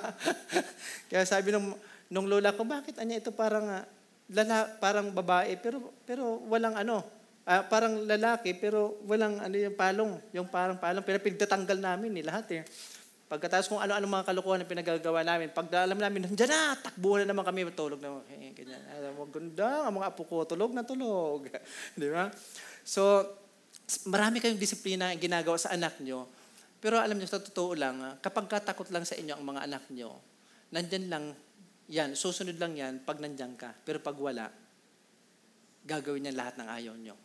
Kaya 1.12 1.24
sabi 1.24 1.56
nung, 1.56 1.76
nung 2.12 2.28
lola 2.28 2.52
ko, 2.52 2.68
bakit 2.68 3.00
anya 3.00 3.20
ito 3.20 3.32
parang 3.32 3.66
ah, 3.68 3.84
lala, 4.32 4.68
parang 4.80 5.08
babae, 5.12 5.56
pero, 5.60 5.94
pero 6.04 6.44
walang 6.52 6.76
ano, 6.76 7.04
ah, 7.48 7.64
parang 7.64 8.04
lalaki, 8.04 8.52
pero 8.60 9.00
walang 9.08 9.40
ano 9.40 9.56
yung 9.56 9.76
palong, 9.76 10.12
yung 10.36 10.48
parang 10.52 10.76
palong, 10.76 11.04
pero 11.04 11.24
pinagtatanggal 11.24 11.80
namin 11.80 12.12
ni 12.12 12.22
lahat 12.24 12.48
eh. 12.52 12.64
Pagkatapos 13.28 13.68
kung 13.68 13.84
ano-ano 13.84 14.08
mga 14.08 14.24
kalukuhan 14.24 14.64
na 14.64 14.68
pinagagawa 14.68 15.20
namin, 15.20 15.52
pag 15.52 15.68
alam 15.84 16.00
namin, 16.00 16.32
nandiyan 16.32 16.48
na, 16.48 16.80
takbo 16.80 17.20
na 17.20 17.28
naman 17.28 17.44
kami, 17.44 17.68
tulog 17.76 18.00
na, 18.00 18.24
eh, 18.32 18.56
ganyan. 18.56 18.80
Alam 18.88 19.12
mo, 19.20 19.24
ganda, 19.28 19.84
ang 19.84 20.00
mga 20.00 20.08
apo 20.16 20.24
ko, 20.24 20.48
tulog 20.48 20.72
na 20.72 20.88
tulog. 20.88 21.52
Di 22.00 22.08
ba? 22.08 22.32
So, 22.88 23.28
marami 24.08 24.44
kayong 24.44 24.60
disiplina 24.60 25.16
ang 25.16 25.20
ginagawa 25.20 25.56
sa 25.56 25.72
anak 25.72 26.00
nyo, 26.04 26.28
pero 26.78 27.02
alam 27.02 27.18
nyo, 27.18 27.26
sa 27.26 27.42
totoo 27.42 27.74
lang, 27.74 27.98
ah, 28.04 28.14
kapag 28.22 28.46
katakot 28.46 28.92
lang 28.94 29.08
sa 29.08 29.18
inyo 29.18 29.34
ang 29.34 29.46
mga 29.48 29.62
anak 29.66 29.84
nyo, 29.90 30.20
nandyan 30.70 31.06
lang, 31.10 31.26
yan, 31.90 32.14
susunod 32.14 32.60
lang 32.60 32.76
yan 32.76 33.02
pag 33.02 33.18
nandyan 33.18 33.56
ka. 33.56 33.74
Pero 33.82 34.04
pag 34.04 34.14
wala, 34.20 34.52
gagawin 35.88 36.28
niya 36.28 36.36
lahat 36.36 36.60
ng 36.60 36.68
ayaw 36.68 36.96
nyo. 37.00 37.16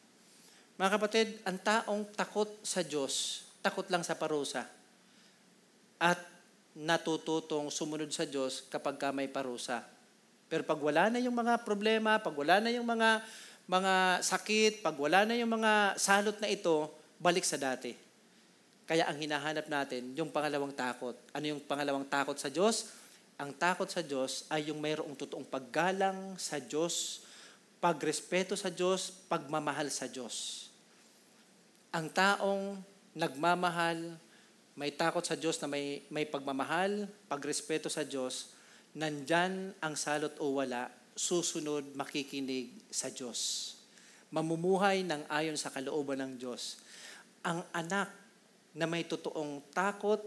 Mga 0.79 0.91
kapatid, 0.97 1.29
ang 1.45 1.59
taong 1.61 2.03
takot 2.17 2.49
sa 2.65 2.81
Diyos, 2.81 3.45
takot 3.61 3.85
lang 3.93 4.07
sa 4.07 4.17
parusa. 4.17 4.65
At 6.01 6.19
natututong 6.73 7.69
sumunod 7.69 8.09
sa 8.09 8.25
Diyos 8.25 8.65
kapag 8.73 8.97
ka 8.97 9.13
may 9.13 9.29
parusa. 9.29 9.85
Pero 10.49 10.65
pag 10.65 10.81
wala 10.81 11.13
na 11.13 11.21
yung 11.21 11.37
mga 11.37 11.61
problema, 11.67 12.17
pag 12.17 12.33
wala 12.33 12.61
na 12.61 12.73
yung 12.73 12.89
mga 12.89 13.21
mga 13.67 14.25
sakit, 14.27 14.83
pag 14.83 14.97
wala 14.99 15.23
na 15.23 15.39
yung 15.39 15.55
mga 15.55 15.95
salot 15.99 16.37
na 16.43 16.51
ito, 16.51 16.91
balik 17.23 17.47
sa 17.47 17.59
dati. 17.59 17.95
Kaya 18.83 19.07
ang 19.07 19.17
hinahanap 19.17 19.71
natin, 19.71 20.11
yung 20.19 20.35
pangalawang 20.35 20.75
takot. 20.75 21.15
Ano 21.31 21.45
yung 21.47 21.63
pangalawang 21.63 22.05
takot 22.05 22.35
sa 22.35 22.51
Diyos? 22.51 22.91
Ang 23.39 23.55
takot 23.55 23.87
sa 23.87 24.03
Diyos 24.03 24.45
ay 24.51 24.69
yung 24.71 24.83
mayroong 24.83 25.15
totoong 25.15 25.47
paggalang 25.47 26.35
sa 26.37 26.59
Diyos, 26.59 27.23
pagrespeto 27.79 28.59
sa 28.59 28.69
Diyos, 28.69 29.15
pagmamahal 29.31 29.89
sa 29.89 30.11
Diyos. 30.11 30.69
Ang 31.95 32.11
taong 32.11 32.79
nagmamahal, 33.15 34.19
may 34.75 34.91
takot 34.91 35.23
sa 35.23 35.37
Diyos 35.37 35.61
na 35.63 35.69
may, 35.69 36.03
may 36.09 36.25
pagmamahal, 36.25 37.07
pagrespeto 37.29 37.93
sa 37.93 38.03
Diyos, 38.03 38.53
nandyan 38.93 39.73
ang 39.81 39.95
salot 39.97 40.33
o 40.41 40.61
wala, 40.61 40.89
susunod 41.13 41.93
makikinig 41.97 42.73
sa 42.89 43.13
Diyos. 43.13 43.73
Mamumuhay 44.33 45.05
ng 45.05 45.29
ayon 45.29 45.61
sa 45.61 45.69
kalooban 45.69 46.21
ng 46.25 46.33
Diyos. 46.41 46.81
Ang 47.45 47.61
anak 47.73 48.09
na 48.73 48.89
may 48.89 49.05
totoong 49.05 49.61
takot, 49.77 50.21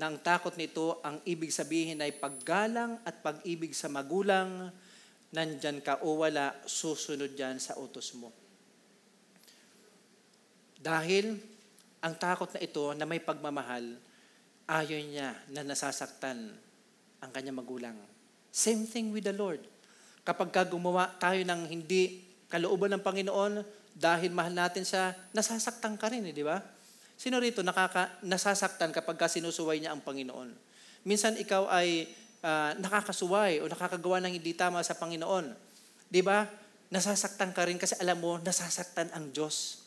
na 0.00 0.08
ang 0.08 0.16
takot 0.20 0.56
nito, 0.56 0.96
ang 1.04 1.20
ibig 1.28 1.52
sabihin 1.52 2.00
ay 2.00 2.16
paggalang 2.16 2.96
at 3.04 3.20
pag-ibig 3.20 3.76
sa 3.76 3.92
magulang, 3.92 4.72
nandyan 5.28 5.84
ka 5.84 6.00
o 6.00 6.24
wala, 6.24 6.56
susunod 6.64 7.36
yan 7.36 7.60
sa 7.60 7.76
utos 7.76 8.16
mo. 8.16 8.32
Dahil 10.80 11.36
ang 12.00 12.16
takot 12.16 12.48
na 12.56 12.64
ito 12.64 12.84
na 12.96 13.04
may 13.04 13.20
pagmamahal, 13.20 14.00
ayaw 14.64 15.00
niya 15.04 15.36
na 15.52 15.60
nasasaktan 15.60 16.48
ang 17.20 17.30
kanyang 17.36 17.60
magulang. 17.60 17.96
Same 18.48 18.88
thing 18.88 19.12
with 19.12 19.28
the 19.28 19.36
Lord. 19.36 19.60
Kapag 20.30 20.54
ka 20.54 20.62
gumawa 20.62 21.10
tayo 21.18 21.42
ng 21.42 21.66
hindi 21.66 22.22
kalooban 22.46 22.94
ng 22.94 23.02
Panginoon, 23.02 23.66
dahil 23.98 24.30
mahal 24.30 24.54
natin 24.54 24.86
siya, 24.86 25.10
nasasaktan 25.34 25.98
ka 25.98 26.06
rin, 26.06 26.22
eh, 26.22 26.30
di 26.30 26.46
ba? 26.46 26.62
Sino 27.18 27.42
rito 27.42 27.66
nakaka, 27.66 28.22
nasasaktan 28.22 28.94
kapag 28.94 29.18
ka 29.18 29.26
sinusuway 29.26 29.82
niya 29.82 29.90
ang 29.90 30.06
Panginoon? 30.06 30.54
Minsan 31.02 31.34
ikaw 31.34 31.66
ay 31.66 32.06
ah, 32.46 32.78
nakakasuway 32.78 33.58
o 33.58 33.66
nakakagawa 33.66 34.22
ng 34.22 34.38
hindi 34.38 34.54
tama 34.54 34.78
sa 34.86 34.94
Panginoon. 34.94 35.50
Di 36.06 36.22
ba? 36.22 36.46
Nasasaktan 36.94 37.50
ka 37.50 37.66
rin 37.66 37.82
kasi 37.82 37.98
alam 37.98 38.22
mo, 38.22 38.38
nasasaktan 38.38 39.10
ang 39.10 39.34
Diyos. 39.34 39.82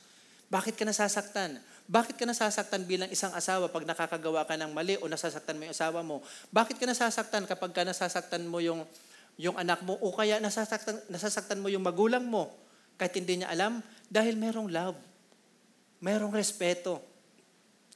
Bakit 0.51 0.75
ka 0.75 0.83
nasasaktan? 0.83 1.57
Bakit 1.87 2.15
ka 2.19 2.23
nasasaktan 2.27 2.83
bilang 2.83 3.07
isang 3.11 3.31
asawa 3.31 3.71
pag 3.71 3.87
nakakagawa 3.87 4.43
ka 4.43 4.59
ng 4.59 4.75
mali 4.75 4.99
o 4.99 5.07
nasasaktan 5.07 5.55
mo 5.55 5.67
yung 5.67 5.75
asawa 5.75 5.99
mo? 6.03 6.19
Bakit 6.51 6.77
ka 6.79 6.85
nasasaktan 6.85 7.47
kapag 7.49 7.71
ka 7.71 7.87
nasasaktan 7.87 8.43
mo 8.43 8.61
yung, 8.61 8.85
yung 9.37 9.57
anak 9.57 9.81
mo 9.81 9.97
o 9.97 10.13
kaya 10.13 10.37
nasasaktan, 10.37 11.01
nasasaktan 11.09 11.57
mo 11.57 11.67
yung 11.69 11.81
magulang 11.81 12.23
mo 12.23 12.53
kahit 12.97 13.17
hindi 13.17 13.41
niya 13.41 13.49
alam? 13.49 13.81
Dahil 14.07 14.37
merong 14.37 14.69
love. 14.69 14.97
Merong 16.03 16.35
respeto. 16.35 17.01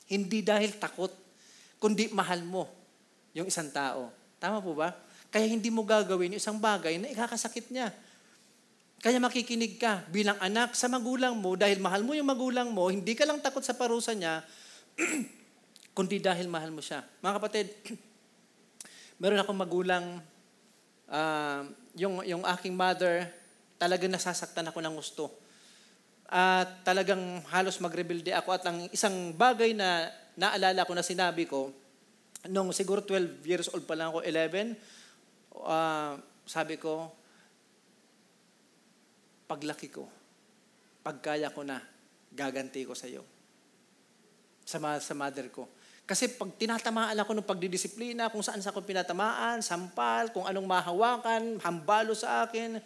Hindi 0.07 0.39
dahil 0.41 0.79
takot, 0.79 1.11
kundi 1.77 2.07
mahal 2.15 2.41
mo 2.41 2.65
yung 3.35 3.51
isang 3.51 3.67
tao. 3.69 4.09
Tama 4.39 4.63
po 4.63 4.71
ba? 4.73 4.95
Kaya 5.27 5.45
hindi 5.45 5.67
mo 5.67 5.83
gagawin 5.83 6.33
yung 6.33 6.41
isang 6.41 6.57
bagay 6.57 6.95
na 6.97 7.11
ikakasakit 7.11 7.67
niya. 7.69 7.91
Kaya 8.97 9.21
makikinig 9.21 9.77
ka 9.77 10.07
bilang 10.09 10.39
anak 10.41 10.73
sa 10.73 10.89
magulang 10.89 11.37
mo 11.37 11.53
dahil 11.53 11.77
mahal 11.77 12.01
mo 12.01 12.17
yung 12.17 12.25
magulang 12.25 12.73
mo, 12.73 12.89
hindi 12.89 13.13
ka 13.13 13.29
lang 13.29 13.37
takot 13.43 13.61
sa 13.61 13.77
parusa 13.77 14.17
niya, 14.17 14.41
kundi 15.97 16.17
dahil 16.17 16.49
mahal 16.49 16.73
mo 16.73 16.81
siya. 16.81 17.05
Mga 17.21 17.33
kapatid, 17.37 17.67
meron 19.21 19.37
akong 19.37 19.59
magulang, 19.59 20.17
uh, 21.11 21.67
yung, 21.97 22.23
yung 22.23 22.43
aking 22.45 22.75
mother, 22.75 23.27
talagang 23.79 24.11
nasasaktan 24.11 24.67
ako 24.69 24.79
ng 24.83 24.95
gusto. 24.95 25.25
At 26.27 26.83
talagang 26.83 27.41
halos 27.47 27.79
magrebelde 27.79 28.35
ako 28.35 28.49
at 28.51 28.63
ang 28.67 28.91
isang 28.91 29.31
bagay 29.31 29.71
na 29.71 30.11
naalala 30.35 30.83
ko 30.83 30.93
na 30.93 31.05
sinabi 31.05 31.47
ko, 31.47 31.71
nung 32.51 32.69
siguro 32.75 33.01
12 33.01 33.43
years 33.47 33.67
old 33.71 33.87
pa 33.87 33.95
lang 33.95 34.11
ako, 34.11 34.21
11, 34.21 34.75
uh, 35.57 36.19
sabi 36.45 36.75
ko, 36.77 37.09
paglaki 39.47 39.87
ko, 39.87 40.05
pagkaya 41.01 41.47
ko 41.49 41.63
na, 41.63 41.79
gaganti 42.35 42.83
ko 42.83 42.93
sa 42.93 43.07
iyo. 43.07 43.23
Sa, 44.67 44.77
sa 44.99 45.13
mother 45.15 45.47
ko. 45.47 45.71
Kasi 46.07 46.39
pag 46.39 46.47
tinatamaan 46.55 47.19
ako 47.19 47.35
ng 47.35 47.43
pagdidisiplina, 47.43 48.31
kung 48.31 48.39
saan 48.39 48.63
sa 48.63 48.71
ako 48.71 48.79
pinatamaan, 48.87 49.59
sampal, 49.59 50.31
kung 50.31 50.47
anong 50.47 50.63
mahawakan, 50.63 51.59
hambalo 51.59 52.15
sa 52.15 52.47
akin, 52.47 52.79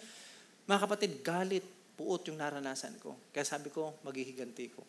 mga 0.66 0.80
kapatid, 0.82 1.22
galit, 1.22 1.62
puot 1.94 2.26
yung 2.34 2.42
naranasan 2.42 2.98
ko. 2.98 3.14
Kaya 3.30 3.46
sabi 3.46 3.70
ko, 3.70 3.94
maghihiganti 4.02 4.66
ko. 4.74 4.82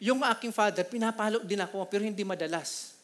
Yung 0.00 0.22
aking 0.22 0.54
father, 0.54 0.86
pinapalo 0.86 1.42
din 1.42 1.58
ako, 1.58 1.82
pero 1.90 2.06
hindi 2.06 2.22
madalas. 2.22 2.94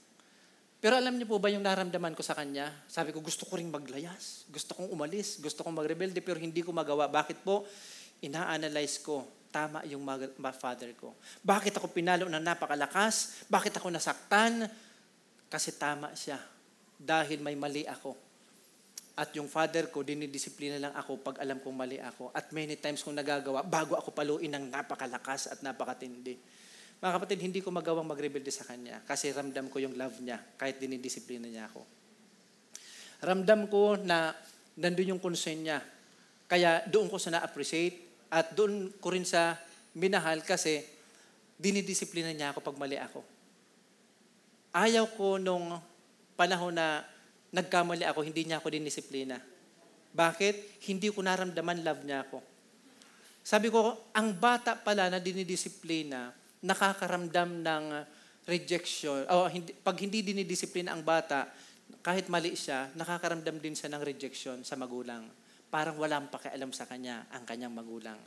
Pero 0.79 0.95
alam 0.97 1.19
niyo 1.19 1.27
po 1.27 1.43
ba 1.43 1.51
yung 1.51 1.67
naramdaman 1.67 2.15
ko 2.15 2.23
sa 2.23 2.39
kanya? 2.39 2.71
Sabi 2.87 3.11
ko, 3.11 3.19
gusto 3.19 3.43
ko 3.43 3.59
ring 3.59 3.75
maglayas. 3.75 4.47
Gusto 4.47 4.71
kong 4.79 4.95
umalis. 4.95 5.43
Gusto 5.43 5.67
kong 5.67 5.83
magrebelde, 5.83 6.23
pero 6.23 6.39
hindi 6.39 6.63
ko 6.63 6.71
magawa. 6.71 7.11
Bakit 7.11 7.43
po? 7.43 7.67
Ina-analyze 8.23 9.03
ko. 9.03 9.27
Tama 9.57 9.89
yung 9.89 10.05
father 10.61 10.93
ko. 11.01 11.17
Bakit 11.41 11.81
ako 11.81 11.89
pinalo 11.89 12.29
ng 12.29 12.45
napakalakas? 12.45 13.41
Bakit 13.49 13.81
ako 13.81 13.89
nasaktan? 13.89 14.69
Kasi 15.49 15.73
tama 15.81 16.13
siya. 16.13 16.37
Dahil 17.01 17.41
may 17.41 17.57
mali 17.57 17.89
ako. 17.89 18.13
At 19.17 19.33
yung 19.33 19.49
father 19.49 19.89
ko, 19.89 20.05
dinidisiplina 20.05 20.77
lang 20.77 20.93
ako 20.93 21.25
pag 21.25 21.41
alam 21.41 21.57
kong 21.65 21.73
mali 21.73 21.97
ako. 21.97 22.37
At 22.37 22.53
many 22.53 22.77
times 22.77 23.01
kong 23.01 23.17
nagagawa, 23.17 23.65
bago 23.65 23.97
ako 23.97 24.13
paluin 24.13 24.53
ng 24.53 24.69
napakalakas 24.69 25.49
at 25.49 25.65
napakatindi. 25.65 26.37
Mga 27.01 27.13
kapatid, 27.17 27.41
hindi 27.41 27.65
ko 27.65 27.73
magawang 27.73 28.05
magrebelde 28.05 28.53
sa 28.53 28.69
kanya 28.69 29.01
kasi 29.09 29.33
ramdam 29.33 29.73
ko 29.73 29.81
yung 29.81 29.97
love 29.97 30.21
niya 30.21 30.37
kahit 30.61 30.77
dinidisiplina 30.77 31.49
niya 31.49 31.65
ako. 31.73 31.81
Ramdam 33.25 33.73
ko 33.73 33.97
na 33.97 34.37
nandun 34.77 35.17
yung 35.17 35.23
concern 35.25 35.65
niya. 35.65 35.81
Kaya 36.45 36.85
doon 36.85 37.09
ko 37.09 37.17
sa 37.17 37.33
na-appreciate 37.33 38.06
at 38.31 38.53
doon 38.53 38.93
ko 38.99 39.15
rin 39.15 39.25
sa 39.25 39.59
minahal 39.97 40.43
kasi 40.45 40.85
dinidisiplina 41.57 42.31
niya 42.31 42.53
ako 42.53 42.61
pag 42.61 42.77
mali 42.77 43.01
ako. 43.01 43.21
Ayaw 44.77 45.09
ko 45.17 45.41
nung 45.41 45.81
panahon 46.37 46.77
na 46.77 47.01
nagkamali 47.49 48.05
ako, 48.05 48.21
hindi 48.21 48.45
niya 48.45 48.61
ako 48.61 48.69
dinisiplina. 48.69 49.41
Bakit? 50.13 50.85
Hindi 50.85 51.09
ko 51.09 51.25
naramdaman 51.25 51.81
love 51.81 52.05
niya 52.05 52.29
ako. 52.29 52.45
Sabi 53.41 53.73
ko, 53.73 54.11
ang 54.13 54.37
bata 54.37 54.75
pala 54.77 55.09
na 55.09 55.23
dinidisiplina, 55.23 56.35
nakakaramdam 56.61 57.63
ng 57.63 57.85
rejection. 58.45 59.23
O, 59.31 59.47
hindi, 59.47 59.71
pag 59.73 59.97
hindi 60.03 60.21
dinidisiplina 60.21 60.93
ang 60.93 61.01
bata, 61.01 61.49
kahit 62.03 62.27
mali 62.27 62.59
siya, 62.59 62.91
nakakaramdam 62.99 63.63
din 63.63 63.75
siya 63.79 63.93
ng 63.95 64.03
rejection 64.03 64.61
sa 64.67 64.75
magulang. 64.75 65.25
Parang 65.69 65.99
walang 65.99 66.31
pakialam 66.31 66.71
sa 66.71 66.87
kanya 66.87 67.27
ang 67.35 67.43
kanyang 67.43 67.75
magulang. 67.75 68.19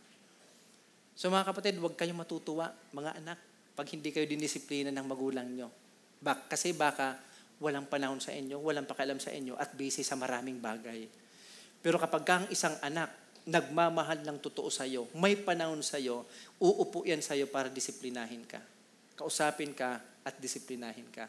So 1.19 1.27
mga 1.27 1.51
kapatid, 1.51 1.75
huwag 1.79 1.99
kayong 1.99 2.19
matutuwa, 2.19 2.71
mga 2.95 3.19
anak, 3.19 3.39
pag 3.75 3.87
hindi 3.91 4.11
kayo 4.11 4.27
dinisiplina 4.27 4.91
ng 4.91 5.05
magulang 5.07 5.47
nyo. 5.51 5.67
Bak, 6.19 6.51
kasi 6.51 6.75
baka 6.75 7.19
walang 7.59 7.87
panahon 7.91 8.23
sa 8.23 8.31
inyo, 8.31 8.59
walang 8.59 8.87
pakialam 8.87 9.19
sa 9.19 9.31
inyo, 9.35 9.55
at 9.59 9.75
busy 9.75 10.03
sa 10.03 10.15
maraming 10.15 10.63
bagay. 10.63 11.07
Pero 11.79 11.99
kapag 11.99 12.23
kang 12.23 12.45
isang 12.51 12.75
anak, 12.79 13.11
nagmamahal 13.47 14.21
ng 14.23 14.37
totoo 14.39 14.69
sa 14.69 14.85
iyo, 14.85 15.07
may 15.15 15.35
panahon 15.35 15.79
sa 15.81 15.99
iyo, 15.99 16.27
uupo 16.59 17.03
yan 17.07 17.23
sa 17.23 17.35
iyo 17.35 17.47
para 17.49 17.67
disiplinahin 17.71 18.45
ka. 18.45 18.59
Kausapin 19.15 19.75
ka 19.75 19.99
at 20.23 20.35
disiplinahin 20.39 21.07
ka. 21.11 21.27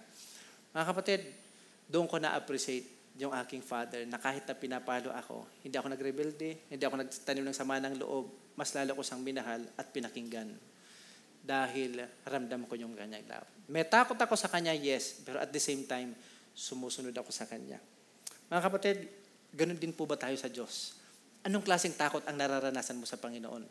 Mga 0.70 0.84
kapatid, 0.86 1.20
doon 1.90 2.06
ko 2.06 2.22
na-appreciate 2.22 2.99
yung 3.18 3.34
aking 3.34 3.64
father 3.64 4.06
na 4.06 4.20
kahit 4.20 4.46
na 4.46 4.54
pinapalo 4.54 5.10
ako, 5.10 5.46
hindi 5.66 5.74
ako 5.74 5.88
nagrebelde, 5.92 6.70
hindi 6.70 6.84
ako 6.84 7.02
nagtanim 7.02 7.44
ng 7.46 7.56
sama 7.56 7.82
ng 7.82 7.98
loob, 7.98 8.54
mas 8.54 8.70
lalo 8.76 8.94
ko 8.94 9.02
siyang 9.02 9.22
minahal 9.24 9.62
at 9.74 9.86
pinakinggan 9.90 10.52
dahil 11.40 12.04
ramdam 12.28 12.68
ko 12.68 12.76
yung 12.76 12.92
kanyang 12.94 13.24
love. 13.26 13.48
May 13.70 13.88
takot 13.88 14.16
ako 14.18 14.36
sa 14.36 14.52
kanya, 14.52 14.76
yes, 14.76 15.24
pero 15.24 15.40
at 15.40 15.50
the 15.50 15.62
same 15.62 15.88
time, 15.88 16.12
sumusunod 16.52 17.14
ako 17.16 17.32
sa 17.32 17.48
kanya. 17.48 17.80
Mga 18.50 18.62
kapatid, 18.66 18.98
ganun 19.54 19.78
din 19.78 19.94
po 19.94 20.04
ba 20.04 20.18
tayo 20.18 20.36
sa 20.36 20.50
Diyos? 20.50 20.98
Anong 21.46 21.64
klaseng 21.64 21.96
takot 21.96 22.20
ang 22.28 22.36
nararanasan 22.36 23.00
mo 23.00 23.08
sa 23.08 23.16
Panginoon? 23.16 23.64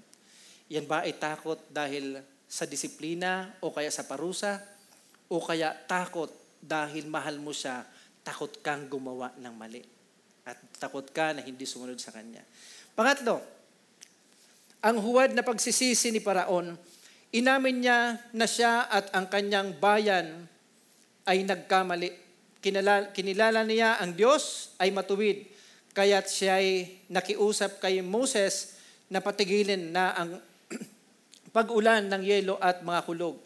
Yan 0.74 0.86
ba 0.90 1.06
ay 1.06 1.18
takot 1.18 1.60
dahil 1.70 2.18
sa 2.50 2.66
disiplina 2.66 3.54
o 3.62 3.70
kaya 3.70 3.94
sa 3.94 4.06
parusa? 4.10 4.58
O 5.30 5.38
kaya 5.38 5.76
takot 5.86 6.34
dahil 6.58 7.06
mahal 7.06 7.38
mo 7.38 7.54
siya, 7.54 7.86
takot 8.30 8.54
kang 8.62 8.86
gumawa 8.86 9.34
ng 9.42 9.54
mali? 9.58 9.82
At 10.46 10.62
takot 10.78 11.10
ka 11.10 11.34
na 11.34 11.42
hindi 11.42 11.66
sumunod 11.66 11.98
sa 11.98 12.14
Kanya. 12.14 12.46
Pangatlo, 12.94 13.42
ang 14.86 15.02
huwad 15.02 15.34
na 15.34 15.42
pagsisisi 15.42 16.14
ni 16.14 16.22
Paraon 16.22 16.78
Inamin 17.30 17.86
niya 17.86 18.18
na 18.34 18.50
siya 18.50 18.90
at 18.90 19.14
ang 19.14 19.30
kanyang 19.30 19.78
bayan 19.78 20.50
ay 21.30 21.46
nagkamali. 21.46 22.10
Kinala, 22.58 23.14
kinilala 23.14 23.62
niya 23.62 24.02
ang 24.02 24.18
Diyos 24.18 24.74
ay 24.82 24.90
matuwid, 24.90 25.46
kaya't 25.94 26.26
siya 26.26 26.58
ay 26.58 26.98
nakiusap 27.06 27.78
kay 27.78 28.02
Moses 28.02 28.82
na 29.14 29.22
patigilin 29.22 29.94
na 29.94 30.18
ang 30.18 30.42
pag-ulan 31.56 32.10
ng 32.10 32.24
yelo 32.26 32.58
at 32.58 32.82
mga 32.82 33.06
kulog. 33.06 33.38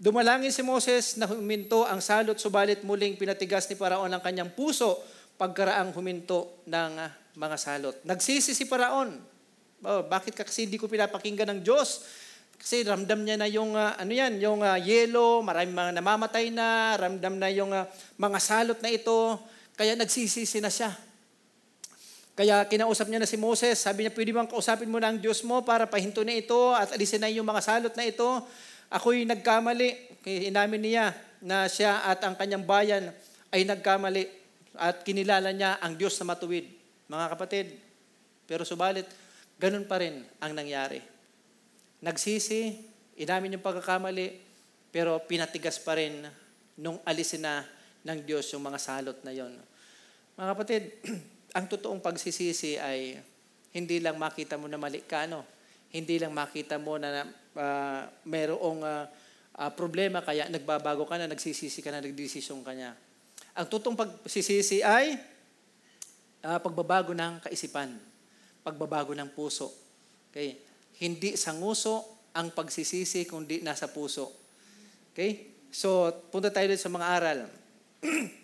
Dumalangin 0.00 0.48
si 0.48 0.64
Moses 0.64 1.20
na 1.20 1.28
huminto 1.28 1.84
ang 1.84 2.00
salot, 2.00 2.40
subalit 2.40 2.80
muling 2.88 3.20
pinatigas 3.20 3.68
ni 3.68 3.76
Paraon 3.76 4.08
ang 4.08 4.24
kanyang 4.24 4.48
puso 4.48 4.96
pagkaraang 5.36 5.92
huminto 5.92 6.64
ng 6.64 6.92
mga 7.36 7.56
salot. 7.60 7.96
Nagsisi 8.08 8.56
si 8.56 8.64
Paraon. 8.64 9.20
Oh, 9.84 10.00
bakit 10.08 10.32
kasi 10.40 10.64
hindi 10.64 10.80
ko 10.80 10.88
pinapakinggan 10.88 11.52
ng 11.52 11.60
Diyos? 11.60 12.08
Kasi 12.56 12.80
ramdam 12.80 13.20
niya 13.20 13.36
na 13.36 13.48
yung, 13.48 13.76
uh, 13.76 13.92
ano 13.96 14.12
yan, 14.12 14.40
yung 14.40 14.64
uh, 14.64 14.80
yelo, 14.80 15.44
maraming 15.44 15.76
mga 15.76 15.92
namamatay 16.00 16.48
na, 16.48 16.96
ramdam 16.96 17.36
na 17.36 17.52
yung 17.52 17.72
uh, 17.72 17.84
mga 18.16 18.38
salot 18.40 18.80
na 18.80 18.88
ito, 18.88 19.36
kaya 19.76 20.00
nagsisisi 20.00 20.64
na 20.64 20.72
siya. 20.72 20.96
Kaya 22.40 22.64
kinausap 22.64 23.04
niya 23.12 23.20
na 23.20 23.28
si 23.28 23.36
Moses, 23.36 23.76
sabi 23.76 24.08
niya, 24.08 24.16
pwede 24.16 24.32
bang 24.32 24.48
kausapin 24.48 24.88
mo 24.88 24.96
na 24.96 25.12
ang 25.12 25.20
Diyos 25.20 25.44
mo 25.44 25.60
para 25.60 25.84
pahinto 25.84 26.24
na 26.24 26.32
ito 26.32 26.72
at 26.72 26.96
alisin 26.96 27.20
na 27.20 27.28
yung 27.28 27.44
mga 27.44 27.60
salot 27.60 27.92
na 27.92 28.04
ito. 28.08 28.28
Ako'y 28.90 29.24
nagkamali. 29.24 30.20
Inamin 30.26 30.82
niya 30.82 31.14
na 31.40 31.64
siya 31.70 32.04
at 32.04 32.20
ang 32.26 32.36
kanyang 32.36 32.66
bayan 32.66 33.14
ay 33.54 33.64
nagkamali 33.64 34.28
at 34.76 35.02
kinilala 35.06 35.50
niya 35.54 35.80
ang 35.80 35.96
Diyos 35.96 36.18
na 36.20 36.34
matuwid. 36.34 36.66
Mga 37.10 37.26
kapatid, 37.32 37.66
pero 38.44 38.62
subalit, 38.62 39.08
ganun 39.56 39.88
pa 39.88 39.98
rin 39.98 40.22
ang 40.38 40.52
nangyari 40.54 41.00
nagsisi, 42.00 42.80
inamin 43.20 43.60
yung 43.60 43.64
pagkakamali, 43.64 44.40
pero 44.90 45.20
pinatigas 45.28 45.78
pa 45.78 45.96
rin 46.00 46.24
nung 46.80 46.98
alisin 47.04 47.44
na 47.44 47.62
ng 48.02 48.24
Diyos 48.24 48.48
yung 48.56 48.64
mga 48.64 48.80
salot 48.80 49.20
na 49.20 49.32
yon. 49.36 49.52
Mga 50.34 50.48
kapatid, 50.56 50.82
ang 51.56 51.68
totoong 51.68 52.00
pagsisisi 52.00 52.80
ay 52.80 53.20
hindi 53.76 54.00
lang 54.00 54.16
makita 54.16 54.56
mo 54.56 54.66
na 54.66 54.80
mali 54.80 55.04
ka, 55.04 55.28
no? 55.28 55.44
Hindi 55.92 56.18
lang 56.18 56.32
makita 56.32 56.80
mo 56.80 56.96
na 56.96 57.28
uh, 57.56 58.06
mayroong 58.26 58.80
uh, 58.82 59.04
uh, 59.56 59.70
problema 59.74 60.22
kaya 60.24 60.48
nagbabago 60.48 61.04
ka 61.04 61.20
na, 61.20 61.28
nagsisisi 61.30 61.82
ka 61.84 61.90
na, 61.92 62.00
nagdesisyon 62.00 62.64
ka 62.64 62.72
niya. 62.72 62.96
Ang 63.56 63.66
totoong 63.66 63.98
pagsisisi 63.98 64.80
ay 64.80 65.18
uh, 66.44 66.58
pagbabago 66.62 67.12
ng 67.12 67.44
kaisipan, 67.44 67.92
pagbabago 68.64 69.12
ng 69.12 69.28
puso. 69.34 69.68
Okay? 70.30 70.56
Hindi 71.00 71.36
sa 71.36 71.52
nguso 71.52 72.04
ang 72.36 72.54
pagsisisi, 72.54 73.26
kundi 73.26 73.60
nasa 73.60 73.90
puso. 73.90 74.32
Okay? 75.12 75.50
So, 75.70 76.10
punta 76.30 76.50
tayo 76.50 76.70
sa 76.74 76.90
mga 76.90 77.06
aral. 77.06 77.46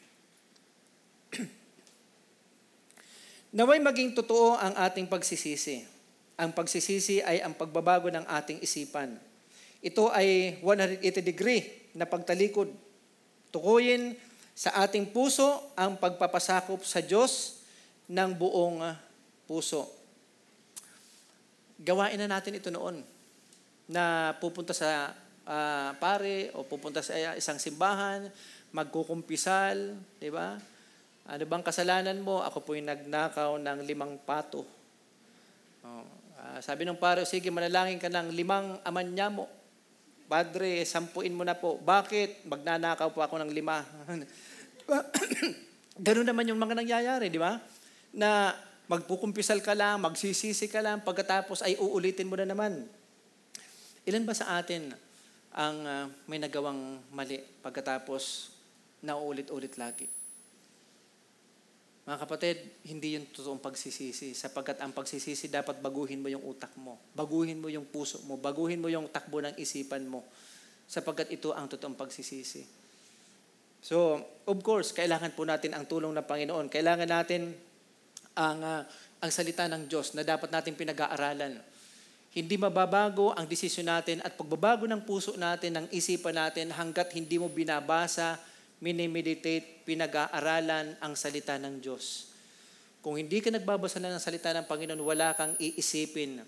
Naway 3.57 3.81
maging 3.81 4.13
totoo 4.13 4.59
ang 4.59 4.77
ating 4.77 5.09
pagsisisi. 5.09 5.96
Ang 6.37 6.53
pagsisisi 6.53 7.25
ay 7.25 7.41
ang 7.41 7.57
pagbabago 7.57 8.13
ng 8.13 8.29
ating 8.29 8.61
isipan. 8.61 9.17
Ito 9.81 10.13
ay 10.13 10.61
180 10.61 11.25
degree 11.25 11.93
na 11.97 12.05
pagtalikod. 12.05 12.69
Tukuyin 13.53 14.13
sa 14.53 14.85
ating 14.85 15.09
puso 15.13 15.73
ang 15.77 15.97
pagpapasakop 15.97 16.85
sa 16.85 17.01
Diyos 17.01 17.65
ng 18.09 18.31
buong 18.37 18.85
puso 19.49 19.97
gawain 21.81 22.17
na 22.17 22.29
natin 22.29 22.57
ito 22.57 22.73
noon 22.73 23.05
na 23.87 24.35
pupunta 24.41 24.73
sa 24.73 25.13
ah, 25.45 25.93
pare 26.01 26.51
o 26.57 26.65
pupunta 26.65 27.05
sa 27.05 27.15
isang 27.37 27.61
simbahan, 27.61 28.33
magkukumpisal, 28.73 29.95
di 30.19 30.33
ba? 30.33 30.57
Ano 31.27 31.43
bang 31.43 31.65
kasalanan 31.65 32.19
mo? 32.23 32.41
Ako 32.43 32.63
po 32.63 32.79
yung 32.79 32.89
nagnakaw 32.89 33.59
ng 33.59 33.79
limang 33.83 34.15
pato. 34.23 34.63
Oh, 35.87 36.07
ah, 36.57 36.65
sabi 36.65 36.89
ng 36.89 36.97
pare, 36.97 37.29
sige, 37.29 37.53
manalangin 37.53 38.01
ka 38.01 38.09
ng 38.09 38.33
limang 38.33 38.81
amanya 38.81 39.29
mo. 39.29 39.45
Padre, 40.27 40.83
sampuin 40.89 41.37
mo 41.37 41.45
na 41.45 41.53
po. 41.53 41.77
Bakit? 41.77 42.49
Magnanakaw 42.49 43.13
po 43.13 43.21
ako 43.21 43.37
ng 43.45 43.51
lima. 43.53 43.85
Ganun 46.07 46.27
naman 46.27 46.49
yung 46.49 46.59
mga 46.59 46.75
nangyayari, 46.81 47.29
di 47.29 47.39
ba? 47.39 47.61
Na 48.17 48.57
magpukumpisal 48.89 49.61
ka 49.61 49.77
lang, 49.77 50.01
magsisisi 50.01 50.67
ka 50.73 50.81
lang, 50.81 51.05
pagkatapos 51.05 51.61
ay 51.61 51.77
uulitin 51.77 52.27
mo 52.27 52.41
na 52.41 52.49
naman. 52.49 52.89
Ilan 54.09 54.25
ba 54.25 54.33
sa 54.33 54.57
atin 54.57 54.97
ang 55.53 55.77
ah, 55.85 56.07
may 56.25 56.41
nagawang 56.41 57.05
mali 57.13 57.39
pagkatapos 57.61 58.51
nauulit-ulit 59.05 59.77
lagi? 59.77 60.16
Mga 62.07 62.19
kapatid, 62.23 62.57
hindi 62.87 63.19
yun 63.19 63.27
totoong 63.35 63.59
pagsisisi 63.59 64.31
sapagkat 64.31 64.79
ang 64.79 64.95
pagsisisi 64.95 65.51
dapat 65.51 65.83
baguhin 65.83 66.23
mo 66.23 66.31
yung 66.31 66.47
utak 66.47 66.71
mo, 66.79 67.03
baguhin 67.11 67.59
mo 67.59 67.67
yung 67.67 67.83
puso 67.83 68.23
mo, 68.31 68.39
baguhin 68.39 68.79
mo 68.79 68.87
yung 68.87 69.11
takbo 69.11 69.43
ng 69.43 69.59
isipan 69.59 70.07
mo 70.07 70.23
sapagkat 70.87 71.35
ito 71.35 71.51
ang 71.51 71.67
totoong 71.67 71.99
pagsisisi. 71.99 72.63
So, 73.83 74.23
of 74.47 74.59
course, 74.63 74.95
kailangan 74.95 75.35
po 75.35 75.43
natin 75.43 75.75
ang 75.75 75.87
tulong 75.87 76.15
ng 76.15 76.23
Panginoon. 76.23 76.71
Kailangan 76.71 77.11
natin 77.11 77.55
ang, 78.39 78.59
ah, 78.63 78.83
ang 79.19 79.31
salita 79.35 79.67
ng 79.67 79.91
Diyos 79.91 80.15
na 80.15 80.23
dapat 80.23 80.51
natin 80.55 80.79
pinag-aaralan. 80.79 81.59
Hindi 82.35 82.55
mababago 82.55 83.35
ang 83.35 83.51
desisyon 83.51 83.91
natin 83.91 84.23
at 84.23 84.39
pagbabago 84.39 84.87
ng 84.87 85.03
puso 85.03 85.35
natin, 85.35 85.75
ng 85.75 85.87
isipan 85.91 86.39
natin 86.39 86.71
hanggat 86.71 87.11
hindi 87.19 87.35
mo 87.41 87.51
binabasa, 87.51 88.39
minimeditate, 88.81 89.87
pinag-aaralan 89.89 91.01
ang 91.01 91.13
salita 91.17 91.57
ng 91.57 91.81
Diyos. 91.81 92.33
Kung 93.01 93.17
hindi 93.17 93.39
ka 93.39 93.55
nagbabasa 93.55 94.03
na 94.03 94.11
ng 94.13 94.23
salita 94.23 94.51
ng 94.51 94.67
Panginoon, 94.67 94.99
wala 95.01 95.33
kang 95.39 95.55
iisipin, 95.63 96.43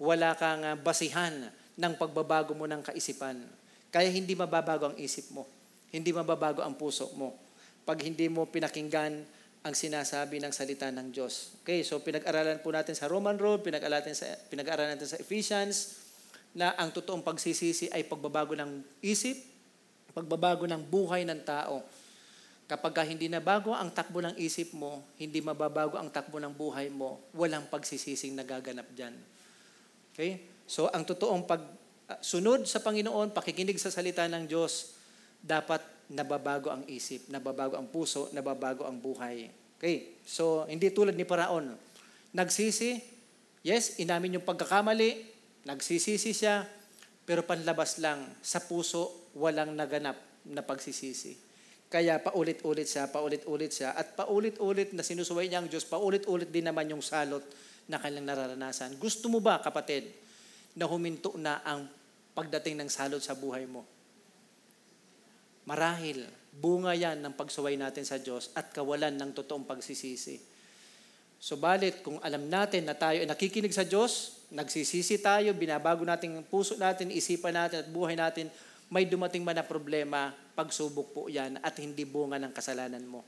wala 0.00 0.34
kang 0.34 0.66
ah, 0.66 0.74
basihan 0.74 1.52
ng 1.78 1.92
pagbabago 1.96 2.52
mo 2.52 2.66
ng 2.66 2.82
kaisipan. 2.84 3.40
Kaya 3.88 4.10
hindi 4.10 4.34
mababago 4.34 4.92
ang 4.92 4.96
isip 4.98 5.32
mo. 5.32 5.46
Hindi 5.90 6.14
mababago 6.14 6.62
ang 6.62 6.74
puso 6.78 7.10
mo. 7.14 7.34
Pag 7.86 8.06
hindi 8.06 8.30
mo 8.30 8.46
pinakinggan 8.46 9.22
ang 9.60 9.74
sinasabi 9.76 10.40
ng 10.40 10.52
salita 10.56 10.88
ng 10.88 11.12
Diyos. 11.12 11.60
Okay, 11.60 11.84
so 11.84 12.00
pinag-aralan 12.00 12.64
po 12.64 12.72
natin 12.72 12.96
sa 12.96 13.10
Roman 13.10 13.36
Road, 13.36 13.60
pinag-aralan 13.60 14.16
sa 14.16 14.24
pinag-aralan 14.48 14.96
natin 14.96 15.10
sa 15.10 15.20
Ephesians 15.20 16.00
na 16.56 16.72
ang 16.80 16.90
totoong 16.90 17.20
pagsisisi 17.20 17.92
ay 17.92 18.08
pagbabago 18.08 18.56
ng 18.56 18.80
isip, 19.04 19.36
pagbabago 20.12 20.66
ng 20.66 20.82
buhay 20.82 21.26
ng 21.26 21.40
tao. 21.42 21.82
Kapag 22.70 22.92
ka 22.94 23.02
hindi 23.02 23.26
na 23.26 23.42
bago 23.42 23.74
ang 23.74 23.90
takbo 23.90 24.22
ng 24.22 24.38
isip 24.38 24.70
mo, 24.78 25.02
hindi 25.18 25.42
mababago 25.42 25.98
ang 25.98 26.06
takbo 26.06 26.38
ng 26.38 26.54
buhay 26.54 26.86
mo, 26.86 27.18
walang 27.34 27.66
pagsisising 27.66 28.38
nagaganap 28.38 28.86
diyan. 28.94 29.14
Okay? 30.14 30.46
So 30.70 30.86
ang 30.94 31.02
totoong 31.02 31.50
pag 31.50 31.62
uh, 31.66 32.18
sunod 32.22 32.62
sa 32.70 32.78
Panginoon, 32.78 33.34
pakikinig 33.34 33.74
sa 33.82 33.90
salita 33.90 34.22
ng 34.30 34.46
Diyos, 34.46 34.94
dapat 35.42 35.82
nababago 36.10 36.70
ang 36.70 36.86
isip, 36.86 37.26
nababago 37.26 37.74
ang 37.74 37.90
puso, 37.90 38.30
nababago 38.30 38.86
ang 38.86 38.98
buhay. 38.98 39.50
Okay, 39.80 40.20
so 40.28 40.68
hindi 40.68 40.92
tulad 40.92 41.16
ni 41.16 41.24
Paraon. 41.24 41.72
Nagsisi, 42.36 43.00
yes, 43.64 43.98
inamin 43.98 44.38
yung 44.38 44.46
pagkakamali, 44.46 45.24
nagsisisi 45.64 46.30
siya, 46.36 46.68
pero 47.30 47.46
panlabas 47.46 48.02
lang, 48.02 48.26
sa 48.42 48.58
puso, 48.58 49.30
walang 49.38 49.78
naganap 49.78 50.18
na 50.50 50.66
pagsisisi. 50.66 51.38
Kaya 51.86 52.18
paulit-ulit 52.18 52.90
siya, 52.90 53.06
paulit-ulit 53.06 53.70
siya, 53.70 53.94
at 53.94 54.18
paulit-ulit 54.18 54.90
na 54.98 55.06
sinusuway 55.06 55.46
niya 55.46 55.62
ang 55.62 55.70
Diyos, 55.70 55.86
paulit-ulit 55.86 56.50
din 56.50 56.66
naman 56.66 56.90
yung 56.90 56.98
salot 56.98 57.46
na 57.86 58.02
kanilang 58.02 58.34
nararanasan. 58.34 58.98
Gusto 58.98 59.30
mo 59.30 59.38
ba, 59.38 59.62
kapatid, 59.62 60.10
na 60.74 60.90
huminto 60.90 61.38
na 61.38 61.62
ang 61.62 61.86
pagdating 62.34 62.82
ng 62.82 62.90
salot 62.90 63.22
sa 63.22 63.38
buhay 63.38 63.62
mo? 63.62 63.86
Marahil, 65.70 66.26
bunga 66.50 66.98
yan 66.98 67.22
ng 67.22 67.38
pagsuway 67.38 67.78
natin 67.78 68.02
sa 68.02 68.18
Diyos 68.18 68.50
at 68.58 68.74
kawalan 68.74 69.14
ng 69.14 69.30
totoong 69.38 69.70
pagsisisi. 69.70 70.34
Subalit, 71.38 72.02
kung 72.02 72.18
alam 72.26 72.50
natin 72.50 72.90
na 72.90 72.98
tayo 72.98 73.22
ay 73.22 73.30
nakikinig 73.30 73.70
sa 73.70 73.86
Diyos, 73.86 74.39
nagsisisi 74.50 75.22
tayo, 75.22 75.54
binabago 75.54 76.02
natin 76.02 76.42
ang 76.42 76.46
puso 76.46 76.74
natin, 76.74 77.14
isipan 77.14 77.54
natin 77.54 77.86
at 77.86 77.88
buhay 77.88 78.18
natin, 78.18 78.50
may 78.90 79.06
dumating 79.06 79.46
man 79.46 79.54
na 79.54 79.62
problema, 79.62 80.34
pagsubok 80.58 81.14
po 81.14 81.22
yan 81.30 81.62
at 81.62 81.78
hindi 81.78 82.02
bunga 82.02 82.36
ng 82.42 82.50
kasalanan 82.50 83.06
mo. 83.06 83.22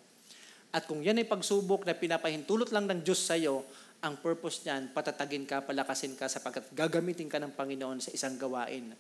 At 0.74 0.90
kung 0.90 1.00
yan 1.00 1.22
ay 1.22 1.26
pagsubok 1.28 1.86
na 1.86 1.94
pinapahintulot 1.94 2.74
lang 2.74 2.90
ng 2.90 3.06
Diyos 3.06 3.22
sa 3.22 3.38
iyo, 3.38 3.62
ang 4.02 4.18
purpose 4.18 4.66
niyan, 4.66 4.90
patatagin 4.90 5.46
ka, 5.46 5.62
palakasin 5.62 6.18
ka 6.18 6.26
sapagkat 6.26 6.66
gagamitin 6.74 7.30
ka 7.30 7.38
ng 7.38 7.54
Panginoon 7.54 8.02
sa 8.02 8.10
isang 8.10 8.34
gawain 8.34 8.90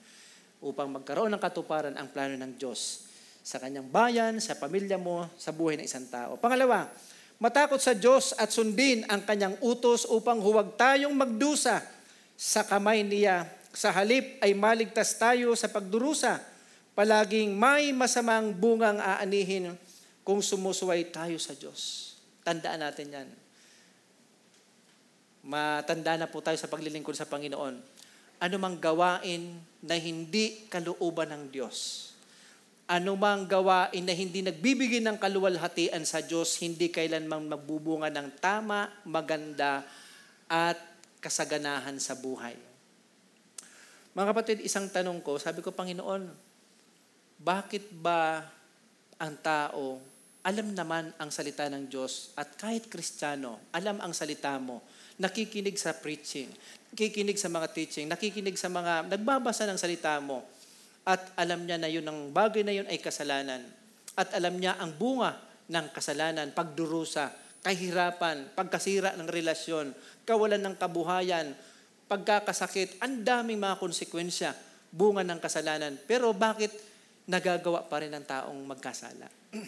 upang 0.62 0.86
magkaroon 0.86 1.34
ng 1.34 1.42
katuparan 1.42 1.98
ang 1.98 2.06
plano 2.14 2.38
ng 2.38 2.54
Diyos 2.54 3.10
sa 3.42 3.58
kanyang 3.58 3.90
bayan, 3.90 4.38
sa 4.38 4.54
pamilya 4.54 4.94
mo, 4.94 5.26
sa 5.34 5.50
buhay 5.50 5.74
ng 5.82 5.86
isang 5.90 6.06
tao. 6.06 6.38
Pangalawa, 6.38 6.86
matakot 7.42 7.82
sa 7.82 7.98
Diyos 7.98 8.30
at 8.38 8.54
sundin 8.54 9.02
ang 9.10 9.26
kanyang 9.26 9.58
utos 9.58 10.06
upang 10.06 10.38
huwag 10.38 10.78
tayong 10.78 11.10
magdusa 11.10 11.82
sa 12.38 12.66
kamay 12.66 13.04
niya. 13.06 13.48
Sa 13.72 13.88
halip 13.88 14.36
ay 14.44 14.52
maligtas 14.52 15.16
tayo 15.16 15.56
sa 15.56 15.70
pagdurusa. 15.72 16.40
Palaging 16.92 17.56
may 17.56 17.90
masamang 17.96 18.52
bungang 18.52 19.00
aanihin 19.00 19.72
kung 20.20 20.44
sumusuway 20.44 21.08
tayo 21.08 21.40
sa 21.40 21.56
Diyos. 21.56 22.12
Tandaan 22.44 22.84
natin 22.84 23.08
yan. 23.08 23.28
Matanda 25.42 26.20
na 26.20 26.28
po 26.28 26.44
tayo 26.44 26.60
sa 26.60 26.68
paglilingkod 26.68 27.16
sa 27.16 27.24
Panginoon. 27.24 27.74
Ano 28.42 28.54
mang 28.60 28.76
gawain 28.76 29.56
na 29.80 29.96
hindi 29.96 30.68
kalooban 30.68 31.32
ng 31.32 31.44
Diyos 31.48 32.12
anumang 32.92 33.48
gawain 33.48 34.04
na 34.04 34.12
hindi 34.12 34.44
nagbibigay 34.44 35.00
ng 35.00 35.16
kaluwalhatian 35.16 36.04
sa 36.04 36.20
Diyos, 36.20 36.60
hindi 36.60 36.92
kailanman 36.92 37.48
magbubunga 37.48 38.12
ng 38.12 38.36
tama, 38.36 38.92
maganda, 39.08 39.80
at 40.44 40.76
kasaganahan 41.22 41.96
sa 42.02 42.18
buhay. 42.18 42.58
Mga 44.12 44.26
kapatid, 44.34 44.58
isang 44.60 44.90
tanong 44.90 45.22
ko, 45.22 45.38
sabi 45.38 45.62
ko, 45.62 45.70
Panginoon, 45.70 46.26
bakit 47.40 47.88
ba 47.94 48.44
ang 49.16 49.38
tao 49.40 50.12
alam 50.42 50.74
naman 50.74 51.14
ang 51.22 51.30
salita 51.30 51.70
ng 51.70 51.86
Diyos 51.86 52.34
at 52.34 52.58
kahit 52.58 52.90
kristyano, 52.90 53.70
alam 53.70 54.02
ang 54.02 54.10
salita 54.10 54.58
mo, 54.58 54.82
nakikinig 55.22 55.78
sa 55.78 55.94
preaching, 55.94 56.50
nakikinig 56.90 57.38
sa 57.38 57.46
mga 57.46 57.70
teaching, 57.70 58.10
nakikinig 58.10 58.58
sa 58.58 58.66
mga, 58.66 59.06
nagbabasa 59.06 59.70
ng 59.70 59.78
salita 59.78 60.18
mo, 60.18 60.42
at 61.06 61.22
alam 61.38 61.62
niya 61.62 61.78
na 61.78 61.86
yun 61.86 62.02
ang 62.02 62.34
bagay 62.34 62.66
na 62.66 62.74
yun 62.74 62.86
ay 62.90 62.98
kasalanan. 62.98 63.62
At 64.18 64.34
alam 64.34 64.58
niya 64.58 64.74
ang 64.82 64.94
bunga 64.98 65.38
ng 65.70 65.86
kasalanan, 65.94 66.50
pagdurusa, 66.50 67.30
kahirapan, 67.62 68.52
pagkasira 68.58 69.14
ng 69.14 69.30
relasyon, 69.30 69.94
kawalan 70.26 70.58
ng 70.58 70.74
kabuhayan, 70.74 71.54
pagkakasakit, 72.10 72.98
ang 72.98 73.22
daming 73.22 73.62
mga 73.62 73.78
konsekwensya, 73.78 74.52
bunga 74.90 75.22
ng 75.22 75.40
kasalanan. 75.40 75.96
Pero 76.04 76.34
bakit 76.34 76.74
nagagawa 77.24 77.86
pa 77.86 78.02
rin 78.02 78.12
ng 78.12 78.26
taong 78.26 78.60
magkasala? 78.66 79.30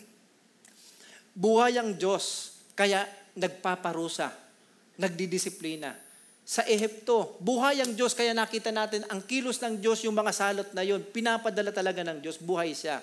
Buhay 1.34 1.78
ang 1.78 1.95
Diyos, 1.95 2.59
kaya 2.74 3.07
nagpaparusa, 3.38 4.30
nagdidisiplina. 4.99 5.95
Sa 6.45 6.61
Ehipto, 6.68 7.40
buhay 7.40 7.80
ang 7.80 7.97
Diyos, 7.97 8.12
kaya 8.12 8.36
nakita 8.36 8.68
natin 8.68 9.01
ang 9.09 9.24
kilos 9.24 9.59
ng 9.64 9.80
Diyos, 9.80 10.05
yung 10.05 10.12
mga 10.12 10.30
salot 10.30 10.68
na 10.76 10.84
yon, 10.84 11.01
pinapadala 11.01 11.72
talaga 11.72 12.05
ng 12.05 12.20
Diyos, 12.20 12.36
buhay 12.36 12.76
siya. 12.76 13.01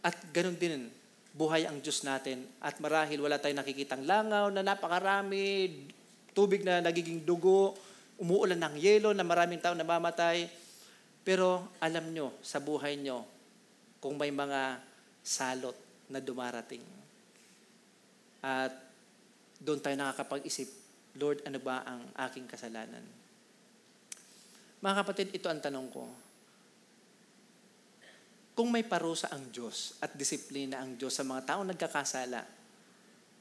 At 0.00 0.16
ganun 0.32 0.56
din, 0.56 0.88
buhay 1.34 1.66
ang 1.66 1.78
Diyos 1.78 2.02
natin. 2.02 2.46
At 2.58 2.78
marahil 2.82 3.22
wala 3.22 3.38
tayong 3.38 3.62
nakikitang 3.62 4.04
langaw 4.06 4.50
na 4.50 4.62
napakarami, 4.62 5.86
tubig 6.34 6.62
na 6.66 6.82
nagiging 6.82 7.22
dugo, 7.22 7.74
umuulan 8.20 8.60
ng 8.60 8.76
yelo 8.76 9.10
na 9.14 9.24
maraming 9.24 9.62
tao 9.62 9.74
namamatay. 9.74 10.50
Pero 11.24 11.70
alam 11.78 12.10
nyo, 12.10 12.34
sa 12.40 12.58
buhay 12.58 12.96
nyo, 12.98 13.24
kung 14.00 14.16
may 14.16 14.32
mga 14.32 14.80
salot 15.20 15.76
na 16.08 16.18
dumarating. 16.18 16.82
At 18.40 18.72
doon 19.60 19.78
tayo 19.84 19.94
nakakapag-isip, 20.00 20.68
Lord, 21.20 21.44
ano 21.44 21.60
ba 21.60 21.84
ang 21.84 22.00
aking 22.28 22.48
kasalanan? 22.48 23.04
Mga 24.80 24.94
kapatid, 25.04 25.28
ito 25.36 25.46
ang 25.52 25.60
tanong 25.60 25.88
ko. 25.92 26.08
Kung 28.60 28.76
may 28.76 28.84
parusa 28.84 29.32
ang 29.32 29.48
Diyos 29.48 29.96
at 30.04 30.12
disiplina 30.12 30.84
ang 30.84 30.92
Diyos 30.92 31.16
sa 31.16 31.24
mga 31.24 31.48
taong 31.48 31.72
nagkakasala, 31.72 32.44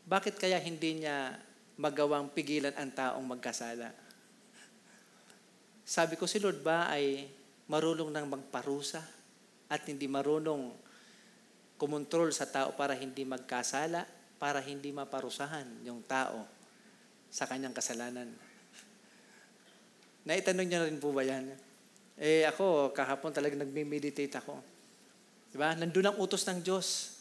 bakit 0.08 0.40
kaya 0.40 0.56
hindi 0.64 1.04
niya 1.04 1.36
magawang 1.76 2.32
pigilan 2.32 2.72
ang 2.80 2.88
taong 2.88 3.28
magkasala? 3.28 3.92
Sabi 5.84 6.16
ko, 6.16 6.24
si 6.24 6.40
Lord 6.40 6.64
ba 6.64 6.88
ay 6.88 7.28
marunong 7.68 8.08
nang 8.08 8.32
magparusa 8.32 9.04
at 9.68 9.84
hindi 9.92 10.08
marunong 10.08 10.72
kumontrol 11.76 12.32
sa 12.32 12.48
tao 12.48 12.72
para 12.80 12.96
hindi 12.96 13.28
magkasala, 13.28 14.08
para 14.40 14.64
hindi 14.64 14.96
maparusahan 14.96 15.84
yung 15.84 16.00
tao 16.08 16.48
sa 17.28 17.44
kanyang 17.44 17.76
kasalanan. 17.76 18.32
Naitanong 20.24 20.64
niya 20.64 20.88
rin 20.88 20.96
po 20.96 21.12
ba 21.12 21.28
yan? 21.28 21.52
Eh 22.16 22.48
ako, 22.48 22.96
kahapon 22.96 23.36
talaga 23.36 23.60
nagme-meditate 23.60 24.40
ako. 24.40 24.79
Diba? 25.50 25.74
Nandun 25.74 26.10
ang 26.10 26.18
utos 26.22 26.46
ng 26.46 26.62
Diyos. 26.62 27.18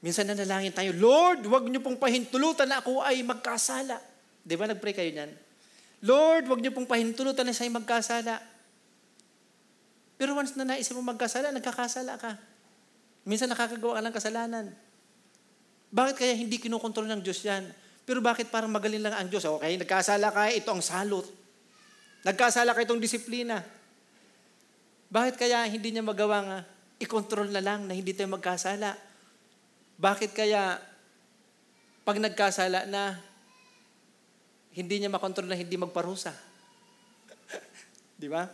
Minsan 0.00 0.28
nanalangin 0.28 0.72
tayo, 0.72 0.92
Lord, 0.94 1.44
wag 1.48 1.66
niyo 1.66 1.82
pong 1.82 1.98
pahintulutan 1.98 2.68
na 2.68 2.80
ako 2.80 3.02
ay 3.02 3.24
magkasala. 3.26 3.98
Di 4.46 4.54
ba 4.54 4.70
nag-pray 4.70 4.94
kayo 4.94 5.10
niyan? 5.10 5.32
Lord, 6.04 6.46
wag 6.46 6.60
niyo 6.62 6.70
pong 6.70 6.86
pahintulutan 6.86 7.42
na 7.42 7.50
siya 7.50 7.66
ay 7.66 7.74
magkasala. 7.74 8.38
Pero 10.16 10.32
once 10.38 10.56
na 10.56 10.64
naisip 10.64 10.96
mo 10.96 11.02
magkasala, 11.04 11.52
nagkakasala 11.52 12.16
ka. 12.16 12.38
Minsan 13.26 13.50
nakakagawa 13.50 13.98
ka 13.98 14.02
ng 14.06 14.14
kasalanan. 14.14 14.66
Bakit 15.90 16.14
kaya 16.14 16.34
hindi 16.38 16.62
kinukontrol 16.62 17.10
ng 17.10 17.20
Diyos 17.24 17.42
yan? 17.42 17.66
Pero 18.06 18.22
bakit 18.22 18.46
parang 18.48 18.70
magaling 18.70 19.02
lang 19.02 19.16
ang 19.16 19.26
Diyos? 19.26 19.42
Okay, 19.42 19.74
nagkasala 19.74 20.30
ka, 20.30 20.46
ito 20.54 20.70
ang 20.70 20.78
salot. 20.78 21.26
Nagkasala 22.22 22.70
ka 22.70 22.86
itong 22.86 23.02
disiplina. 23.02 23.58
Bakit 25.06 25.34
kaya 25.38 25.62
hindi 25.70 25.94
niya 25.94 26.02
magawang 26.02 26.48
uh, 26.50 26.62
i-control 26.98 27.52
na 27.54 27.62
lang 27.62 27.86
na 27.86 27.94
hindi 27.94 28.10
tayo 28.10 28.32
magkasala? 28.32 28.98
Bakit 29.96 30.34
kaya 30.34 30.82
pag 32.06 32.18
nagkasala 32.22 32.86
na, 32.86 33.18
hindi 34.76 34.94
niya 35.00 35.10
makontrol 35.10 35.48
na 35.48 35.58
hindi 35.58 35.74
magparusa? 35.74 36.30
Di 38.20 38.28
ba? 38.28 38.44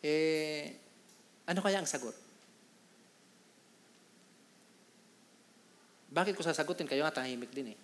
Eh, 0.00 0.72
ano 1.48 1.60
kaya 1.60 1.80
ang 1.80 1.88
sagot? 1.88 2.16
Bakit 6.10 6.34
ko 6.34 6.42
sasagutin? 6.42 6.90
Kayo 6.90 7.06
nga 7.06 7.22
tahimik 7.22 7.54
din 7.54 7.76
eh. 7.76 7.78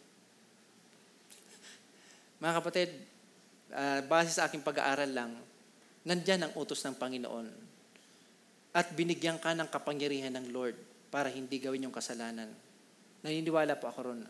Mga 2.43 2.57
kapatid, 2.59 2.91
uh, 3.71 4.03
base 4.05 4.35
sa 4.35 4.51
aking 4.51 4.67
pag-aaral 4.67 5.09
lang, 5.09 5.33
nandyan 6.07 6.47
ang 6.47 6.53
utos 6.55 6.79
ng 6.87 6.95
Panginoon. 6.95 7.47
At 8.71 8.95
binigyan 8.95 9.43
ka 9.43 9.53
ng 9.53 9.67
kapangyarihan 9.67 10.31
ng 10.39 10.55
Lord 10.55 10.79
para 11.11 11.27
hindi 11.27 11.59
gawin 11.59 11.91
yung 11.91 11.95
kasalanan. 11.95 12.47
Naniniwala 13.27 13.75
po 13.75 13.91
ako 13.91 14.13
ron. 14.13 14.23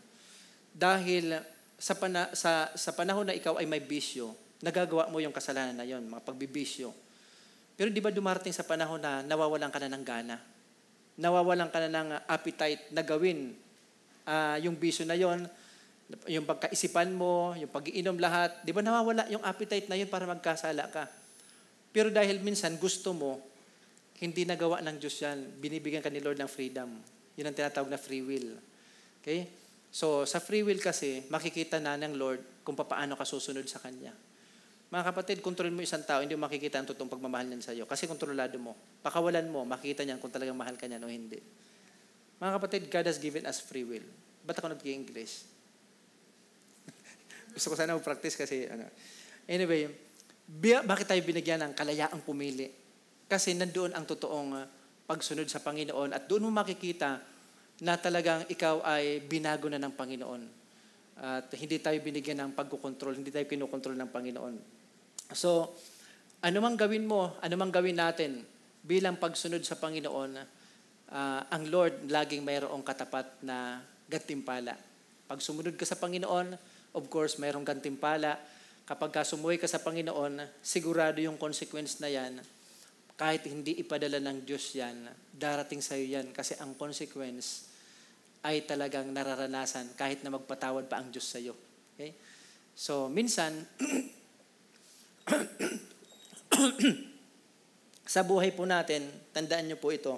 Dahil 0.73 1.37
sa, 1.77 1.93
pana, 1.93 2.33
sa, 2.33 2.73
sa 2.73 2.91
panahon 2.97 3.29
na 3.29 3.37
ikaw 3.37 3.61
ay 3.61 3.69
may 3.69 3.83
bisyo, 3.83 4.33
nagagawa 4.65 5.13
mo 5.13 5.21
yung 5.21 5.35
kasalanan 5.35 5.77
na 5.77 5.85
yon, 5.85 6.09
mga 6.09 6.25
pagbibisyo. 6.25 6.89
Pero 7.77 7.93
di 7.93 8.01
ba 8.01 8.09
dumarating 8.09 8.55
sa 8.55 8.65
panahon 8.65 8.97
na 8.97 9.21
nawawalan 9.21 9.69
ka 9.69 9.77
na 9.85 9.93
ng 9.93 10.05
gana? 10.05 10.41
Nawawalan 11.21 11.69
ka 11.69 11.77
na 11.85 11.89
ng 11.93 12.09
appetite 12.25 12.89
na 12.89 13.05
gawin 13.05 13.53
uh, 14.25 14.57
yung 14.57 14.73
bisyo 14.73 15.05
na 15.05 15.13
yon, 15.13 15.45
yung 16.25 16.47
pagkaisipan 16.47 17.13
mo, 17.13 17.53
yung 17.59 17.69
pag-iinom 17.69 18.17
lahat, 18.17 18.63
di 18.65 18.71
ba 18.73 18.81
nawawala 18.81 19.29
yung 19.29 19.43
appetite 19.45 19.91
na 19.91 19.99
yun 19.99 20.09
para 20.09 20.25
magkasala 20.25 20.89
ka? 20.89 21.05
Pero 21.91 22.13
dahil 22.13 22.39
minsan 22.43 22.75
gusto 22.77 23.11
mo, 23.15 23.41
hindi 24.17 24.43
nagawa 24.49 24.81
ng 24.81 24.97
Diyos 24.97 25.17
yan. 25.21 25.61
Binibigyan 25.61 26.01
ka 26.01 26.09
ni 26.09 26.21
Lord 26.21 26.41
ng 26.41 26.49
freedom. 26.49 26.89
Yun 27.37 27.45
ang 27.45 27.55
tinatawag 27.57 27.89
na 27.89 28.01
free 28.01 28.25
will. 28.25 28.57
Okay? 29.21 29.45
So, 29.93 30.25
sa 30.25 30.41
free 30.41 30.65
will 30.65 30.81
kasi, 30.81 31.25
makikita 31.29 31.77
na 31.77 31.95
ng 31.95 32.17
Lord 32.17 32.41
kung 32.65 32.73
paano 32.73 33.13
ka 33.13 33.23
susunod 33.23 33.65
sa 33.69 33.77
Kanya. 33.77 34.11
Mga 34.87 35.03
kapatid, 35.11 35.37
kontrol 35.43 35.67
mo 35.69 35.83
isang 35.83 36.03
tao, 36.07 36.23
hindi 36.23 36.33
mo 36.39 36.47
makikita 36.47 36.79
ang 36.79 36.87
totoong 36.87 37.11
pagmamahal 37.11 37.45
niyan 37.51 37.59
sa 37.59 37.75
iyo. 37.75 37.83
Kasi 37.83 38.07
kontrolado 38.07 38.55
mo. 38.55 38.71
Pakawalan 39.03 39.45
mo, 39.51 39.67
makita 39.67 40.07
niyan 40.07 40.17
kung 40.17 40.31
talagang 40.31 40.55
mahal 40.55 40.79
ka 40.79 40.87
niyan 40.87 41.03
o 41.03 41.11
hindi. 41.11 41.43
Mga 42.39 42.51
kapatid, 42.55 42.81
God 42.87 43.05
has 43.05 43.19
given 43.19 43.43
us 43.43 43.59
free 43.59 43.83
will. 43.83 44.05
Ba't 44.47 44.57
ako 44.63 44.71
nag-English? 44.71 45.43
Gusto 47.55 47.67
ko 47.69 47.75
sana 47.75 47.99
mag-practice 47.99 48.39
kasi, 48.39 48.63
ano. 48.71 48.87
Anyway, 49.43 49.91
bakit 50.87 51.11
tayo 51.11 51.21
binigyan 51.27 51.59
ng 51.67 51.73
kalayaang 51.75 52.23
pumili? 52.23 52.71
Kasi 53.27 53.51
nandoon 53.51 53.91
ang 53.91 54.07
totoong 54.07 54.49
uh, 54.55 54.63
pagsunod 55.03 55.47
sa 55.51 55.59
Panginoon 55.59 56.15
at 56.15 56.27
doon 56.27 56.47
mo 56.47 56.51
makikita 56.55 57.19
na 57.83 57.93
talagang 57.99 58.47
ikaw 58.47 58.81
ay 58.81 59.21
binago 59.23 59.67
na 59.67 59.77
ng 59.77 59.93
Panginoon. 59.93 60.41
At 61.17 61.51
hindi 61.57 61.77
tayo 61.83 61.97
binigyan 61.99 62.47
ng 62.47 62.51
pagkukontrol, 62.55 63.19
hindi 63.19 63.33
tayo 63.33 63.43
kinukontrol 63.49 63.97
ng 63.97 64.09
Panginoon. 64.09 64.55
So, 65.33 65.75
anumang 66.39 66.79
gawin 66.79 67.03
mo, 67.03 67.35
anumang 67.43 67.73
gawin 67.73 67.97
natin 67.97 68.45
bilang 68.85 69.19
pagsunod 69.19 69.61
sa 69.67 69.75
Panginoon, 69.75 70.31
uh, 71.11 71.41
ang 71.51 71.63
Lord 71.67 72.07
laging 72.07 72.45
mayroong 72.45 72.83
katapat 72.85 73.43
na 73.43 73.83
gantimpala. 74.07 74.77
Pag 75.27 75.43
sumunod 75.43 75.75
ka 75.75 75.83
sa 75.83 75.99
Panginoon, 75.99 76.55
of 76.95 77.03
course, 77.11 77.35
mayroong 77.35 77.67
gantimpala. 77.67 78.39
Kapag 78.87 79.11
ka 79.11 79.27
sumuwi 79.27 79.59
ka 79.59 79.67
sa 79.67 79.83
Panginoon, 79.83 80.63
sigurado 80.63 81.19
yung 81.19 81.35
consequence 81.35 81.99
na 81.99 82.07
yan, 82.07 82.39
kahit 83.19 83.43
hindi 83.49 83.75
ipadala 83.83 84.23
ng 84.23 84.47
Diyos 84.47 84.71
yan, 84.79 85.11
darating 85.35 85.83
sa 85.83 85.99
iyo 85.99 86.15
yan. 86.15 86.31
Kasi 86.31 86.55
ang 86.55 86.79
consequence 86.79 87.67
ay 88.47 88.63
talagang 88.63 89.11
nararanasan 89.11 89.91
kahit 89.99 90.23
na 90.23 90.31
magpatawad 90.31 90.87
pa 90.87 91.03
ang 91.03 91.11
Diyos 91.11 91.27
sa 91.27 91.35
iyo. 91.41 91.51
Okay? 91.97 92.15
So, 92.77 93.11
minsan, 93.11 93.67
sa 98.13 98.23
buhay 98.23 98.55
po 98.55 98.63
natin, 98.63 99.09
tandaan 99.35 99.67
niyo 99.67 99.81
po 99.81 99.91
ito, 99.91 100.15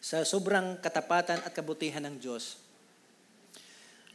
sa 0.00 0.26
sobrang 0.26 0.80
katapatan 0.82 1.44
at 1.44 1.52
kabutihan 1.54 2.02
ng 2.08 2.16
Diyos, 2.18 2.58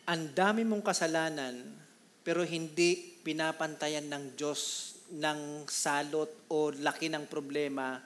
ang 0.10 0.34
dami 0.34 0.66
mong 0.66 0.84
kasalanan, 0.84 1.85
pero 2.26 2.42
hindi 2.42 3.22
pinapantayan 3.22 4.10
ng 4.10 4.34
Diyos 4.34 4.92
ng 5.14 5.70
salot 5.70 6.50
o 6.50 6.74
laki 6.74 7.14
ng 7.14 7.30
problema 7.30 8.02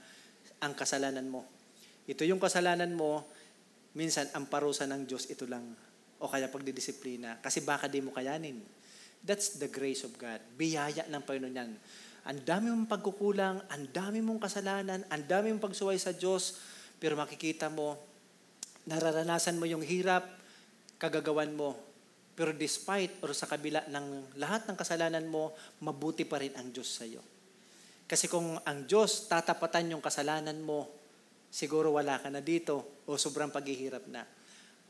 ang 0.60 0.76
kasalanan 0.76 1.24
mo. 1.32 1.48
Ito 2.04 2.28
yung 2.28 2.44
kasalanan 2.44 2.92
mo, 2.92 3.24
minsan 3.96 4.28
ang 4.36 4.52
parusa 4.52 4.84
ng 4.84 5.08
Diyos 5.08 5.32
ito 5.32 5.48
lang. 5.48 5.64
O 6.20 6.28
kaya 6.28 6.52
pagdidisiplina. 6.52 7.40
Kasi 7.40 7.64
baka 7.64 7.88
di 7.88 8.04
mo 8.04 8.12
kayanin. 8.12 8.60
That's 9.24 9.56
the 9.56 9.72
grace 9.72 10.04
of 10.04 10.12
God. 10.20 10.44
Biyaya 10.60 11.08
ng 11.08 11.24
Panginoon 11.24 11.56
yan. 11.56 11.72
Ang 12.28 12.40
dami 12.44 12.68
mong 12.76 12.92
pagkukulang, 12.92 13.64
ang 13.72 13.84
dami 13.96 14.20
mong 14.20 14.44
kasalanan, 14.44 15.08
ang 15.08 15.24
dami 15.24 15.56
mong 15.56 15.72
pagsuway 15.72 15.96
sa 15.96 16.12
Diyos, 16.12 16.60
pero 17.00 17.16
makikita 17.16 17.72
mo, 17.72 17.96
nararanasan 18.84 19.56
mo 19.56 19.64
yung 19.64 19.80
hirap, 19.80 20.28
kagagawan 21.00 21.56
mo. 21.56 21.89
Pero 22.40 22.56
despite 22.56 23.20
or 23.20 23.36
sa 23.36 23.52
kabila 23.52 23.84
ng 23.92 24.40
lahat 24.40 24.64
ng 24.72 24.80
kasalanan 24.80 25.28
mo, 25.28 25.52
mabuti 25.84 26.24
pa 26.24 26.40
rin 26.40 26.56
ang 26.56 26.72
Diyos 26.72 26.88
sa 26.88 27.04
iyo. 27.04 27.20
Kasi 28.08 28.32
kung 28.32 28.56
ang 28.64 28.88
Diyos 28.88 29.28
tatapatan 29.28 29.92
yung 29.92 30.00
kasalanan 30.00 30.56
mo, 30.64 30.88
siguro 31.52 31.92
wala 32.00 32.16
ka 32.16 32.32
na 32.32 32.40
dito 32.40 33.04
o 33.04 33.20
sobrang 33.20 33.52
paghihirap 33.52 34.08
na. 34.08 34.24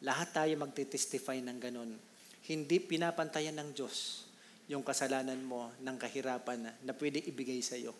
Lahat 0.05 0.29
tayo 0.29 0.53
magtitestify 0.61 1.41
ng 1.41 1.57
ganun. 1.57 1.91
Hindi 2.45 2.77
pinapantayan 2.85 3.57
ng 3.57 3.69
Diyos 3.73 4.29
yung 4.69 4.85
kasalanan 4.85 5.41
mo 5.41 5.73
ng 5.81 5.97
kahirapan 5.97 6.57
na, 6.61 6.71
na 6.85 6.93
pwede 6.93 7.25
ibigay 7.25 7.57
sa 7.65 7.73
iyo. 7.73 7.97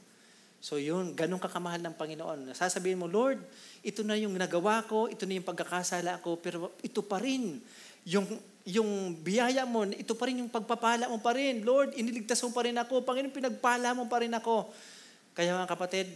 So 0.60 0.76
yun, 0.76 1.16
ganun 1.16 1.40
kakamahal 1.40 1.80
ng 1.80 1.96
Panginoon. 1.96 2.52
Sasabihin 2.52 3.00
mo, 3.00 3.08
Lord, 3.08 3.40
ito 3.80 4.04
na 4.04 4.20
yung 4.20 4.36
nagawa 4.36 4.84
ko, 4.84 5.08
ito 5.08 5.24
na 5.24 5.40
yung 5.40 5.48
pagkakasala 5.48 6.20
ko, 6.20 6.36
pero 6.36 6.76
ito 6.84 7.00
pa 7.00 7.18
rin. 7.24 7.64
Yung, 8.04 8.28
yung 8.70 9.18
biyaya 9.18 9.66
mo, 9.66 9.82
ito 9.90 10.14
pa 10.14 10.30
rin 10.30 10.46
yung 10.46 10.52
pagpapala 10.52 11.10
mo 11.10 11.18
pa 11.18 11.34
rin. 11.34 11.66
Lord, 11.66 11.98
iniligtas 11.98 12.38
mo 12.46 12.54
pa 12.54 12.62
rin 12.70 12.78
ako. 12.78 13.02
Panginoon, 13.02 13.34
pinagpala 13.34 13.98
mo 13.98 14.06
pa 14.06 14.22
rin 14.22 14.30
ako. 14.30 14.70
Kaya 15.34 15.58
mga 15.58 15.70
kapatid, 15.74 16.08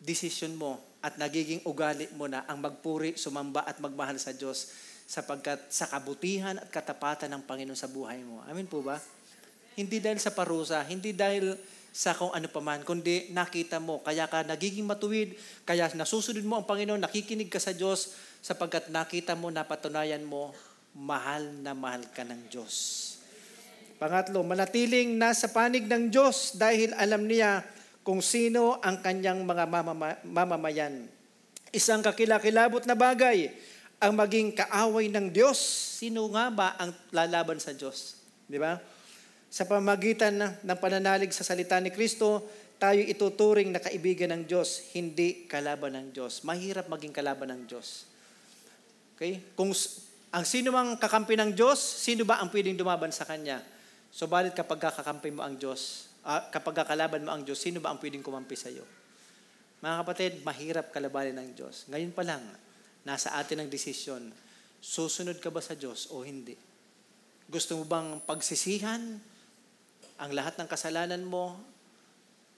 decision 0.00 0.56
mo 0.56 0.80
at 1.04 1.20
nagiging 1.20 1.60
ugali 1.68 2.08
mo 2.16 2.24
na 2.30 2.46
ang 2.48 2.62
magpuri, 2.62 3.18
sumamba 3.20 3.68
at 3.68 3.78
magmahal 3.78 4.16
sa 4.16 4.32
Diyos 4.32 4.72
sapagkat 5.04 5.68
sa 5.68 5.90
kabutihan 5.90 6.56
at 6.56 6.72
katapatan 6.72 7.28
ng 7.36 7.42
Panginoon 7.44 7.76
sa 7.76 7.90
buhay 7.90 8.22
mo. 8.24 8.40
Amin 8.48 8.64
po 8.64 8.80
ba? 8.80 8.96
Hindi 9.76 10.00
dahil 10.00 10.22
sa 10.22 10.32
parusa, 10.32 10.80
hindi 10.88 11.12
dahil 11.12 11.58
sa 11.92 12.16
kung 12.16 12.32
ano 12.32 12.48
paman, 12.48 12.80
kundi 12.88 13.28
nakita 13.36 13.76
mo, 13.76 14.00
kaya 14.00 14.24
ka 14.24 14.40
nagiging 14.48 14.88
matuwid, 14.88 15.36
kaya 15.68 15.92
nasusunod 15.92 16.40
mo 16.48 16.56
ang 16.56 16.64
Panginoon, 16.64 17.04
nakikinig 17.04 17.52
ka 17.52 17.60
sa 17.60 17.76
Diyos, 17.76 18.16
sapagkat 18.40 18.88
nakita 18.88 19.36
mo, 19.36 19.52
napatunayan 19.52 20.24
mo, 20.24 20.56
mahal 20.96 21.48
na 21.64 21.72
mahal 21.72 22.04
ka 22.12 22.24
ng 22.24 22.52
Diyos. 22.52 22.74
Pangatlo, 23.96 24.42
manatiling 24.42 25.14
nasa 25.14 25.46
panig 25.46 25.86
ng 25.86 26.10
Diyos 26.10 26.58
dahil 26.58 26.90
alam 26.98 27.22
niya 27.22 27.62
kung 28.02 28.18
sino 28.18 28.82
ang 28.82 28.98
kanyang 28.98 29.46
mga 29.46 29.64
mamama- 29.70 30.20
mamamayan. 30.26 31.06
Isang 31.70 32.02
kakilakilabot 32.02 32.82
na 32.84 32.98
bagay 32.98 33.54
ang 34.02 34.18
maging 34.18 34.58
kaaway 34.58 35.06
ng 35.06 35.30
Diyos. 35.30 35.56
Sino 36.02 36.26
nga 36.34 36.50
ba 36.50 36.74
ang 36.82 36.90
lalaban 37.14 37.62
sa 37.62 37.70
Diyos? 37.70 38.18
Di 38.50 38.58
ba? 38.58 38.82
Sa 39.46 39.62
pamagitan 39.70 40.34
ng, 40.66 40.78
pananalig 40.82 41.30
sa 41.30 41.46
salita 41.46 41.78
ni 41.78 41.94
Kristo, 41.94 42.42
tayo 42.82 42.98
ituturing 42.98 43.70
na 43.70 43.78
kaibigan 43.78 44.34
ng 44.34 44.50
Diyos, 44.50 44.90
hindi 44.98 45.46
kalaban 45.46 45.94
ng 45.94 46.06
Diyos. 46.10 46.42
Mahirap 46.42 46.90
maging 46.90 47.14
kalaban 47.14 47.54
ng 47.54 47.62
Diyos. 47.70 48.10
Okay? 49.14 49.38
Kung 49.54 49.70
ang 50.32 50.44
sino 50.48 50.72
mang 50.72 50.96
kakampi 50.96 51.36
ng 51.36 51.52
Diyos, 51.52 51.76
sino 51.76 52.24
ba 52.24 52.40
ang 52.40 52.48
pwedeng 52.48 52.72
dumaban 52.72 53.12
sa 53.12 53.28
Kanya? 53.28 53.60
So, 54.08 54.24
balit 54.24 54.56
kapag 54.56 54.80
kakampi 54.80 55.28
mo 55.28 55.44
ang 55.44 55.60
Diyos, 55.60 56.08
ah, 56.24 56.48
kapag 56.48 56.84
kakalaban 56.84 57.28
mo 57.28 57.30
ang 57.36 57.44
Diyos, 57.44 57.60
sino 57.60 57.84
ba 57.84 57.92
ang 57.92 58.00
pwedeng 58.00 58.24
kumampi 58.24 58.56
sa 58.56 58.72
iyo? 58.72 58.84
Mga 59.84 59.96
kapatid, 60.00 60.32
mahirap 60.40 60.88
kalabanin 60.88 61.36
ng 61.36 61.48
Diyos. 61.52 61.84
Ngayon 61.92 62.12
pa 62.16 62.24
lang, 62.24 62.40
nasa 63.04 63.36
atin 63.36 63.60
ang 63.60 63.68
desisyon. 63.68 64.32
Susunod 64.80 65.36
ka 65.36 65.52
ba 65.52 65.60
sa 65.60 65.76
Diyos 65.76 66.08
o 66.08 66.24
hindi? 66.24 66.56
Gusto 67.44 67.76
mo 67.76 67.84
bang 67.84 68.16
pagsisihan 68.24 69.20
ang 70.16 70.30
lahat 70.32 70.56
ng 70.56 70.68
kasalanan 70.70 71.20
mo 71.28 71.60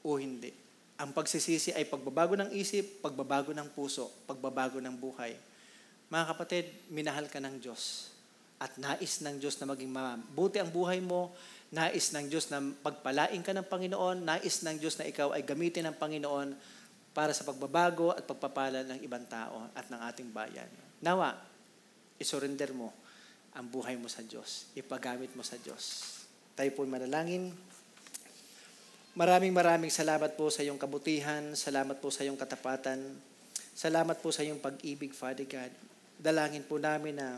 o 0.06 0.14
hindi? 0.14 0.54
Ang 0.94 1.10
pagsisisi 1.10 1.74
ay 1.74 1.90
pagbabago 1.90 2.38
ng 2.38 2.54
isip, 2.54 3.02
pagbabago 3.02 3.50
ng 3.50 3.66
puso, 3.74 4.06
pagbabago 4.30 4.78
ng 4.78 4.94
buhay. 4.94 5.34
Mga 6.14 6.30
kapatid, 6.30 6.70
minahal 6.94 7.26
ka 7.26 7.42
ng 7.42 7.58
Diyos. 7.58 8.14
At 8.62 8.78
nais 8.78 9.18
ng 9.18 9.34
Diyos 9.34 9.58
na 9.58 9.66
maging 9.74 9.90
mabuti 9.90 10.62
ang 10.62 10.70
buhay 10.70 11.02
mo. 11.02 11.34
Nais 11.74 12.14
ng 12.14 12.30
Diyos 12.30 12.54
na 12.54 12.62
pagpalain 12.62 13.42
ka 13.42 13.50
ng 13.50 13.66
Panginoon. 13.66 14.22
Nais 14.22 14.62
ng 14.62 14.78
Diyos 14.78 14.94
na 14.94 15.10
ikaw 15.10 15.34
ay 15.34 15.42
gamitin 15.42 15.90
ng 15.90 15.98
Panginoon 15.98 16.54
para 17.10 17.34
sa 17.34 17.42
pagbabago 17.42 18.14
at 18.14 18.22
pagpapala 18.30 18.86
ng 18.86 19.02
ibang 19.02 19.26
tao 19.26 19.66
at 19.74 19.90
ng 19.90 19.98
ating 20.06 20.30
bayan. 20.30 20.70
Nawa, 21.02 21.34
isurrender 22.22 22.70
mo 22.70 22.94
ang 23.50 23.66
buhay 23.66 23.98
mo 23.98 24.06
sa 24.06 24.22
Diyos. 24.22 24.70
Ipagamit 24.78 25.34
mo 25.34 25.42
sa 25.42 25.58
Diyos. 25.58 26.14
Tayo 26.54 26.70
po 26.78 26.86
manalangin. 26.86 27.50
Maraming 29.18 29.50
maraming 29.50 29.90
salamat 29.90 30.38
po 30.38 30.46
sa 30.46 30.62
iyong 30.62 30.78
kabutihan. 30.78 31.42
Salamat 31.58 31.98
po 31.98 32.14
sa 32.14 32.22
iyong 32.22 32.38
katapatan. 32.38 33.02
Salamat 33.74 34.22
po 34.22 34.30
sa 34.30 34.46
iyong 34.46 34.62
pag-ibig, 34.62 35.10
Father 35.10 35.42
God. 35.42 35.93
Dalangin 36.24 36.64
po 36.64 36.80
namin 36.80 37.20
na 37.20 37.36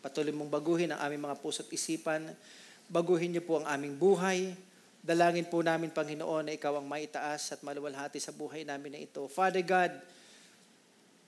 patuloy 0.00 0.32
mong 0.32 0.48
baguhin 0.48 0.88
ang 0.88 1.04
aming 1.04 1.28
mga 1.28 1.36
puso't 1.44 1.68
isipan. 1.68 2.32
Baguhin 2.88 3.36
niyo 3.36 3.44
po 3.44 3.60
ang 3.60 3.68
aming 3.68 3.92
buhay. 4.00 4.56
Dalangin 5.04 5.44
po 5.44 5.60
namin, 5.60 5.92
Panginoon, 5.92 6.48
na 6.48 6.56
ikaw 6.56 6.80
ang 6.80 6.88
maitaas 6.88 7.52
at 7.52 7.60
maluwalhati 7.60 8.16
sa 8.16 8.32
buhay 8.32 8.64
namin 8.64 8.96
na 8.96 9.00
ito. 9.04 9.20
Father 9.28 9.60
God, 9.60 9.92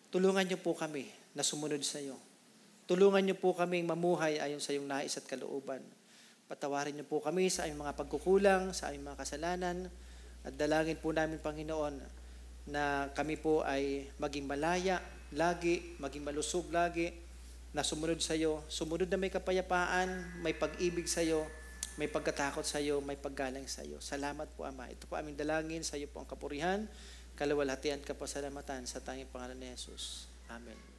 tulungan 0.08 0.48
niyo 0.48 0.56
po 0.56 0.72
kami 0.72 1.12
na 1.36 1.44
sumunod 1.44 1.84
sa 1.84 2.00
iyo. 2.00 2.16
Tulungan 2.88 3.20
niyo 3.20 3.36
po 3.36 3.52
kaming 3.52 3.84
mamuhay 3.84 4.40
ayon 4.40 4.64
sa 4.64 4.72
iyong 4.72 4.88
nais 4.88 5.12
at 5.20 5.28
kalooban. 5.28 5.84
Patawarin 6.48 6.96
niyo 6.96 7.04
po 7.04 7.20
kami 7.20 7.52
sa 7.52 7.68
aming 7.68 7.84
mga 7.84 8.00
pagkukulang, 8.00 8.72
sa 8.72 8.88
aming 8.88 9.12
mga 9.12 9.20
kasalanan. 9.20 9.92
At 10.40 10.56
dalangin 10.56 10.96
po 10.96 11.12
namin, 11.12 11.36
Panginoon, 11.36 12.00
na 12.72 13.12
kami 13.12 13.36
po 13.36 13.60
ay 13.60 14.08
maging 14.16 14.48
malaya 14.48 15.04
lagi, 15.34 15.98
maging 15.98 16.24
malusog 16.24 16.70
lagi, 16.70 17.12
na 17.74 17.82
sumunod 17.82 18.22
sa 18.22 18.38
iyo. 18.38 18.62
Sumunod 18.70 19.10
na 19.10 19.18
may 19.18 19.34
kapayapaan, 19.34 20.38
may 20.40 20.54
pag-ibig 20.54 21.10
sa 21.10 21.20
iyo, 21.26 21.42
may 21.98 22.06
pagkatakot 22.06 22.62
sa 22.62 22.78
iyo, 22.78 23.02
may 23.02 23.18
paggalang 23.18 23.66
sa 23.66 23.82
iyo. 23.82 23.98
Salamat 23.98 24.46
po, 24.54 24.62
Ama. 24.62 24.86
Ito 24.90 25.10
po 25.10 25.18
aming 25.18 25.34
dalangin. 25.34 25.82
Sa 25.82 25.98
iyo 25.98 26.06
po 26.06 26.22
ang 26.22 26.30
kapurihan, 26.30 26.86
kalawalhatian, 27.34 27.98
kapasalamatan 28.06 28.86
sa 28.86 29.02
tanging 29.02 29.30
pangalan 29.30 29.58
ni 29.58 29.66
Jesus. 29.74 30.30
Amen. 30.46 30.93